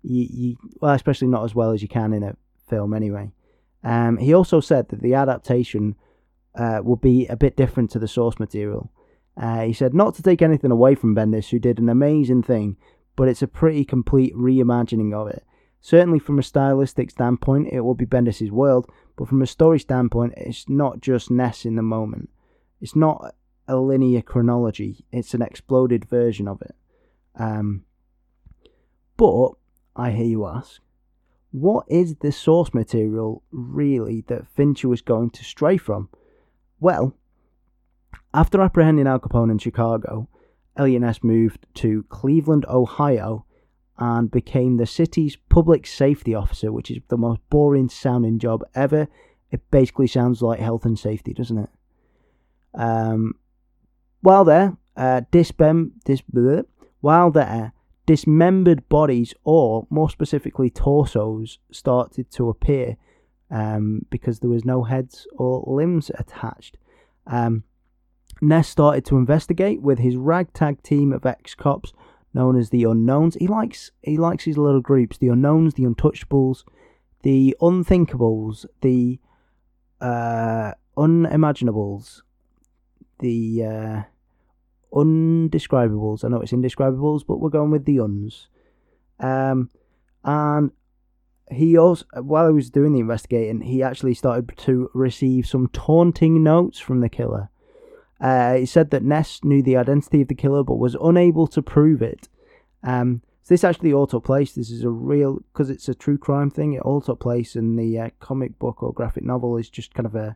you, 0.04 0.28
you 0.30 0.58
well, 0.80 0.94
especially 0.94 1.28
not 1.28 1.44
as 1.44 1.56
well 1.56 1.72
as 1.72 1.82
you 1.82 1.88
can 1.88 2.14
in 2.14 2.24
a 2.24 2.36
film 2.70 2.94
anyway. 2.94 3.32
Um, 3.84 4.18
he 4.18 4.34
also 4.34 4.60
said 4.60 4.90
that 4.90 5.02
the 5.02 5.16
adaptation 5.16 5.96
uh, 6.58 6.82
will 6.84 6.98
be 6.98 7.28
a 7.28 7.38
bit 7.38 7.56
different 7.56 7.92
to 7.92 8.00
the 8.00 8.08
source 8.08 8.40
material. 8.40 8.92
Uh, 9.40 9.62
he 9.62 9.74
said 9.74 9.94
not 9.94 10.16
to 10.16 10.24
take 10.24 10.42
anything 10.42 10.72
away 10.72 10.96
from 10.96 11.16
Bendis, 11.16 11.50
who 11.50 11.60
did 11.60 11.80
an 11.80 11.90
amazing 11.90 12.42
thing, 12.44 12.76
but 13.16 13.28
it's 13.28 13.44
a 13.44 13.48
pretty 13.48 13.86
complete 13.86 14.36
reimagining 14.36 15.14
of 15.14 15.28
it. 15.28 15.44
Certainly, 15.80 16.20
from 16.20 16.40
a 16.40 16.44
stylistic 16.44 17.12
standpoint, 17.12 17.70
it 17.72 17.82
will 17.82 17.94
be 17.94 18.06
Bendis' 18.06 18.52
world, 18.52 18.90
but 19.16 19.28
from 19.28 19.42
a 19.42 19.48
story 19.48 19.80
standpoint, 19.80 20.34
it's 20.36 20.68
not 20.68 21.02
just 21.02 21.30
Ness 21.30 21.66
in 21.66 21.76
the 21.76 21.84
moment. 21.84 22.30
It's 22.82 22.96
not 22.96 23.36
a 23.68 23.78
linear 23.78 24.22
chronology, 24.22 25.06
it's 25.12 25.34
an 25.34 25.42
exploded 25.42 26.06
version 26.06 26.48
of 26.48 26.62
it. 26.62 26.76
Um, 27.36 27.84
but, 29.18 29.52
I 29.96 30.12
hear 30.12 30.26
you 30.26 30.46
ask, 30.46 30.82
what 31.52 31.86
is 31.88 32.16
the 32.16 32.32
source 32.32 32.74
material 32.74 33.44
really 33.52 34.22
that 34.28 34.48
Fincher 34.48 34.88
was 34.88 35.02
going 35.02 35.30
to 35.32 35.44
stray 35.44 35.78
from? 35.78 36.10
Well, 36.80 37.16
after 38.34 38.62
apprehending 38.62 39.08
Al 39.08 39.20
Capone 39.20 39.52
in 39.52 39.58
Chicago, 39.58 40.28
Ness 40.78 41.24
moved 41.24 41.66
to 41.76 42.04
Cleveland, 42.04 42.66
Ohio, 42.70 43.46
and 43.98 44.30
became 44.30 44.78
the 44.78 44.86
city's 44.86 45.36
public 45.50 45.88
safety 45.88 46.36
officer, 46.36 46.72
which 46.72 46.92
is 46.92 47.00
the 47.08 47.18
most 47.18 47.40
boring 47.50 47.90
sounding 47.90 48.38
job 48.38 48.64
ever. 48.76 49.08
It 49.50 49.70
basically 49.72 50.08
sounds 50.08 50.42
like 50.42 50.60
health 50.60 50.86
and 50.86 51.00
safety, 51.00 51.34
doesn't 51.34 51.58
it? 51.58 51.70
Um, 52.76 53.34
while 54.22 54.46
there, 54.46 54.78
uh, 54.96 55.22
dismem- 55.32 55.92
dis- 56.06 56.22
bleh, 56.22 56.66
while 57.02 57.32
there, 57.32 57.74
dismembered 58.06 58.88
bodies, 58.88 59.34
or 59.44 59.88
more 59.90 60.10
specifically 60.10 60.70
torsos, 60.70 61.58
started 61.72 62.30
to 62.32 62.50
appear 62.50 62.98
um, 63.50 64.06
because 64.10 64.40
there 64.40 64.50
was 64.50 64.66
no 64.66 64.84
heads 64.84 65.28
or 65.38 65.64
limbs 65.68 66.12
attached. 66.18 66.78
Um, 67.26 67.64
Ness 68.42 68.68
started 68.68 69.06
to 69.06 69.18
investigate 69.18 69.82
with 69.82 70.00
his 70.00 70.16
ragtag 70.16 70.84
team 70.84 71.12
of 71.12 71.26
ex-cops 71.26 71.94
known 72.34 72.56
as 72.56 72.70
the 72.70 72.84
Unknowns. 72.84 73.36
He 73.36 73.48
likes 73.48 73.92
he 74.04 74.18
likes 74.18 74.44
his 74.44 74.58
little 74.58 74.82
groups: 74.82 75.18
the 75.18 75.30
Unknowns, 75.30 75.74
the 75.74 75.84
Untouchables, 75.84 76.64
the 77.24 77.56
Unthinkables, 77.62 78.66
the 78.82 79.20
uh, 80.00 80.74
Unimaginables, 80.96 82.22
the 83.20 83.64
uh, 83.64 84.02
Undescribables. 84.94 86.24
I 86.24 86.28
know 86.28 86.42
it's 86.42 86.52
indescribables, 86.52 87.26
but 87.28 87.40
we're 87.40 87.50
going 87.50 87.72
with 87.72 87.86
the 87.86 88.00
Uns. 88.00 88.48
Um, 89.20 89.70
and 90.24 90.72
he 91.50 91.78
also, 91.78 92.06
while 92.22 92.48
he 92.48 92.54
was 92.54 92.70
doing 92.70 92.94
the 92.94 93.00
investigating, 93.00 93.62
he 93.62 93.82
actually 93.82 94.14
started 94.14 94.52
to 94.58 94.90
receive 94.94 95.48
some 95.48 95.70
taunting 95.70 96.44
notes 96.44 96.80
from 96.80 97.00
the 97.00 97.10
killer. 97.10 97.50
Uh, 98.20 98.56
he 98.56 98.66
said 98.66 98.90
that 98.92 99.04
Ness 99.04 99.44
knew 99.44 99.62
the 99.62 99.78
identity 99.78 100.22
of 100.22 100.28
the 100.28 100.36
killer 100.36 100.64
but 100.64 100.80
was 100.80 100.96
unable 101.02 101.48
to 101.48 101.62
prove 101.62 102.02
it. 102.02 102.28
Um, 102.84 103.22
so 103.44 103.54
this 103.54 103.64
actually 103.64 103.94
all 103.94 104.08
took 104.08 104.26
place. 104.26 104.54
This 104.54 104.70
is 104.70 104.84
a 104.84 104.90
real 104.90 105.40
because 105.54 105.70
it's 105.70 105.88
a 105.88 105.96
true 105.96 106.18
crime 106.18 106.50
thing. 106.50 106.74
It 106.74 106.82
all 106.82 107.00
took 107.00 107.20
place, 107.22 107.56
and 107.56 107.80
the 107.80 107.98
uh, 108.00 108.10
comic 108.20 108.60
book 108.60 108.84
or 108.84 108.92
graphic 108.92 109.24
novel 109.24 109.56
is 109.56 109.70
just 109.70 109.94
kind 109.94 110.06
of 110.06 110.16
a 110.16 110.36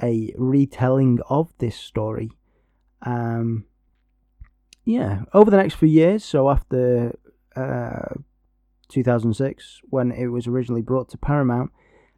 a 0.00 0.32
retelling 0.36 1.18
of 1.28 1.52
this 1.58 1.74
story. 1.74 2.30
Um, 3.02 3.64
yeah, 4.84 5.22
over 5.34 5.50
the 5.50 5.56
next 5.56 5.74
few 5.74 5.88
years, 5.88 6.24
so 6.24 6.48
after 6.48 7.18
uh, 7.56 8.14
2006, 8.88 9.80
when 9.90 10.12
it 10.12 10.28
was 10.28 10.46
originally 10.46 10.82
brought 10.82 11.08
to 11.10 11.18
Paramount, 11.18 11.70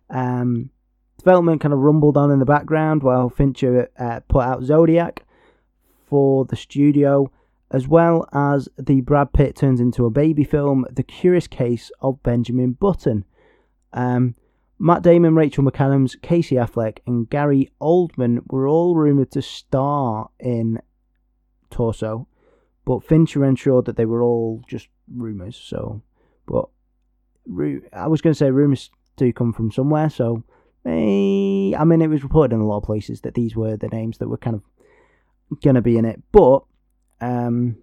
um, 0.09 0.70
development 1.18 1.61
kind 1.61 1.74
of 1.74 1.80
rumbled 1.80 2.16
on 2.16 2.30
in 2.30 2.38
the 2.38 2.44
background 2.44 3.02
while 3.02 3.28
Fincher 3.28 3.88
uh, 3.98 4.20
put 4.28 4.42
out 4.44 4.62
Zodiac 4.62 5.24
for 6.09 6.44
the 6.44 6.56
studio 6.56 7.30
as 7.70 7.87
well 7.87 8.28
as 8.33 8.68
the 8.76 9.00
Brad 9.00 9.33
Pitt 9.33 9.54
turns 9.54 9.80
into 9.80 10.04
a 10.04 10.11
baby 10.11 10.44
film, 10.44 10.85
The 10.90 11.04
Curious 11.04 11.46
Case 11.46 11.90
of 12.00 12.22
Benjamin 12.22 12.72
Button. 12.72 13.24
Um, 13.92 14.35
Matt 14.78 15.02
Damon, 15.02 15.35
Rachel 15.35 15.62
McAdams, 15.62 16.20
Casey 16.20 16.56
Affleck, 16.56 16.98
and 17.06 17.30
Gary 17.30 17.70
Oldman 17.80 18.40
were 18.50 18.66
all 18.66 18.96
rumoured 18.96 19.30
to 19.33 19.42
star 19.42 20.30
in 20.40 20.80
Torso, 21.70 22.26
but 22.85 23.04
Fincher 23.04 23.44
ensured 23.44 23.85
that 23.85 23.96
they 23.96 24.06
were 24.06 24.22
all 24.22 24.64
just 24.66 24.88
rumours. 25.14 25.56
So, 25.56 26.02
but 26.46 26.66
I 27.92 28.07
was 28.07 28.20
going 28.20 28.33
to 28.33 28.38
say 28.38 28.50
rumours 28.50 28.90
do 29.16 29.33
come 29.33 29.53
from 29.53 29.70
somewhere, 29.70 30.11
so 30.11 30.44
eh, 30.87 31.76
I 31.76 31.85
mean, 31.85 32.03
it 32.03 32.09
was 32.09 32.22
reported 32.22 32.55
in 32.55 32.61
a 32.61 32.66
lot 32.66 32.79
of 32.79 32.85
places 32.85 33.20
that 33.22 33.35
these 33.35 33.57
were 33.57 33.76
the 33.76 33.88
names 33.88 34.18
that 34.18 34.29
were 34.29 34.38
kind 34.38 34.57
of 34.57 34.62
going 35.62 35.76
to 35.76 35.83
be 35.83 35.96
in 35.96 36.05
it, 36.05 36.22
but 36.33 36.64
um, 37.20 37.76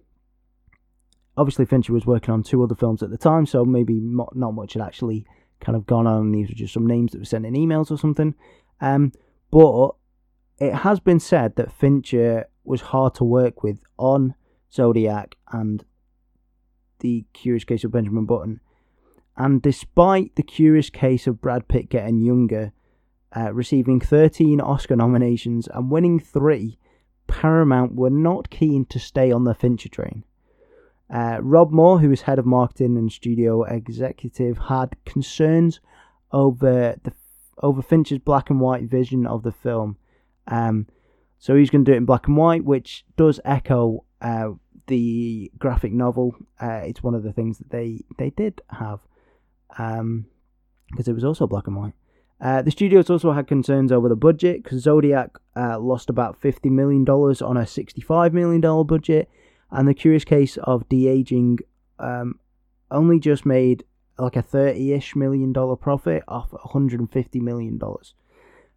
obviously, 1.36 1.64
Fincher 1.64 1.92
was 1.92 2.06
working 2.06 2.34
on 2.34 2.42
two 2.42 2.62
other 2.62 2.74
films 2.74 3.02
at 3.02 3.10
the 3.10 3.16
time, 3.16 3.46
so 3.46 3.64
maybe 3.64 3.94
not, 3.94 4.34
not 4.36 4.52
much 4.52 4.74
had 4.74 4.82
actually 4.82 5.24
kind 5.60 5.76
of 5.76 5.86
gone 5.86 6.06
on. 6.06 6.32
These 6.32 6.48
were 6.48 6.54
just 6.54 6.74
some 6.74 6.86
names 6.86 7.12
that 7.12 7.18
were 7.18 7.24
sent 7.24 7.46
in 7.46 7.54
emails 7.54 7.90
or 7.90 7.98
something. 7.98 8.34
Um, 8.80 9.12
but 9.50 9.90
it 10.58 10.74
has 10.74 11.00
been 11.00 11.20
said 11.20 11.56
that 11.56 11.72
Fincher 11.72 12.46
was 12.64 12.80
hard 12.80 13.14
to 13.14 13.24
work 13.24 13.62
with 13.62 13.80
on 13.96 14.34
Zodiac 14.72 15.36
and 15.52 15.84
the 17.00 17.24
Curious 17.32 17.64
Case 17.64 17.84
of 17.84 17.92
Benjamin 17.92 18.26
Button. 18.26 18.60
And 19.36 19.62
despite 19.62 20.34
the 20.34 20.42
Curious 20.42 20.90
Case 20.90 21.26
of 21.26 21.40
Brad 21.40 21.68
Pitt 21.68 21.88
getting 21.88 22.20
younger, 22.20 22.72
uh, 23.36 23.52
receiving 23.52 24.00
13 24.00 24.60
Oscar 24.60 24.96
nominations 24.96 25.68
and 25.68 25.90
winning 25.90 26.18
three, 26.18 26.78
Paramount 27.26 27.94
were 27.94 28.10
not 28.10 28.50
keen 28.50 28.84
to 28.86 28.98
stay 28.98 29.30
on 29.30 29.44
the 29.44 29.54
Fincher 29.54 29.88
train. 29.88 30.24
Uh, 31.10 31.38
Rob 31.40 31.70
Moore, 31.70 32.00
who 32.00 32.10
was 32.10 32.22
head 32.22 32.38
of 32.38 32.46
marketing 32.46 32.96
and 32.96 33.10
studio 33.10 33.62
executive, 33.62 34.58
had 34.68 34.96
concerns 35.04 35.80
over 36.32 36.96
the 37.02 37.12
over 37.60 37.82
Fincher's 37.82 38.18
black 38.18 38.50
and 38.50 38.60
white 38.60 38.84
vision 38.84 39.26
of 39.26 39.42
the 39.42 39.52
film. 39.52 39.96
Um, 40.46 40.86
so 41.38 41.56
he's 41.56 41.70
going 41.70 41.84
to 41.84 41.90
do 41.90 41.94
it 41.94 41.98
in 41.98 42.04
black 42.04 42.26
and 42.28 42.36
white, 42.36 42.64
which 42.64 43.04
does 43.16 43.40
echo 43.44 44.04
uh, 44.20 44.50
the 44.88 45.50
graphic 45.58 45.92
novel. 45.92 46.34
Uh, 46.60 46.82
it's 46.84 47.02
one 47.02 47.14
of 47.14 47.22
the 47.22 47.32
things 47.32 47.58
that 47.58 47.70
they 47.70 48.00
they 48.18 48.30
did 48.30 48.60
have 48.70 49.00
because 49.68 50.00
um, 50.00 50.26
it 50.96 51.12
was 51.12 51.24
also 51.24 51.46
black 51.46 51.66
and 51.66 51.76
white. 51.76 51.94
Uh, 52.40 52.62
the 52.62 52.70
studios 52.70 53.10
also 53.10 53.32
had 53.32 53.46
concerns 53.46 53.90
over 53.90 54.08
the 54.08 54.16
budget 54.16 54.62
because 54.62 54.82
Zodiac 54.82 55.30
uh, 55.56 55.78
lost 55.78 56.08
about 56.08 56.40
$50 56.40 56.70
million 56.70 57.08
on 57.08 57.56
a 57.56 57.62
$65 57.62 58.32
million 58.32 58.86
budget, 58.86 59.28
and 59.72 59.88
The 59.88 59.94
Curious 59.94 60.24
Case 60.24 60.56
of 60.58 60.88
De 60.88 61.08
Aging 61.08 61.58
um, 61.98 62.38
only 62.90 63.18
just 63.18 63.44
made 63.44 63.84
like 64.18 64.36
a 64.36 64.42
30 64.42 64.92
ish 64.92 65.16
million 65.16 65.52
dollar 65.52 65.76
profit 65.76 66.22
off 66.28 66.50
$150 66.50 67.40
million. 67.40 67.80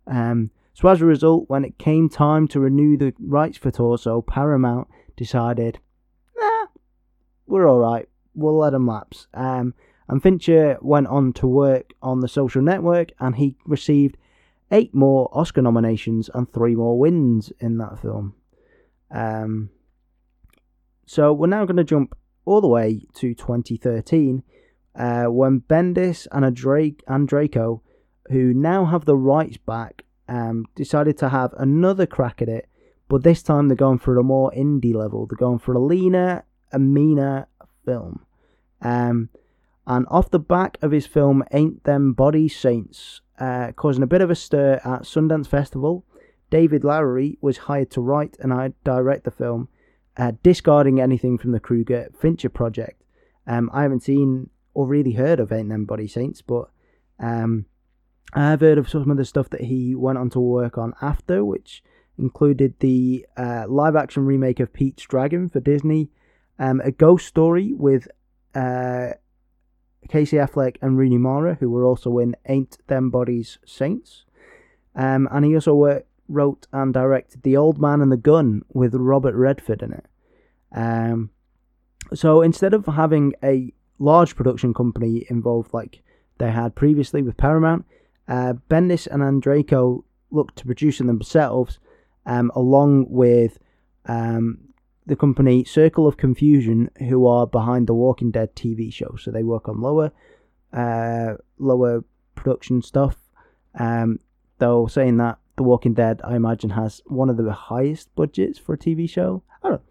Um, 0.08 0.52
so, 0.74 0.88
as 0.88 1.02
a 1.02 1.06
result, 1.06 1.50
when 1.50 1.66
it 1.66 1.78
came 1.78 2.10
time 2.10 2.48
to 2.50 2.60
renew 2.60 2.98
the 2.98 3.14
rights 3.20 3.58
for 3.58 3.72
Torso, 3.72 4.22
Paramount 4.22 4.88
decided, 5.16 5.80
we're 7.52 7.70
alright, 7.70 8.08
we'll 8.34 8.58
let 8.58 8.72
them 8.72 8.88
lapse. 8.88 9.28
Um, 9.34 9.74
and 10.08 10.24
Fincher 10.24 10.78
went 10.82 11.08
on 11.08 11.34
to 11.34 11.48
work 11.48 11.94
on 12.02 12.22
The 12.22 12.28
Social 12.28 12.62
Network 12.62 13.12
and 13.20 13.36
he 13.36 13.56
received 13.66 14.18
eight 14.72 14.96
more 14.96 15.30
Oscar 15.34 15.62
nominations 15.62 16.30
and 16.34 16.52
three 16.52 16.76
more 16.76 16.98
wins 16.98 17.52
in 17.60 17.78
that 17.78 18.00
film. 18.02 18.34
Um, 19.12 19.70
so 21.06 21.34
we're 21.34 21.48
now 21.48 21.66
going 21.66 21.78
to 21.78 21.84
jump 21.84 22.18
all 22.46 22.62
the 22.62 22.68
way 22.68 23.06
to 23.16 23.36
2013 23.36 24.44
uh, 24.96 25.26
when 25.26 25.62
Bendis 25.62 26.28
and, 26.32 26.56
Drake, 26.56 27.04
and 27.08 27.28
Draco, 27.28 27.82
who 28.30 28.54
now 28.54 28.86
have 28.86 29.06
the 29.06 29.18
rights 29.18 29.58
back, 29.58 30.06
um, 30.28 30.66
decided 30.76 31.18
to 31.18 31.30
have 31.30 31.54
another 31.58 32.06
crack 32.06 32.42
at 32.42 32.48
it 32.48 32.70
but 33.12 33.24
this 33.24 33.44
time 33.44 33.68
they're 33.68 33.76
going 33.76 34.00
for 34.00 34.18
a 34.18 34.24
more 34.24 34.54
indie 34.56 34.96
level. 34.96 35.26
They're 35.26 35.36
going 35.36 35.60
for 35.60 35.74
a 35.74 35.84
leaner, 35.84 36.46
a 36.72 36.80
meaner 36.80 37.48
film. 37.86 38.26
Um, 38.82 39.30
and 39.88 40.06
off 40.10 40.30
the 40.30 40.40
back 40.40 40.78
of 40.82 40.92
his 40.92 41.08
film 41.08 41.44
Ain't 41.52 41.84
Them 41.84 42.14
Body 42.14 42.48
Saints, 42.48 43.22
uh, 43.40 43.72
causing 43.76 44.04
a 44.04 44.08
bit 44.08 44.22
of 44.22 44.30
a 44.30 44.36
stir 44.36 44.76
at 44.84 45.04
Sundance 45.04 45.48
Festival, 45.48 46.06
David 46.50 46.84
Lowery 46.84 47.38
was 47.42 47.58
hired 47.58 47.90
to 47.92 48.02
write 48.02 48.38
and 48.40 48.74
direct 48.84 49.24
the 49.24 49.32
film, 49.32 49.70
uh, 50.18 50.34
discarding 50.44 51.00
anything 51.00 51.38
from 51.38 51.52
the 51.52 51.60
Kruger 51.60 52.10
Fincher 52.20 52.50
project. 52.50 53.02
Um, 53.48 53.70
I 53.74 53.84
haven't 53.84 54.04
seen 54.04 54.50
or 54.74 54.86
really 54.88 55.14
heard 55.14 55.40
of 55.40 55.52
Ain't 55.52 55.70
Them 55.70 55.86
Body 55.86 56.08
Saints, 56.08 56.42
but 56.42 56.70
um, 57.20 57.66
I 58.34 58.50
have 58.52 58.62
heard 58.62 58.78
of 58.78 58.90
some 58.90 59.10
of 59.10 59.18
the 59.18 59.26
stuff 59.26 59.50
that 59.50 59.62
he 59.62 59.96
went 59.96 60.18
on 60.18 60.30
to 60.32 60.40
work 60.40 60.78
on 60.78 60.94
after, 61.02 61.44
which 61.44 61.84
included 62.18 62.76
the 62.80 63.26
uh, 63.36 63.66
live 63.68 63.96
action 63.96 64.26
remake 64.26 64.60
of 64.60 64.74
Pete's 64.74 65.04
Dragon 65.04 65.50
for 65.50 65.60
Disney, 65.60 66.10
um, 66.62 66.80
a 66.82 66.92
ghost 66.92 67.28
story 67.28 67.74
with 67.74 68.08
uh, 68.54 69.10
Casey 70.08 70.38
Affleck 70.38 70.78
and 70.82 70.96
Rooney 70.96 71.18
Mara, 71.18 71.56
who 71.56 71.72
were 71.72 71.84
also 71.84 72.20
in 72.20 72.36
Ain't 72.48 72.78
Them 72.88 73.10
Bodies 73.10 73.58
Saints. 73.66 74.26
Um, 74.96 75.28
and 75.32 75.44
he 75.44 75.56
also 75.56 76.04
wrote 76.30 76.68
and 76.72 76.94
directed 76.94 77.42
The 77.42 77.58
Old 77.58 77.82
Man 77.82 78.00
and 78.00 78.12
the 78.12 78.18
Gun 78.18 78.62
with 78.72 78.94
Robert 78.94 79.34
Redford 79.34 79.82
in 79.82 79.94
it. 79.94 80.06
Um, 80.72 81.32
so 82.14 82.44
instead 82.44 82.76
of 82.76 82.86
having 82.86 83.34
a 83.44 83.74
large 83.98 84.36
production 84.36 84.72
company 84.74 85.26
involved 85.32 85.74
like 85.74 86.04
they 86.38 86.52
had 86.52 86.76
previously 86.76 87.24
with 87.24 87.38
Paramount, 87.38 87.86
uh, 88.28 88.54
Bendis 88.70 89.08
and 89.08 89.24
Andreyko 89.24 90.04
looked 90.30 90.58
to 90.58 90.66
produce 90.66 91.00
them 91.00 91.08
themselves, 91.08 91.80
um, 92.28 92.52
along 92.56 93.08
with 93.10 93.58
um, 94.06 94.60
the 95.06 95.16
company 95.16 95.64
Circle 95.64 96.08
of 96.08 96.18
Confusion, 96.18 96.90
who 97.00 97.26
are 97.26 97.48
behind 97.48 97.88
the 97.88 97.94
Walking 97.94 98.32
Dead 98.32 98.56
TV 98.56 98.94
show. 98.94 99.16
So 99.20 99.32
they 99.32 99.44
work 99.44 99.68
on 99.68 99.82
lower, 99.82 100.12
uh, 100.72 101.36
lower 101.58 102.04
production 102.36 102.82
stuff. 102.82 103.18
Um, 103.78 104.20
though 104.60 104.88
saying 104.88 105.18
that, 105.18 105.40
The 105.58 105.64
Walking 105.64 105.94
Dead, 105.94 106.22
I 106.24 106.36
imagine, 106.36 106.72
has 106.72 107.02
one 107.06 107.30
of 107.30 107.38
the 107.38 107.52
highest 107.52 108.14
budgets 108.16 108.60
for 108.60 108.74
a 108.74 108.78
TV 108.78 109.10
show. 109.10 109.44
I 109.64 109.70
don't, 109.70 109.82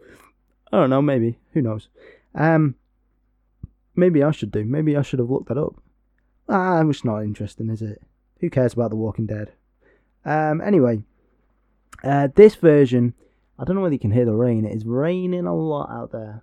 I 0.72 0.76
don't 0.78 0.90
know. 0.90 1.02
Maybe 1.02 1.38
who 1.52 1.62
knows? 1.62 1.88
Um, 2.34 2.76
maybe 3.96 4.22
I 4.22 4.30
should 4.30 4.52
do. 4.52 4.64
Maybe 4.64 4.96
I 4.96 5.02
should 5.02 5.18
have 5.18 5.30
looked 5.30 5.48
that 5.48 5.58
up. 5.58 5.74
Ah, 6.48 6.82
it's 6.88 7.04
not 7.04 7.20
interesting, 7.20 7.68
is 7.68 7.82
it? 7.82 8.00
Who 8.40 8.50
cares 8.50 8.72
about 8.72 8.90
The 8.90 8.96
Walking 8.96 9.26
Dead? 9.26 9.52
Um, 10.24 10.61
anyway, 10.61 11.02
uh, 12.02 12.28
this 12.34 12.54
version 12.54 13.14
I 13.61 13.64
don't 13.64 13.76
know 13.76 13.82
whether 13.82 13.94
you 13.94 13.98
can 13.98 14.11
hear 14.11 14.24
the 14.24 14.34
rain. 14.34 14.64
It 14.64 14.74
is 14.74 14.86
raining 14.86 15.44
a 15.44 15.54
lot 15.54 15.90
out 15.90 16.12
there. 16.12 16.42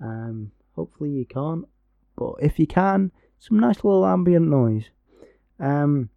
Um, 0.00 0.50
hopefully 0.74 1.10
you 1.10 1.24
can't, 1.24 1.64
but 2.16 2.34
if 2.40 2.58
you 2.58 2.66
can, 2.66 3.12
some 3.38 3.60
nice 3.60 3.84
little 3.84 4.04
ambient 4.04 4.48
noise. 4.48 4.90
Um, 5.60 6.10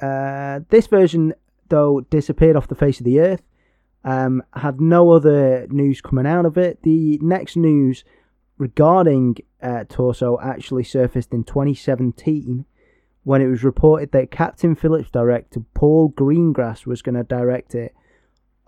uh, 0.00 0.60
this 0.68 0.86
version, 0.86 1.34
though, 1.68 2.02
disappeared 2.02 2.54
off 2.54 2.68
the 2.68 2.76
face 2.76 3.00
of 3.00 3.04
the 3.04 3.18
earth. 3.18 3.42
Um, 4.04 4.44
had 4.54 4.80
no 4.80 5.10
other 5.10 5.66
news 5.68 6.00
coming 6.00 6.26
out 6.26 6.46
of 6.46 6.56
it. 6.56 6.84
The 6.84 7.18
next 7.20 7.56
news 7.56 8.04
regarding 8.56 9.38
uh, 9.60 9.82
Torso 9.88 10.38
actually 10.40 10.84
surfaced 10.84 11.32
in 11.32 11.42
2017 11.42 12.64
when 13.24 13.42
it 13.42 13.48
was 13.48 13.64
reported 13.64 14.12
that 14.12 14.30
Captain 14.30 14.76
Phillips 14.76 15.10
director 15.10 15.60
Paul 15.74 16.12
Greengrass 16.12 16.86
was 16.86 17.02
going 17.02 17.16
to 17.16 17.24
direct 17.24 17.74
it 17.74 17.96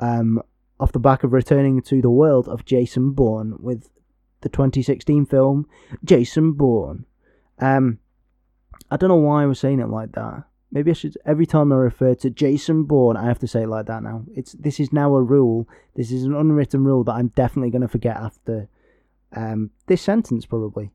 um, 0.01 0.43
off 0.79 0.93
the 0.93 0.99
back 0.99 1.23
of 1.23 1.33
returning 1.33 1.81
to 1.83 2.03
the 2.03 2.11
world 2.11 2.49
of 2.49 2.65
Jason 2.65 3.13
Bourne 3.13 3.57
with 3.61 3.91
the 4.41 4.49
2016 4.49 5.27
film 5.27 5.67
Jason 6.05 6.53
Bourne. 6.53 7.05
Um, 7.59 7.99
I 8.91 8.97
don't 8.97 9.09
know 9.09 9.17
why 9.17 9.43
I 9.43 9.47
was 9.47 9.61
saying 9.61 9.81
it 9.81 9.89
like 9.89 10.13
that. 10.13 10.45
Maybe 10.73 10.91
I 10.91 10.95
should. 10.95 11.19
Every 11.27 11.47
time 11.47 11.73
I 11.73 11.77
refer 11.77 12.15
to 12.17 12.31
Jason 12.31 12.85
Bourne, 12.85 13.17
I 13.17 13.27
have 13.27 13.41
to 13.41 13.49
say 13.49 13.65
it 13.65 13.69
like 13.69 13.87
that 13.87 14.03
now. 14.03 14.25
It's 14.35 14.53
this 14.53 14.81
is 14.81 14.93
now 14.93 15.15
a 15.15 15.23
rule. 15.23 15.69
This 15.97 16.13
is 16.13 16.25
an 16.25 16.35
unwritten 16.35 16.85
rule 16.85 17.05
that 17.05 17.13
I'm 17.13 17.29
definitely 17.29 17.71
going 17.71 17.83
to 17.83 17.89
forget 17.89 18.17
after 18.17 18.69
um, 19.35 19.71
this 19.87 20.01
sentence, 20.01 20.47
probably. 20.47 20.91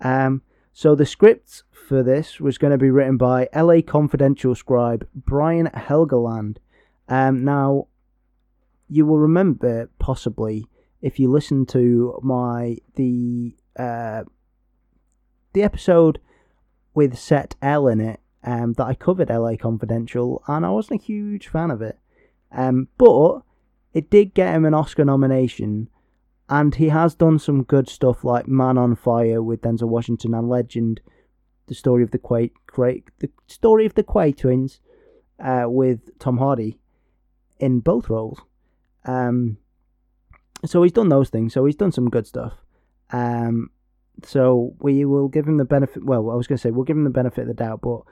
Um, 0.00 0.42
so 0.72 0.94
the 0.94 1.04
script 1.04 1.64
for 1.70 2.02
this 2.02 2.40
was 2.40 2.56
going 2.56 2.70
to 2.70 2.78
be 2.78 2.90
written 2.90 3.18
by 3.18 3.48
LA 3.54 3.82
Confidential 3.82 4.54
scribe 4.54 5.06
Brian 5.14 5.66
Helgeland. 5.66 6.56
Um, 7.08 7.44
now 7.44 7.88
you 8.90 9.06
will 9.06 9.18
remember 9.18 9.88
possibly 9.98 10.66
if 11.00 11.18
you 11.18 11.30
listen 11.30 11.64
to 11.66 12.18
my 12.22 12.76
the 12.96 13.56
uh, 13.78 14.24
the 15.52 15.62
episode 15.62 16.20
with 16.94 17.16
Set 17.16 17.54
L 17.62 17.88
in 17.88 18.00
it 18.00 18.20
um, 18.44 18.74
that 18.74 18.84
I 18.84 18.94
covered 18.94 19.30
LA 19.30 19.56
Confidential, 19.56 20.42
and 20.48 20.66
I 20.66 20.70
wasn't 20.70 21.00
a 21.00 21.04
huge 21.04 21.48
fan 21.48 21.70
of 21.70 21.80
it. 21.82 21.98
Um, 22.52 22.88
but 22.98 23.42
it 23.92 24.10
did 24.10 24.34
get 24.34 24.54
him 24.54 24.64
an 24.64 24.74
Oscar 24.74 25.04
nomination, 25.04 25.88
and 26.48 26.74
he 26.74 26.88
has 26.88 27.14
done 27.14 27.38
some 27.38 27.62
good 27.62 27.88
stuff 27.88 28.24
like 28.24 28.48
Man 28.48 28.76
on 28.76 28.96
Fire 28.96 29.42
with 29.42 29.62
Denzel 29.62 29.88
Washington 29.88 30.34
and 30.34 30.48
Legend, 30.48 31.00
the 31.68 31.74
story 31.74 32.02
of 32.02 32.10
the 32.10 32.18
Kray, 32.18 32.50
Kray 32.68 33.04
the 33.20 33.30
story 33.46 33.86
of 33.86 33.94
the 33.94 34.02
Kray 34.02 34.36
twins, 34.36 34.80
uh, 35.38 35.64
with 35.68 36.18
Tom 36.18 36.38
Hardy 36.38 36.78
in 37.58 37.80
both 37.80 38.10
roles. 38.10 38.40
Um, 39.04 39.58
so 40.64 40.82
he's 40.82 40.92
done 40.92 41.08
those 41.08 41.30
things. 41.30 41.54
So 41.54 41.64
he's 41.64 41.76
done 41.76 41.92
some 41.92 42.10
good 42.10 42.26
stuff. 42.26 42.54
Um, 43.12 43.70
so 44.24 44.74
we 44.80 45.04
will 45.04 45.28
give 45.28 45.46
him 45.46 45.56
the 45.56 45.64
benefit. 45.64 46.04
Well, 46.04 46.30
I 46.30 46.34
was 46.34 46.46
going 46.46 46.58
to 46.58 46.62
say 46.62 46.70
we'll 46.70 46.84
give 46.84 46.96
him 46.96 47.04
the 47.04 47.10
benefit 47.10 47.42
of 47.42 47.48
the 47.48 47.54
doubt, 47.54 47.80
but 47.80 48.02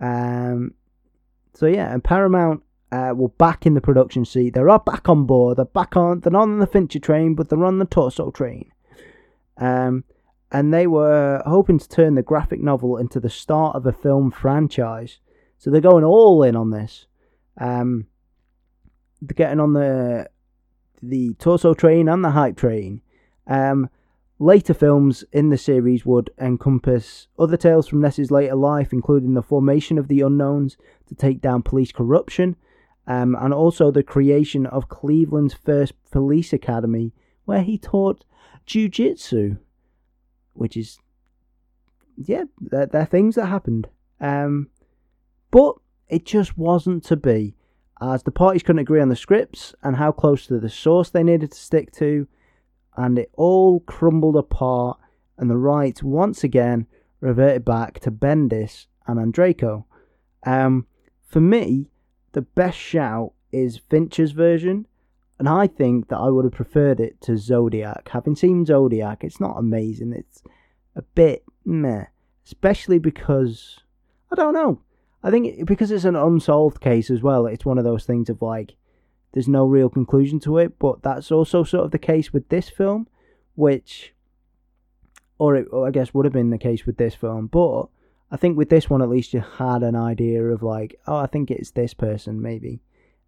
um, 0.00 0.74
so 1.54 1.66
yeah, 1.66 1.92
and 1.92 2.04
Paramount 2.04 2.62
uh, 2.94 3.14
back 3.38 3.66
in 3.66 3.74
the 3.74 3.80
production 3.80 4.24
seat. 4.24 4.54
They're 4.54 4.70
all 4.70 4.78
back 4.78 5.08
on 5.08 5.24
board. 5.26 5.58
They're 5.58 5.64
back 5.64 5.96
on. 5.96 6.20
They're 6.20 6.30
not 6.30 6.42
on 6.42 6.60
the 6.60 6.66
Fincher 6.66 7.00
train, 7.00 7.34
but 7.34 7.48
they're 7.48 7.64
on 7.64 7.78
the 7.78 7.84
Torso 7.84 8.30
train. 8.30 8.70
Um, 9.56 10.04
and 10.52 10.72
they 10.72 10.86
were 10.86 11.42
hoping 11.44 11.78
to 11.78 11.88
turn 11.88 12.14
the 12.14 12.22
graphic 12.22 12.60
novel 12.60 12.96
into 12.96 13.18
the 13.18 13.30
start 13.30 13.74
of 13.74 13.86
a 13.86 13.92
film 13.92 14.30
franchise. 14.30 15.18
So 15.58 15.70
they're 15.70 15.80
going 15.80 16.04
all 16.04 16.42
in 16.44 16.54
on 16.54 16.70
this. 16.70 17.06
Um, 17.58 18.06
they're 19.20 19.34
getting 19.34 19.60
on 19.60 19.72
the 19.72 20.28
the 21.08 21.34
Torso 21.34 21.74
train 21.74 22.08
and 22.08 22.24
the 22.24 22.30
Hype 22.30 22.56
train. 22.56 23.00
Um, 23.46 23.88
later 24.38 24.74
films 24.74 25.24
in 25.32 25.50
the 25.50 25.58
series 25.58 26.04
would 26.04 26.30
encompass 26.38 27.28
other 27.38 27.56
tales 27.56 27.88
from 27.88 28.00
Ness's 28.00 28.30
later 28.30 28.54
life, 28.54 28.92
including 28.92 29.34
the 29.34 29.42
formation 29.42 29.98
of 29.98 30.08
the 30.08 30.20
Unknowns 30.20 30.76
to 31.08 31.14
take 31.14 31.40
down 31.40 31.62
police 31.62 31.92
corruption, 31.92 32.56
um, 33.06 33.36
and 33.38 33.52
also 33.52 33.90
the 33.90 34.02
creation 34.02 34.66
of 34.66 34.88
Cleveland's 34.88 35.54
first 35.54 35.92
police 36.10 36.52
academy, 36.52 37.12
where 37.44 37.62
he 37.62 37.78
taught 37.78 38.24
jujitsu, 38.66 39.58
which 40.54 40.76
is, 40.76 40.98
yeah, 42.16 42.44
they're, 42.60 42.86
they're 42.86 43.04
things 43.04 43.34
that 43.34 43.46
happened. 43.46 43.88
Um, 44.20 44.68
but 45.50 45.76
it 46.08 46.24
just 46.24 46.56
wasn't 46.56 47.04
to 47.04 47.16
be 47.16 47.54
as 48.00 48.22
the 48.22 48.30
parties 48.30 48.62
couldn't 48.62 48.80
agree 48.80 49.00
on 49.00 49.08
the 49.08 49.16
scripts 49.16 49.74
and 49.82 49.96
how 49.96 50.12
close 50.12 50.46
to 50.46 50.58
the 50.58 50.68
source 50.68 51.10
they 51.10 51.22
needed 51.22 51.52
to 51.52 51.58
stick 51.58 51.92
to, 51.92 52.26
and 52.96 53.18
it 53.18 53.30
all 53.34 53.80
crumbled 53.80 54.36
apart, 54.36 54.98
and 55.38 55.50
the 55.50 55.56
rights 55.56 56.02
once 56.02 56.44
again 56.44 56.86
reverted 57.20 57.64
back 57.64 58.00
to 58.00 58.10
Bendis 58.10 58.86
and 59.06 59.18
Andreyko. 59.18 59.84
Um, 60.44 60.86
for 61.26 61.40
me, 61.40 61.90
the 62.32 62.42
best 62.42 62.78
shout 62.78 63.32
is 63.52 63.80
Fincher's 63.88 64.32
version, 64.32 64.86
and 65.38 65.48
I 65.48 65.66
think 65.66 66.08
that 66.08 66.18
I 66.18 66.28
would 66.28 66.44
have 66.44 66.54
preferred 66.54 67.00
it 67.00 67.20
to 67.22 67.36
Zodiac. 67.36 68.08
Having 68.12 68.36
seen 68.36 68.66
Zodiac, 68.66 69.24
it's 69.24 69.40
not 69.40 69.58
amazing. 69.58 70.12
It's 70.12 70.42
a 70.94 71.02
bit 71.02 71.44
meh, 71.64 72.06
especially 72.46 72.98
because 72.98 73.80
I 74.30 74.36
don't 74.36 74.54
know. 74.54 74.80
I 75.24 75.30
think 75.30 75.66
because 75.66 75.90
it's 75.90 76.04
an 76.04 76.16
unsolved 76.16 76.80
case 76.80 77.10
as 77.10 77.22
well, 77.22 77.46
it's 77.46 77.64
one 77.64 77.78
of 77.78 77.84
those 77.84 78.04
things 78.04 78.28
of 78.28 78.42
like, 78.42 78.76
there's 79.32 79.48
no 79.48 79.66
real 79.66 79.88
conclusion 79.88 80.38
to 80.40 80.58
it. 80.58 80.78
But 80.78 81.02
that's 81.02 81.32
also 81.32 81.64
sort 81.64 81.86
of 81.86 81.90
the 81.90 81.98
case 81.98 82.32
with 82.32 82.50
this 82.50 82.68
film, 82.68 83.08
which, 83.54 84.14
or, 85.38 85.56
it, 85.56 85.66
I 85.74 85.90
guess 85.90 86.12
would 86.12 86.26
have 86.26 86.34
been 86.34 86.50
the 86.50 86.58
case 86.58 86.84
with 86.84 86.98
this 86.98 87.14
film. 87.14 87.46
But 87.46 87.86
I 88.30 88.36
think 88.36 88.58
with 88.58 88.68
this 88.68 88.90
one, 88.90 89.00
at 89.00 89.08
least 89.08 89.32
you 89.32 89.40
had 89.40 89.82
an 89.82 89.96
idea 89.96 90.44
of 90.44 90.62
like, 90.62 91.00
oh, 91.06 91.16
I 91.16 91.26
think 91.26 91.50
it's 91.50 91.70
this 91.70 91.94
person 91.94 92.42
maybe. 92.42 92.82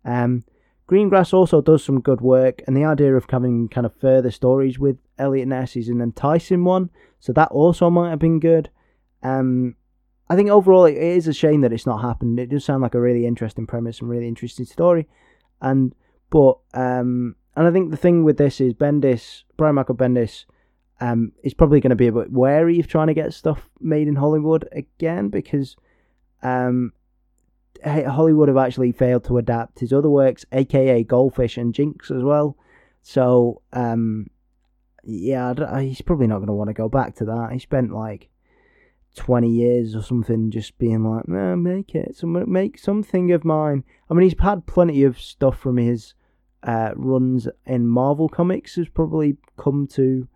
Um, 0.05 0.45
Greengrass 0.89 1.33
also 1.33 1.61
does 1.61 1.83
some 1.83 2.01
good 2.01 2.21
work, 2.21 2.63
and 2.67 2.77
the 2.77 2.85
idea 2.85 3.17
of 3.17 3.27
having 3.29 3.69
kind 3.69 3.87
of 3.87 3.97
further 3.97 4.31
stories 4.31 4.79
with 4.79 4.99
Eliot 5.19 5.49
Ness 5.49 5.77
is 5.77 5.89
an 5.89 6.01
enticing 6.01 6.63
one. 6.63 6.91
So 7.19 7.33
that 7.33 7.51
also 7.51 7.91
might 7.91 8.11
have 8.11 8.21
been 8.21 8.39
good. 8.39 8.71
Um, 9.23 9.75
I 10.29 10.37
think 10.37 10.51
overall 10.51 10.85
it 10.87 10.97
is 10.97 11.29
a 11.29 11.33
shame 11.33 11.61
that 11.61 11.73
it's 11.73 11.87
not 11.87 12.03
happened. 12.03 12.41
It 12.41 12.49
does 12.49 12.65
sound 12.65 12.83
like 12.83 12.95
a 12.95 13.01
really 13.01 13.27
interesting 13.27 13.67
premise 13.67 14.01
and 14.01 14.11
really 14.11 14.29
interesting 14.29 14.67
story, 14.67 15.07
and 15.61 15.95
But 16.31 16.59
um, 16.75 17.37
and 17.55 17.67
I 17.67 17.71
think 17.71 17.91
the 17.91 17.97
thing 17.97 18.25
with 18.25 18.37
this 18.37 18.61
is 18.61 18.75
Bendis, 18.75 19.45
Brian 19.57 19.77
Michael 19.77 19.95
Bendis, 19.95 20.45
um, 21.01 21.33
is 21.43 21.55
probably 21.55 21.81
going 21.81 21.91
to 21.91 21.97
be 21.97 22.09
a 22.09 22.13
bit 22.13 22.33
wary 22.33 22.81
of 22.81 22.89
trying 22.89 23.07
to 23.07 23.15
get 23.15 23.33
stuff 23.33 23.69
made 23.81 24.09
in 24.09 24.17
Hollywood 24.17 24.69
again 24.73 25.29
because 25.29 25.77
um, 26.43 26.93
Hollywood 27.85 28.49
have 28.49 28.57
actually 28.57 28.93
failed 28.93 29.25
to 29.25 29.39
adapt 29.39 29.81
his 29.81 29.93
other 29.93 30.11
works, 30.11 30.45
aka 30.53 31.03
Goldfish 31.05 31.57
and 31.57 31.75
Jinx 31.75 32.11
as 32.11 32.23
well. 32.23 32.57
So 33.03 33.63
um, 33.73 34.29
yeah, 35.05 35.55
he's 35.81 36.03
probably 36.03 36.27
not 36.27 36.39
going 36.39 36.49
to 36.49 36.53
want 36.53 36.69
to 36.69 36.75
go 36.75 36.89
back 36.89 37.15
to 37.17 37.25
that. 37.27 37.53
He 37.53 37.59
spent 37.61 37.93
like 37.93 38.29
20 39.17 39.49
years 39.49 39.97
or 39.97 40.03
something 40.03 40.51
just 40.51 40.79
being 40.79 41.03
like, 41.05 41.27
no, 41.27 41.57
make 41.57 41.95
it, 41.95 42.23
make 42.23 42.79
something 42.79 43.33
of 43.33 43.45
mine. 43.45 43.83
I 44.09 44.15
mean, 44.15 44.29
he's 44.29 44.39
had 44.41 44.67
plenty 44.67 45.03
of 45.03 45.21
stuff 45.21 45.59
from 45.59 45.79
his 45.79 46.15
uh, 46.63 46.93
runs 46.97 47.49
in 47.65 47.87
Marvel 47.87 48.29
Comics 48.29 48.77
has 48.77 48.89
probably 48.89 49.37
come 49.57 49.87
to 49.93 50.29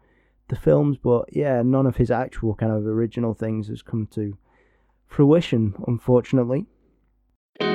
the 0.48 0.56
films, 0.56 0.96
but 0.96 1.24
yeah, 1.32 1.62
none 1.62 1.86
of 1.86 1.96
his 1.96 2.10
actual 2.10 2.54
kind 2.54 2.72
of 2.72 2.86
original 2.86 3.34
things 3.34 3.68
has 3.68 3.82
come 3.82 4.06
to 4.12 4.36
fruition, 5.06 5.74
unfortunately. 5.86 6.66
But 7.58 7.68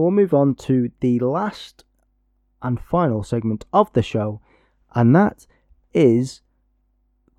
we'll 0.00 0.10
move 0.10 0.34
on 0.34 0.54
to 0.56 0.90
the 1.00 1.18
last 1.20 1.84
and 2.62 2.80
final 2.80 3.22
segment 3.22 3.64
of 3.72 3.92
the 3.92 4.02
show, 4.02 4.40
and 4.94 5.14
that 5.16 5.46
is 5.92 6.42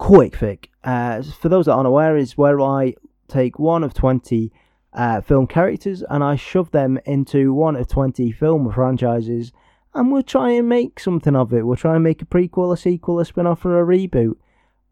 Quick 0.03 0.33
Fic. 0.33 0.65
Uh, 0.83 1.21
for 1.21 1.47
those 1.47 1.67
that 1.67 1.71
aren't 1.71 1.87
aware, 1.87 2.17
is 2.17 2.37
where 2.37 2.59
I 2.59 2.95
take 3.29 3.57
one 3.57 3.85
of 3.85 3.93
20 3.93 4.51
uh, 4.91 5.21
film 5.21 5.47
characters 5.47 6.03
and 6.09 6.21
I 6.21 6.35
shove 6.35 6.71
them 6.71 6.99
into 7.05 7.53
one 7.53 7.77
of 7.77 7.87
20 7.87 8.33
film 8.33 8.69
franchises 8.69 9.53
and 9.93 10.11
we'll 10.11 10.21
try 10.21 10.51
and 10.51 10.67
make 10.67 10.99
something 10.99 11.37
of 11.37 11.53
it. 11.53 11.65
We'll 11.65 11.77
try 11.77 11.95
and 11.95 12.03
make 12.03 12.21
a 12.21 12.25
prequel, 12.25 12.73
a 12.73 12.75
sequel, 12.75 13.21
a 13.21 13.23
spin 13.23 13.47
off, 13.47 13.63
or 13.63 13.79
a 13.79 13.85
reboot. 13.85 14.35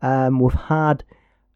Um, 0.02 0.40
we've 0.40 0.54
had 0.54 1.04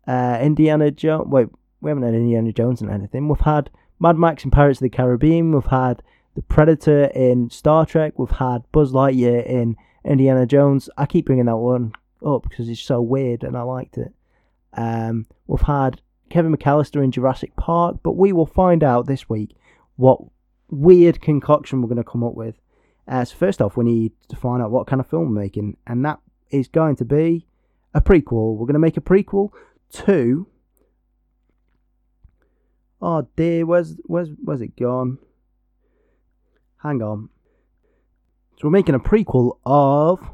uh, 0.06 0.38
Indiana 0.42 0.92
Jones. 0.92 1.30
Wait, 1.30 1.48
we 1.80 1.90
haven't 1.90 2.04
had 2.04 2.14
Indiana 2.14 2.52
Jones 2.52 2.82
in 2.82 2.90
anything. 2.90 3.30
We've 3.30 3.40
had 3.40 3.70
Mad 4.02 4.18
Max 4.18 4.44
and 4.44 4.52
Pirates 4.52 4.80
of 4.80 4.84
the 4.84 4.90
Caribbean. 4.90 5.54
We've 5.54 5.64
had 5.64 6.04
the 6.36 6.42
Predator 6.42 7.06
in 7.16 7.50
Star 7.50 7.86
Trek. 7.86 8.20
We've 8.20 8.30
had 8.32 8.70
Buzz 8.74 8.92
Lightyear 8.92 9.46
in 9.46 9.78
Indiana 10.04 10.46
Jones. 10.46 10.90
I 10.98 11.06
keep 11.06 11.28
bringing 11.28 11.46
that 11.46 11.56
one 11.56 11.94
up 12.26 12.44
because 12.44 12.70
it's 12.70 12.82
so 12.82 13.02
weird 13.02 13.44
and 13.44 13.56
I 13.56 13.62
liked 13.62 13.98
it. 13.98 14.14
Um, 14.74 15.28
we've 15.48 15.62
had 15.62 16.02
Kevin 16.30 16.56
McAllister 16.56 17.04
in 17.04 17.12
Jurassic 17.12 17.56
Park, 17.56 17.98
but 18.04 18.14
we 18.14 18.34
will 18.34 18.46
find 18.46 18.84
out 18.84 19.06
this 19.08 19.30
week 19.30 19.56
what 19.96 20.20
weird 20.70 21.22
concoction 21.22 21.82
we're 21.82 21.88
going 21.88 21.98
to 21.98 22.04
come 22.04 22.24
up 22.24 22.36
with. 22.36 22.56
Uh, 23.08 23.24
so 23.24 23.36
first 23.36 23.62
off, 23.62 23.78
we 23.78 23.86
need 23.86 24.12
to 24.30 24.36
find 24.36 24.62
out 24.62 24.72
what 24.72 24.88
kind 24.88 25.00
of 25.00 25.08
film 25.08 25.34
we're 25.34 25.42
making, 25.42 25.78
and 25.86 26.04
that 26.04 26.20
is 26.50 26.68
going 26.68 26.96
to 26.96 27.06
be 27.06 27.46
a 27.94 28.02
prequel. 28.02 28.56
We're 28.56 28.66
going 28.66 28.74
to 28.74 28.80
make 28.80 28.98
a 28.98 29.02
prequel 29.02 29.52
to. 29.94 30.48
Oh 33.02 33.28
dear, 33.36 33.66
where's 33.66 33.96
where's 34.06 34.30
where's 34.44 34.62
it 34.62 34.76
gone? 34.76 35.20
Hang 36.82 37.02
on. 37.04 37.30
So 38.58 38.68
we're 38.68 38.72
making 38.72 38.96
a 38.96 39.00
prequel 39.00 39.60
of 39.66 40.32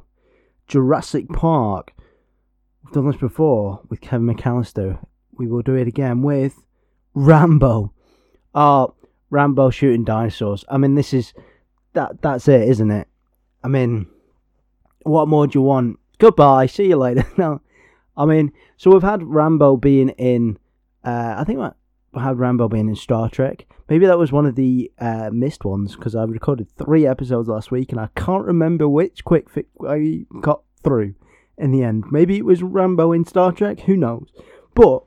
Jurassic 0.72 1.28
Park. 1.28 1.92
We've 2.82 2.94
done 2.94 3.06
this 3.06 3.20
before 3.20 3.82
with 3.90 4.00
Kevin 4.00 4.34
McAllister. 4.34 5.06
We 5.34 5.46
will 5.46 5.62
do 5.62 5.76
it 5.76 5.86
again 5.86 6.22
with 6.22 6.64
Rambo. 7.14 7.92
Oh, 8.56 8.94
Rambo 9.30 9.70
shooting 9.70 10.06
dinosaurs. 10.06 10.64
I 10.70 10.78
mean, 10.78 10.96
this 10.96 11.14
is 11.14 11.34
that. 11.92 12.22
That's 12.22 12.48
it, 12.48 12.70
isn't 12.70 12.90
it? 12.90 13.10
I 13.62 13.68
mean, 13.68 14.08
what 15.04 15.28
more 15.28 15.46
do 15.46 15.60
you 15.60 15.64
want? 15.64 16.00
Goodbye. 16.20 16.68
See 16.68 16.88
you 16.88 16.96
later. 16.96 17.28
no, 17.38 17.60
I 18.16 18.24
mean, 18.24 18.54
so 18.78 18.92
we've 18.92 19.04
had 19.04 19.24
Rambo 19.24 19.76
being 19.76 20.10
in. 20.12 20.58
Uh, 21.04 21.36
I 21.38 21.44
think 21.44 21.60
had 22.16 22.40
Rambo 22.40 22.68
being 22.68 22.90
in 22.90 22.96
Star 22.96 23.30
Trek. 23.30 23.66
Maybe 23.90 24.06
that 24.06 24.18
was 24.18 24.32
one 24.32 24.46
of 24.46 24.56
the 24.56 24.92
uh, 25.00 25.30
missed 25.32 25.66
ones 25.66 25.96
because 25.96 26.16
I 26.16 26.24
recorded 26.24 26.70
three 26.78 27.06
episodes 27.06 27.48
last 27.48 27.72
week 27.72 27.92
and 27.92 28.00
I 28.00 28.10
can't 28.16 28.46
remember 28.46 28.88
which 28.88 29.24
quick 29.24 29.50
fic 29.50 29.66
I 29.88 30.26
got 30.40 30.64
through 30.84 31.16
in 31.58 31.72
the 31.72 31.84
end. 31.84 32.06
Maybe 32.12 32.38
it 32.38 32.46
was 32.46 32.64
Rambo 32.64 33.12
in 33.12 33.26
Star 33.26 33.52
Trek. 33.52 33.82
Who 33.82 33.96
knows? 33.96 34.32
But 34.74 35.04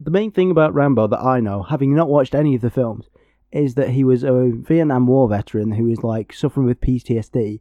the 0.00 0.10
main 0.10 0.30
thing 0.30 0.50
about 0.50 0.74
Rambo 0.74 1.08
that 1.08 1.20
I 1.20 1.40
know, 1.40 1.62
having 1.62 1.94
not 1.94 2.08
watched 2.08 2.34
any 2.34 2.54
of 2.54 2.60
the 2.60 2.70
films, 2.70 3.08
is 3.50 3.74
that 3.74 3.90
he 3.90 4.04
was 4.04 4.24
a 4.24 4.50
Vietnam 4.52 5.06
War 5.06 5.28
veteran 5.28 5.72
who 5.72 5.84
was 5.84 6.02
like 6.02 6.32
suffering 6.32 6.66
with 6.66 6.80
PTSD, 6.80 7.60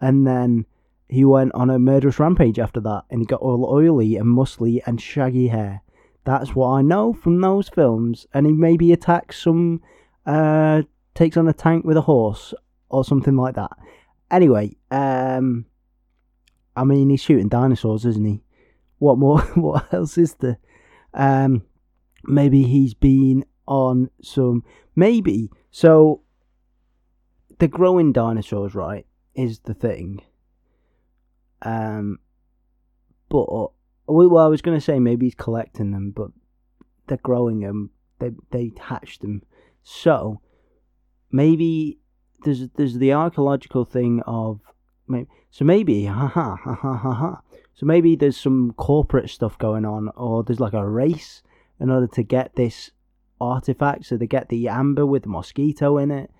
and 0.00 0.26
then 0.26 0.66
he 1.08 1.24
went 1.24 1.54
on 1.54 1.70
a 1.70 1.78
murderous 1.78 2.18
rampage 2.18 2.58
after 2.58 2.80
that, 2.80 3.04
and 3.10 3.20
he 3.20 3.26
got 3.26 3.40
all 3.40 3.64
oily 3.64 4.16
and 4.16 4.26
muscly 4.26 4.80
and 4.86 5.00
shaggy 5.00 5.48
hair. 5.48 5.82
That's 6.28 6.54
what 6.54 6.68
I 6.68 6.82
know 6.82 7.14
from 7.14 7.40
those 7.40 7.70
films, 7.70 8.26
and 8.34 8.44
he 8.44 8.52
maybe 8.52 8.92
attacks 8.92 9.40
some, 9.42 9.80
uh, 10.26 10.82
takes 11.14 11.38
on 11.38 11.48
a 11.48 11.54
tank 11.54 11.86
with 11.86 11.96
a 11.96 12.02
horse 12.02 12.52
or 12.90 13.02
something 13.02 13.34
like 13.34 13.54
that. 13.54 13.70
Anyway, 14.30 14.76
um, 14.90 15.64
I 16.76 16.84
mean 16.84 17.08
he's 17.08 17.22
shooting 17.22 17.48
dinosaurs, 17.48 18.04
isn't 18.04 18.26
he? 18.26 18.42
What 18.98 19.16
more? 19.16 19.40
What 19.54 19.90
else 19.90 20.18
is 20.18 20.34
there? 20.34 20.58
Um, 21.14 21.62
maybe 22.24 22.64
he's 22.64 22.92
been 22.92 23.46
on 23.66 24.10
some 24.22 24.64
maybe 24.94 25.50
so 25.70 26.20
the 27.58 27.68
growing 27.68 28.12
dinosaurs 28.12 28.74
right 28.74 29.06
is 29.34 29.60
the 29.60 29.74
thing 29.74 30.20
um 31.62 32.18
but 33.30 33.70
well 34.08 34.44
i 34.44 34.48
was 34.48 34.62
going 34.62 34.76
to 34.76 34.84
say 34.84 34.98
maybe 34.98 35.26
he's 35.26 35.34
collecting 35.34 35.90
them 35.90 36.12
but 36.14 36.30
they're 37.06 37.18
growing 37.18 37.60
them 37.60 37.90
they 38.18 38.30
they 38.50 38.70
hatched 38.80 39.20
them 39.20 39.42
so 39.82 40.40
maybe 41.30 41.98
there's 42.44 42.68
there's 42.76 42.98
the 42.98 43.12
archaeological 43.12 43.84
thing 43.84 44.22
of 44.26 44.60
maybe 45.06 45.28
so 45.50 45.64
maybe 45.64 46.04
ha 46.04 46.26
ha 46.26 46.56
ha 46.56 46.74
ha 46.74 46.96
ha 46.96 47.12
ha 47.12 47.40
so 47.74 47.86
maybe 47.86 48.16
there's 48.16 48.36
some 48.36 48.72
corporate 48.72 49.30
stuff 49.30 49.56
going 49.56 49.84
on 49.84 50.10
or 50.16 50.42
there's 50.42 50.58
like 50.58 50.72
a 50.72 50.84
race 50.84 51.42
in 51.78 51.90
order 51.90 52.08
to 52.08 52.24
get 52.24 52.56
this 52.56 52.90
artifact. 53.40 54.06
So 54.06 54.16
they 54.16 54.26
get 54.26 54.48
the 54.48 54.68
amber 54.68 55.06
with 55.06 55.22
the 55.22 55.28
mosquito 55.28 55.98
in 55.98 56.10
it. 56.10 56.30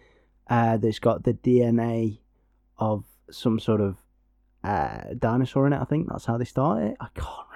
Uh, 0.48 0.78
that's 0.78 0.98
got 0.98 1.24
the 1.24 1.34
DNA 1.34 2.18
of 2.78 3.04
some 3.30 3.60
sort 3.60 3.80
of 3.80 3.98
uh, 4.64 5.14
dinosaur 5.18 5.66
in 5.66 5.74
it. 5.74 5.80
I 5.80 5.84
think 5.84 6.08
that's 6.08 6.24
how 6.24 6.38
they 6.38 6.44
start 6.44 6.82
it. 6.82 6.96
I 7.00 7.08
can't. 7.14 7.47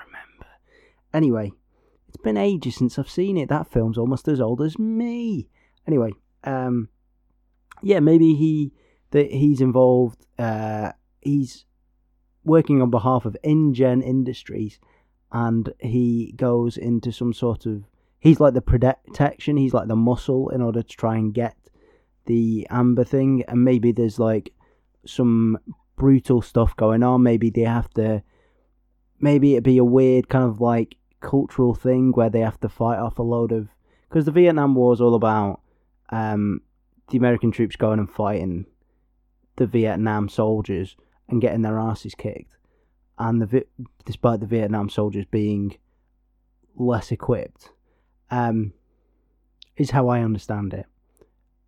Anyway, 1.15 1.53
it's 2.09 2.23
been 2.23 2.37
ages 2.37 2.77
since 2.77 2.99
I've 2.99 3.11
seen 3.11 3.37
it. 3.37 3.49
That 3.49 3.71
film's 3.71 3.99
almost 3.99 4.29
as 4.29 4.41
old 4.41 4.61
as 4.61 4.79
me. 4.79 5.49
Anyway, 5.87 6.13
um, 6.45 6.89
yeah, 7.83 8.01
maybe 8.01 8.35
he 8.35 8.73
that 9.11 9.31
he's 9.31 9.61
involved. 9.61 10.27
Uh, 10.39 10.93
he's 11.21 11.65
working 12.45 12.83
on 12.83 12.91
behalf 12.91 13.25
of 13.25 13.37
InGen 13.43 14.03
Industries 14.03 14.79
and 15.33 15.73
he 15.79 16.33
goes 16.37 16.77
into 16.77 17.11
some 17.11 17.33
sort 17.33 17.67
of 17.67 17.85
he's 18.21 18.39
like 18.39 18.55
the 18.55 18.61
protection 18.61 19.57
he's 19.57 19.75
like 19.75 19.89
the 19.89 19.97
muscle 19.97 20.49
in 20.51 20.61
order 20.61 20.83
to 20.83 20.97
try 20.97 21.17
and 21.17 21.35
get 21.35 21.57
the 22.27 22.67
amber 22.71 23.05
thing 23.05 23.43
and 23.49 23.65
maybe 23.65 23.91
there's 23.93 24.19
like 24.19 24.53
some 25.07 25.59
brutal 25.97 26.43
stuff 26.43 26.77
going 26.77 27.03
on 27.03 27.23
maybe 27.23 27.51
they 27.51 27.63
have 27.63 27.89
to 27.91 28.23
maybe 29.21 29.55
it'd 29.55 29.65
be 29.65 29.79
a 29.79 29.85
weird 29.85 30.29
kind 30.29 30.45
of 30.45 30.61
like 30.61 30.97
cultural 31.23 31.75
thing 31.75 32.13
where 32.13 32.31
they 32.31 32.41
have 32.41 32.61
to 32.61 32.69
fight 32.69 32.99
off 32.99 33.19
a 33.19 33.23
load 33.23 33.53
of 33.53 33.69
because 34.09 34.25
the 34.25 34.33
vietnam 34.33 34.75
war 34.75 34.93
is 34.93 35.01
all 35.01 35.15
about 35.15 35.61
um, 36.11 36.61
the 37.11 37.19
american 37.19 37.51
troops 37.51 37.77
going 37.77 37.99
and 37.99 38.11
fighting 38.11 38.67
the 39.57 39.67
vietnam 39.67 40.29
soldiers 40.29 40.97
and 41.29 41.41
getting 41.41 41.63
their 41.63 41.79
asses 41.79 42.15
kicked 42.15 42.57
and 43.19 43.41
the 43.41 43.65
despite 44.05 44.41
the 44.41 44.47
Vietnam 44.47 44.89
soldiers 44.89 45.25
being 45.31 45.77
less 46.75 47.13
equipped, 47.13 47.71
um, 48.31 48.73
is 49.77 49.91
how 49.91 50.09
I 50.09 50.21
understand 50.21 50.75
it. 50.75 50.87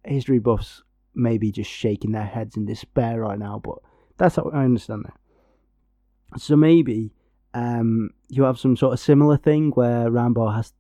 History 0.04 0.38
buffs 0.38 0.82
may 1.14 1.38
be 1.38 1.52
just 1.52 1.70
shaking 1.70 2.12
their 2.12 2.26
heads 2.26 2.56
in 2.56 2.66
despair 2.66 3.20
right 3.20 3.38
now, 3.38 3.60
but 3.62 3.78
that's 4.16 4.36
how 4.36 4.50
I 4.52 4.64
understand 4.64 5.06
it. 5.06 6.40
So 6.40 6.56
maybe 6.56 7.12
um, 7.54 8.10
you 8.28 8.42
have 8.42 8.58
some 8.58 8.76
sort 8.76 8.92
of 8.92 9.00
similar 9.00 9.36
thing 9.36 9.70
where 9.70 10.10
Rambo 10.10 10.48
has 10.50 10.72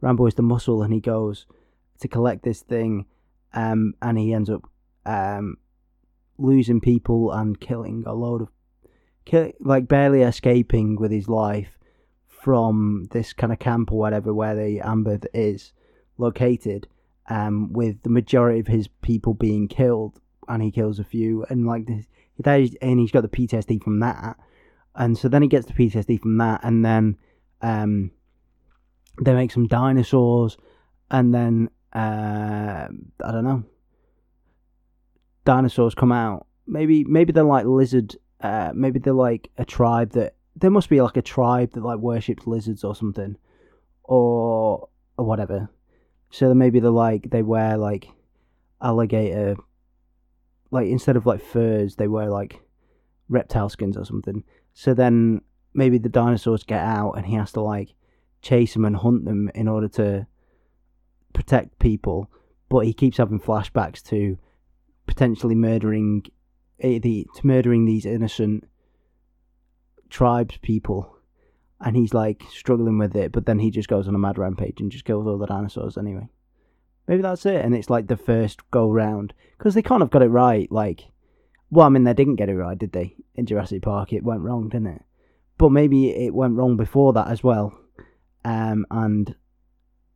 Rambo 0.00 0.26
is 0.26 0.34
the 0.34 0.42
muscle 0.42 0.82
and 0.82 0.92
he 0.92 1.00
goes 1.00 1.46
to 2.00 2.08
collect 2.08 2.42
this 2.42 2.62
thing, 2.62 3.06
um, 3.54 3.94
and 4.02 4.18
he 4.18 4.34
ends 4.34 4.50
up 4.50 4.68
um, 5.06 5.56
losing 6.38 6.80
people 6.80 7.30
and 7.30 7.60
killing 7.60 8.02
a 8.06 8.14
load 8.14 8.42
of 8.42 8.48
like 9.60 9.86
barely 9.86 10.22
escaping 10.22 10.96
with 10.96 11.12
his 11.12 11.28
life 11.28 11.78
from 12.26 13.06
this 13.12 13.32
kind 13.32 13.52
of 13.52 13.60
camp 13.60 13.92
or 13.92 13.98
whatever 13.98 14.34
where 14.34 14.56
the 14.56 14.80
amber 14.80 15.20
is 15.32 15.72
located 16.18 16.88
um, 17.28 17.72
with 17.72 18.02
the 18.02 18.10
majority 18.10 18.58
of 18.58 18.66
his 18.66 18.88
people 18.88 19.34
being 19.34 19.68
killed, 19.68 20.20
and 20.48 20.62
he 20.62 20.70
kills 20.70 20.98
a 20.98 21.04
few, 21.04 21.44
and 21.48 21.66
like 21.66 21.86
this, 21.86 22.06
and 22.44 22.98
he's 22.98 23.12
got 23.12 23.20
the 23.20 23.28
PTSD 23.28 23.82
from 23.82 24.00
that, 24.00 24.36
and 24.94 25.16
so 25.16 25.28
then 25.28 25.42
he 25.42 25.48
gets 25.48 25.66
the 25.66 25.72
PTSD 25.72 26.20
from 26.20 26.38
that, 26.38 26.60
and 26.62 26.84
then 26.84 27.16
um, 27.60 28.10
they 29.20 29.34
make 29.34 29.50
some 29.52 29.66
dinosaurs, 29.66 30.56
and 31.10 31.34
then 31.34 31.70
uh, 31.92 32.88
I 33.24 33.32
don't 33.32 33.44
know, 33.44 33.64
dinosaurs 35.44 35.94
come 35.94 36.12
out. 36.12 36.46
Maybe 36.66 37.04
maybe 37.04 37.32
they're 37.32 37.44
like 37.44 37.66
lizard. 37.66 38.16
Uh, 38.40 38.72
maybe 38.74 38.98
they're 38.98 39.12
like 39.12 39.50
a 39.56 39.64
tribe 39.64 40.10
that 40.12 40.34
there 40.56 40.70
must 40.70 40.88
be 40.88 41.00
like 41.00 41.16
a 41.16 41.22
tribe 41.22 41.72
that 41.72 41.82
like 41.82 41.98
worships 41.98 42.46
lizards 42.46 42.84
or 42.84 42.94
something, 42.94 43.36
or 44.04 44.88
or 45.16 45.24
whatever. 45.24 45.70
So 46.30 46.54
maybe 46.54 46.80
they're 46.80 46.90
like 46.90 47.30
they 47.30 47.42
wear 47.42 47.76
like 47.76 48.08
alligator, 48.80 49.56
like 50.70 50.88
instead 50.88 51.16
of 51.16 51.26
like 51.26 51.42
furs, 51.42 51.96
they 51.96 52.08
wear 52.08 52.28
like 52.28 52.60
reptile 53.28 53.68
skins 53.68 53.96
or 53.96 54.04
something. 54.04 54.44
So 54.74 54.94
then 54.94 55.42
maybe 55.74 55.98
the 55.98 56.08
dinosaurs 56.08 56.62
get 56.62 56.80
out 56.80 57.12
and 57.12 57.26
he 57.26 57.34
has 57.34 57.52
to 57.52 57.60
like 57.60 57.94
chase 58.40 58.74
them 58.74 58.84
and 58.84 58.96
hunt 58.96 59.24
them 59.24 59.50
in 59.54 59.68
order 59.68 59.88
to 59.88 60.26
protect 61.32 61.78
people. 61.78 62.30
But 62.68 62.86
he 62.86 62.92
keeps 62.92 63.18
having 63.18 63.40
flashbacks 63.40 64.02
to 64.04 64.38
potentially 65.06 65.54
murdering 65.54 66.24
eh, 66.80 66.98
the 66.98 67.26
to 67.36 67.46
murdering 67.46 67.84
these 67.84 68.06
innocent 68.06 68.64
tribes 70.10 70.58
people 70.62 71.16
and 71.80 71.96
he's 71.96 72.14
like 72.14 72.42
struggling 72.50 72.98
with 72.98 73.16
it 73.16 73.32
but 73.32 73.46
then 73.46 73.58
he 73.58 73.70
just 73.70 73.88
goes 73.88 74.06
on 74.06 74.14
a 74.14 74.18
mad 74.18 74.38
rampage 74.38 74.80
and 74.80 74.92
just 74.92 75.04
kills 75.04 75.26
all 75.26 75.38
the 75.38 75.46
dinosaurs 75.46 75.96
anyway 75.96 76.28
maybe 77.08 77.22
that's 77.22 77.46
it 77.46 77.64
and 77.64 77.74
it's 77.74 77.90
like 77.90 78.06
the 78.06 78.16
first 78.16 78.60
go 78.70 78.90
round 78.90 79.32
because 79.56 79.74
they 79.74 79.82
kind 79.82 80.02
of 80.02 80.10
got 80.10 80.22
it 80.22 80.28
right 80.28 80.70
like 80.70 81.06
well 81.72 81.86
i 81.86 81.88
mean 81.88 82.04
they 82.04 82.14
didn't 82.14 82.36
get 82.36 82.48
it 82.48 82.54
right 82.54 82.78
did 82.78 82.92
they? 82.92 83.16
In 83.34 83.46
jurassic 83.46 83.82
park 83.82 84.12
it 84.12 84.22
went 84.22 84.42
wrong 84.42 84.68
didn't 84.68 84.86
it? 84.86 85.02
But 85.58 85.70
maybe 85.70 86.10
it 86.10 86.32
went 86.32 86.54
wrong 86.56 86.76
before 86.76 87.12
that 87.14 87.26
as 87.28 87.42
well. 87.42 87.76
Um 88.44 88.86
and 88.90 89.34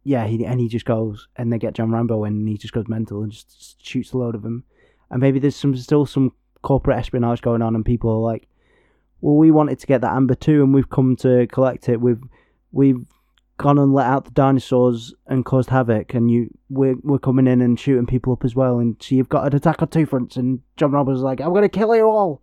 yeah 0.04 0.26
he 0.26 0.44
and 0.46 0.60
he 0.60 0.68
just 0.68 0.84
goes 0.84 1.26
and 1.34 1.52
they 1.52 1.58
get 1.58 1.74
john 1.74 1.90
rambo 1.90 2.22
and 2.22 2.48
he 2.48 2.56
just 2.56 2.72
goes 2.72 2.86
mental 2.86 3.22
and 3.22 3.32
just 3.32 3.84
shoots 3.84 4.12
a 4.12 4.18
load 4.18 4.36
of 4.36 4.42
them 4.42 4.62
and 5.10 5.20
maybe 5.20 5.40
there's 5.40 5.56
some 5.56 5.74
still 5.74 6.06
some 6.06 6.32
corporate 6.62 6.98
espionage 6.98 7.42
going 7.42 7.60
on 7.60 7.74
and 7.74 7.84
people 7.84 8.10
are 8.10 8.32
like 8.32 8.46
well, 9.20 9.36
we 9.36 9.50
wanted 9.50 9.78
to 9.78 9.86
get 9.86 10.02
that 10.02 10.14
amber 10.14 10.34
too, 10.34 10.62
and 10.62 10.74
we've 10.74 10.90
come 10.90 11.16
to 11.16 11.46
collect 11.48 11.88
it. 11.88 12.00
We've 12.00 12.22
we've 12.72 13.04
gone 13.58 13.78
and 13.78 13.92
let 13.92 14.06
out 14.06 14.24
the 14.24 14.30
dinosaurs 14.30 15.14
and 15.26 15.44
caused 15.44 15.70
havoc, 15.70 16.14
and 16.14 16.30
you 16.30 16.50
we're 16.68 16.96
we're 17.02 17.18
coming 17.18 17.46
in 17.46 17.60
and 17.60 17.78
shooting 17.78 18.06
people 18.06 18.32
up 18.32 18.44
as 18.44 18.54
well. 18.54 18.78
And 18.78 18.96
so 19.00 19.14
you've 19.14 19.28
got 19.28 19.46
an 19.46 19.56
attack 19.56 19.82
on 19.82 19.88
two 19.88 20.06
fronts, 20.06 20.36
and 20.36 20.60
John 20.76 20.92
Roberts 20.92 21.18
is 21.18 21.22
like, 21.22 21.40
"I'm 21.40 21.52
gonna 21.54 21.68
kill 21.68 21.94
you 21.94 22.08
all." 22.08 22.42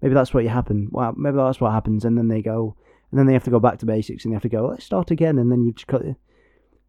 Maybe 0.00 0.14
that's 0.14 0.34
what 0.34 0.44
you 0.44 0.50
happen. 0.50 0.88
Well, 0.90 1.14
maybe 1.16 1.36
that's 1.36 1.60
what 1.60 1.72
happens, 1.72 2.04
and 2.04 2.18
then 2.18 2.28
they 2.28 2.42
go, 2.42 2.76
and 3.10 3.18
then 3.18 3.26
they 3.26 3.34
have 3.34 3.44
to 3.44 3.50
go 3.50 3.60
back 3.60 3.78
to 3.78 3.86
basics, 3.86 4.24
and 4.24 4.32
they 4.32 4.34
have 4.34 4.42
to 4.42 4.48
go, 4.48 4.66
let's 4.66 4.84
start 4.84 5.12
again, 5.12 5.38
and 5.38 5.50
then 5.52 5.64
you've 5.64 5.76
just 5.76 5.86
got, 5.86 6.02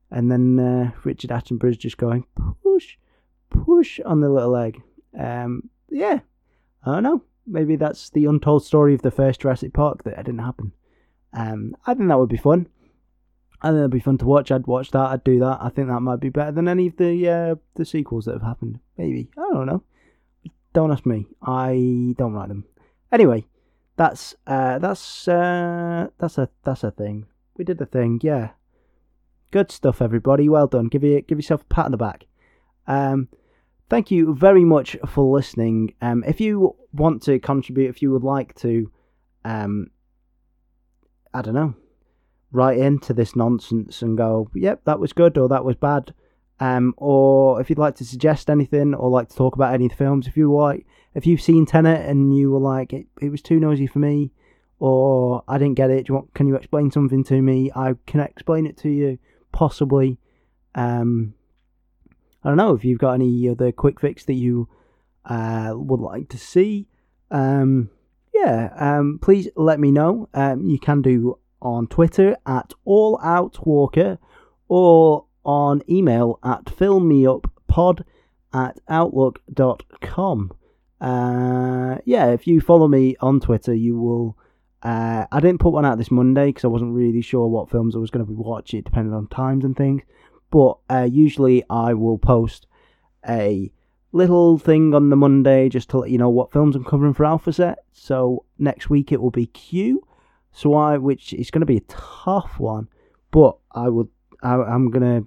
and 0.10 0.32
then 0.32 0.60
uh, 0.60 0.92
Richard 1.04 1.30
Attenborough's 1.30 1.78
just 1.78 1.98
going 1.98 2.26
push, 2.64 2.98
push 3.52 4.00
on 4.04 4.22
the 4.22 4.30
little 4.30 4.50
leg. 4.50 4.82
Um, 5.18 5.70
yeah, 5.92 6.22
I 6.84 6.94
don't 6.94 7.04
know 7.04 7.24
maybe 7.46 7.76
that's 7.76 8.10
the 8.10 8.26
untold 8.26 8.64
story 8.64 8.94
of 8.94 9.02
the 9.02 9.12
first 9.12 9.42
Jurassic 9.42 9.74
Park 9.74 10.04
that 10.04 10.18
didn't 10.18 10.40
happen. 10.40 10.72
Um, 11.34 11.76
I 11.86 11.94
think 11.94 12.10
that 12.10 12.20
would 12.20 12.30
be 12.30 12.38
fun. 12.38 12.68
I 13.64 13.70
think 13.70 13.78
that'd 13.78 13.92
be 13.92 14.00
fun 14.02 14.18
to 14.18 14.26
watch. 14.26 14.52
I'd 14.52 14.68
watch 14.68 14.92
that. 14.92 15.10
I'd 15.10 15.24
do 15.24 15.40
that. 15.40 15.60
I 15.62 15.70
think 15.70 15.88
that 15.88 16.02
might 16.02 16.20
be 16.20 16.30
better 16.30 16.52
than 16.52 16.68
any 16.68 16.88
of 16.88 16.98
the 16.98 17.30
uh, 17.30 17.56
the 17.76 17.86
sequels 17.86 18.26
that 18.26 18.34
have 18.34 18.42
happened. 18.42 18.80
Maybe 18.98 19.30
I 19.38 19.50
don't 19.54 19.66
know. 19.66 19.84
Don't 20.74 20.92
ask 20.92 21.06
me. 21.06 21.28
I 21.42 22.14
don't 22.18 22.34
write 22.34 22.50
them. 22.50 22.66
Anyway, 23.12 23.46
that's 23.96 24.36
uh, 24.46 24.80
that's 24.80 25.28
uh, 25.28 26.08
that's 26.18 26.38
a 26.38 26.50
that's 26.64 26.84
a 26.84 26.92
thing. 26.92 27.28
We 27.56 27.64
did 27.64 27.78
the 27.78 27.86
thing. 27.86 28.20
Yeah, 28.22 28.50
good 29.52 29.72
stuff, 29.72 30.02
everybody. 30.02 30.50
Well 30.50 30.68
done. 30.68 30.88
Give 30.88 31.04
you 31.04 31.22
give 31.22 31.38
yourself 31.38 31.62
a 31.62 31.74
pat 31.74 31.86
on 31.86 31.92
the 31.92 31.98
back. 31.98 32.26
Um, 32.86 33.30
thank 33.90 34.12
you 34.12 34.36
very 34.36 34.66
much 34.66 34.98
for 35.08 35.24
listening. 35.24 35.94
Um, 36.02 36.24
if 36.28 36.42
you 36.42 36.76
want 36.92 37.22
to 37.24 37.40
contribute, 37.40 37.90
if 37.90 38.02
you 38.02 38.12
would 38.12 38.24
like 38.24 38.56
to, 38.56 38.92
um, 39.46 39.88
I 41.34 41.42
don't 41.42 41.54
know, 41.54 41.76
write 42.54 42.78
into 42.78 43.14
this 43.14 43.36
nonsense 43.36 44.02
and 44.02 44.18
go, 44.18 44.50
yep, 44.54 44.82
that 44.86 45.00
was 45.00 45.12
good 45.12 45.38
or 45.38 45.50
that 45.50 45.66
was 45.66 45.76
bad. 45.76 46.14
Um, 46.60 46.94
or 46.98 47.60
if 47.60 47.70
you'd 47.70 47.80
like 47.80 47.96
to 47.96 48.06
suggest 48.06 48.50
anything 48.50 48.94
or 48.94 49.10
like 49.10 49.28
to 49.30 49.36
talk 49.36 49.56
about 49.56 49.74
any 49.74 49.86
of 49.86 49.92
the 49.92 49.98
films, 49.98 50.28
if 50.28 50.38
you 50.38 50.54
like, 50.54 50.86
if 51.16 51.28
you've 51.28 51.42
seen 51.42 51.66
Tenet 51.66 52.08
and 52.08 52.36
you 52.38 52.52
were 52.52 52.60
like, 52.60 52.94
it, 52.94 53.08
it 53.20 53.30
was 53.30 53.42
too 53.42 53.60
noisy 53.60 53.88
for 53.88 54.00
me, 54.00 54.32
or 54.80 55.44
I 55.48 55.58
didn't 55.58 55.76
get 55.76 55.90
it, 55.90 56.08
you 56.08 56.16
want, 56.16 56.34
can 56.34 56.48
you 56.48 56.56
explain 56.56 56.92
something 56.92 57.24
to 57.26 57.42
me? 57.42 57.72
I 57.76 57.96
can 58.06 58.20
explain 58.20 58.66
it 58.66 58.78
to 58.78 58.90
you, 58.90 59.18
possibly. 59.52 60.20
Um, 60.76 61.34
I 62.44 62.50
don't 62.50 62.58
know 62.58 62.76
if 62.76 62.86
you've 62.86 63.00
got 63.00 63.14
any 63.14 63.50
other 63.50 63.72
quick 63.72 64.00
fix 64.00 64.26
that 64.26 64.34
you 64.34 64.70
uh, 65.26 65.74
would 65.76 66.00
like 66.00 66.30
to 66.30 66.38
see. 66.38 66.88
Um, 67.32 67.90
yeah, 68.34 68.70
um, 68.78 69.20
please 69.22 69.50
let 69.56 69.80
me 69.80 69.92
know. 69.92 70.30
Um, 70.34 70.66
you 70.66 70.80
can 70.80 71.02
do 71.02 71.40
on 71.64 71.88
Twitter 71.88 72.38
at 72.46 72.74
AllOutWalker 72.86 74.20
or 74.68 75.26
on 75.44 75.82
email 75.90 76.40
at 76.44 76.66
filmmeuppod 76.66 78.04
at 78.54 78.80
outlook.com. 78.88 80.52
Uh, 81.02 81.98
yeah, 82.06 82.28
if 82.28 82.46
you 82.46 82.62
follow 82.62 82.88
me 82.88 83.16
on 83.20 83.40
Twitter, 83.40 83.74
you 83.74 84.00
will. 84.00 84.38
Uh, 84.82 85.26
I 85.32 85.40
didn't 85.40 85.62
put 85.62 85.72
one 85.72 85.86
out 85.86 85.98
this 85.98 86.12
Monday 86.12 86.48
because 86.48 86.66
I 86.66 86.68
wasn't 86.68 86.94
really 86.94 87.22
sure 87.22 87.48
what 87.48 87.70
films 87.70 87.96
I 87.96 88.00
was 88.00 88.12
going 88.12 88.26
to 88.26 88.30
be 88.30 88.38
watching, 88.38 88.82
depending 88.82 89.14
on 89.14 89.28
times 89.28 89.64
and 89.64 89.76
things. 89.76 90.04
But 90.52 90.78
uh, 90.90 91.08
usually 91.10 91.64
I 91.70 91.94
will 91.94 92.18
post 92.18 92.68
a 93.28 93.72
little 94.12 94.58
thing 94.58 94.94
on 94.94 95.10
the 95.10 95.16
Monday 95.16 95.70
just 95.70 95.90
to 95.90 95.98
let 96.00 96.10
you 96.10 96.18
know 96.18 96.30
what 96.30 96.52
films 96.52 96.76
I'm 96.76 96.84
covering 96.84 97.14
for 97.14 97.26
Alpha 97.26 97.52
Set. 97.52 97.80
So 97.94 98.46
next 98.60 98.90
week 98.90 99.12
it 99.12 99.22
will 99.22 99.32
be 99.32 99.48
Q. 99.48 100.06
So 100.54 100.76
I, 100.76 100.98
which 100.98 101.34
is 101.34 101.52
going 101.52 101.62
to 101.62 101.66
be 101.66 101.78
a 101.78 101.82
tough 101.88 102.60
one, 102.60 102.88
but 103.32 103.58
I 103.72 103.90
will. 103.90 104.10
I, 104.42 104.54
am 104.74 104.92
gonna 104.92 105.24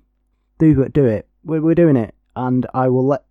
do 0.59 0.83
it. 0.83 0.93
Do 0.93 1.05
it. 1.07 1.29
We're, 1.45 1.63
we're 1.63 1.75
doing 1.75 1.97
it, 1.97 2.15
and 2.35 2.67
I 2.75 2.89
will 2.89 3.07
let 3.07 3.25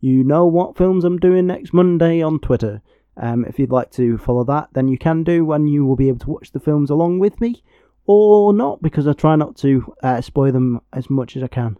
you 0.00 0.24
know 0.24 0.46
what 0.46 0.76
films 0.76 1.04
I'm 1.04 1.18
doing 1.18 1.46
next 1.46 1.72
Monday 1.72 2.22
on 2.22 2.40
Twitter. 2.40 2.82
Um, 3.16 3.44
if 3.44 3.58
you'd 3.58 3.70
like 3.70 3.90
to 3.92 4.16
follow 4.18 4.44
that, 4.44 4.68
then 4.72 4.88
you 4.88 4.96
can 4.98 5.24
do, 5.24 5.52
and 5.52 5.70
you 5.70 5.84
will 5.84 5.96
be 5.96 6.08
able 6.08 6.20
to 6.20 6.30
watch 6.30 6.52
the 6.52 6.60
films 6.60 6.90
along 6.90 7.18
with 7.18 7.40
me 7.40 7.62
or 8.06 8.52
not 8.52 8.82
because 8.82 9.06
I 9.06 9.12
try 9.12 9.36
not 9.36 9.56
to 9.58 9.94
uh, 10.02 10.20
spoil 10.20 10.50
them 10.50 10.80
as 10.92 11.08
much 11.08 11.36
as 11.36 11.42
I 11.44 11.48
can. 11.48 11.78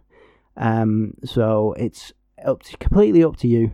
Um, 0.55 1.15
so 1.25 1.73
it's 1.77 2.13
up 2.45 2.63
to, 2.63 2.77
completely 2.77 3.23
up 3.23 3.35
to 3.37 3.47
you 3.47 3.73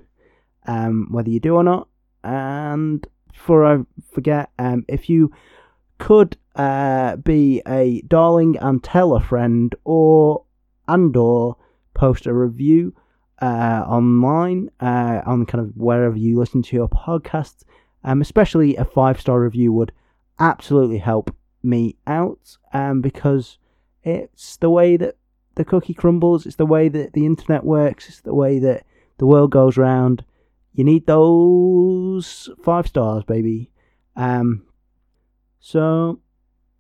um, 0.66 1.08
whether 1.12 1.30
you 1.30 1.40
do 1.40 1.56
or 1.56 1.64
not. 1.64 1.88
And 2.24 3.06
before 3.32 3.66
I 3.66 3.84
forget, 4.12 4.50
um, 4.58 4.86
if 4.88 5.10
you 5.10 5.32
could 5.98 6.38
uh, 6.56 7.16
be 7.18 7.62
a 7.68 8.02
darling 8.08 8.58
and 8.58 8.84
tell 8.84 9.16
a 9.16 9.22
friend, 9.22 9.76
or 9.84 10.44
and 10.88 11.16
or 11.16 11.58
post 11.94 12.26
a 12.26 12.34
review 12.34 12.94
uh, 13.42 13.84
online 13.88 14.70
uh, 14.80 15.22
on 15.26 15.46
kind 15.46 15.64
of 15.64 15.76
wherever 15.76 16.16
you 16.16 16.38
listen 16.38 16.62
to 16.64 16.76
your 16.76 16.90
podcasts, 16.90 17.64
um, 18.04 18.22
especially 18.22 18.76
a 18.76 18.86
five 18.86 19.20
star 19.20 19.42
review 19.42 19.72
would 19.74 19.92
absolutely 20.40 20.98
help 20.98 21.36
me 21.64 21.96
out 22.06 22.58
um, 22.74 23.02
because 23.02 23.58
it's 24.04 24.58
the 24.58 24.70
way 24.70 24.98
that 24.98 25.16
the 25.56 25.66
cookie 25.66 25.94
crumbles, 25.94 26.46
it's 26.46 26.56
the 26.56 26.66
way 26.66 26.88
that 26.88 27.14
the 27.14 27.26
internet 27.26 27.64
works, 27.64 28.08
it's 28.08 28.22
the 28.22 28.34
way 28.34 28.60
that 28.60 28.86
the 29.18 29.26
world 29.26 29.52
goes 29.52 29.78
round. 29.78 30.24
You 30.74 30.84
need 30.84 31.08
those 31.08 32.50
five 32.64 32.88
stars, 32.88 33.24
baby. 33.24 33.72
Um, 34.16 34.67
so, 35.60 36.20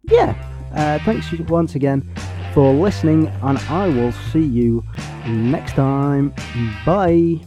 yeah, 0.03 0.35
uh, 0.73 0.99
thanks 0.99 1.31
once 1.49 1.75
again 1.75 2.07
for 2.53 2.73
listening, 2.73 3.27
and 3.41 3.57
I 3.69 3.87
will 3.87 4.11
see 4.11 4.43
you 4.43 4.83
next 5.25 5.73
time. 5.73 6.33
Bye. 6.85 7.39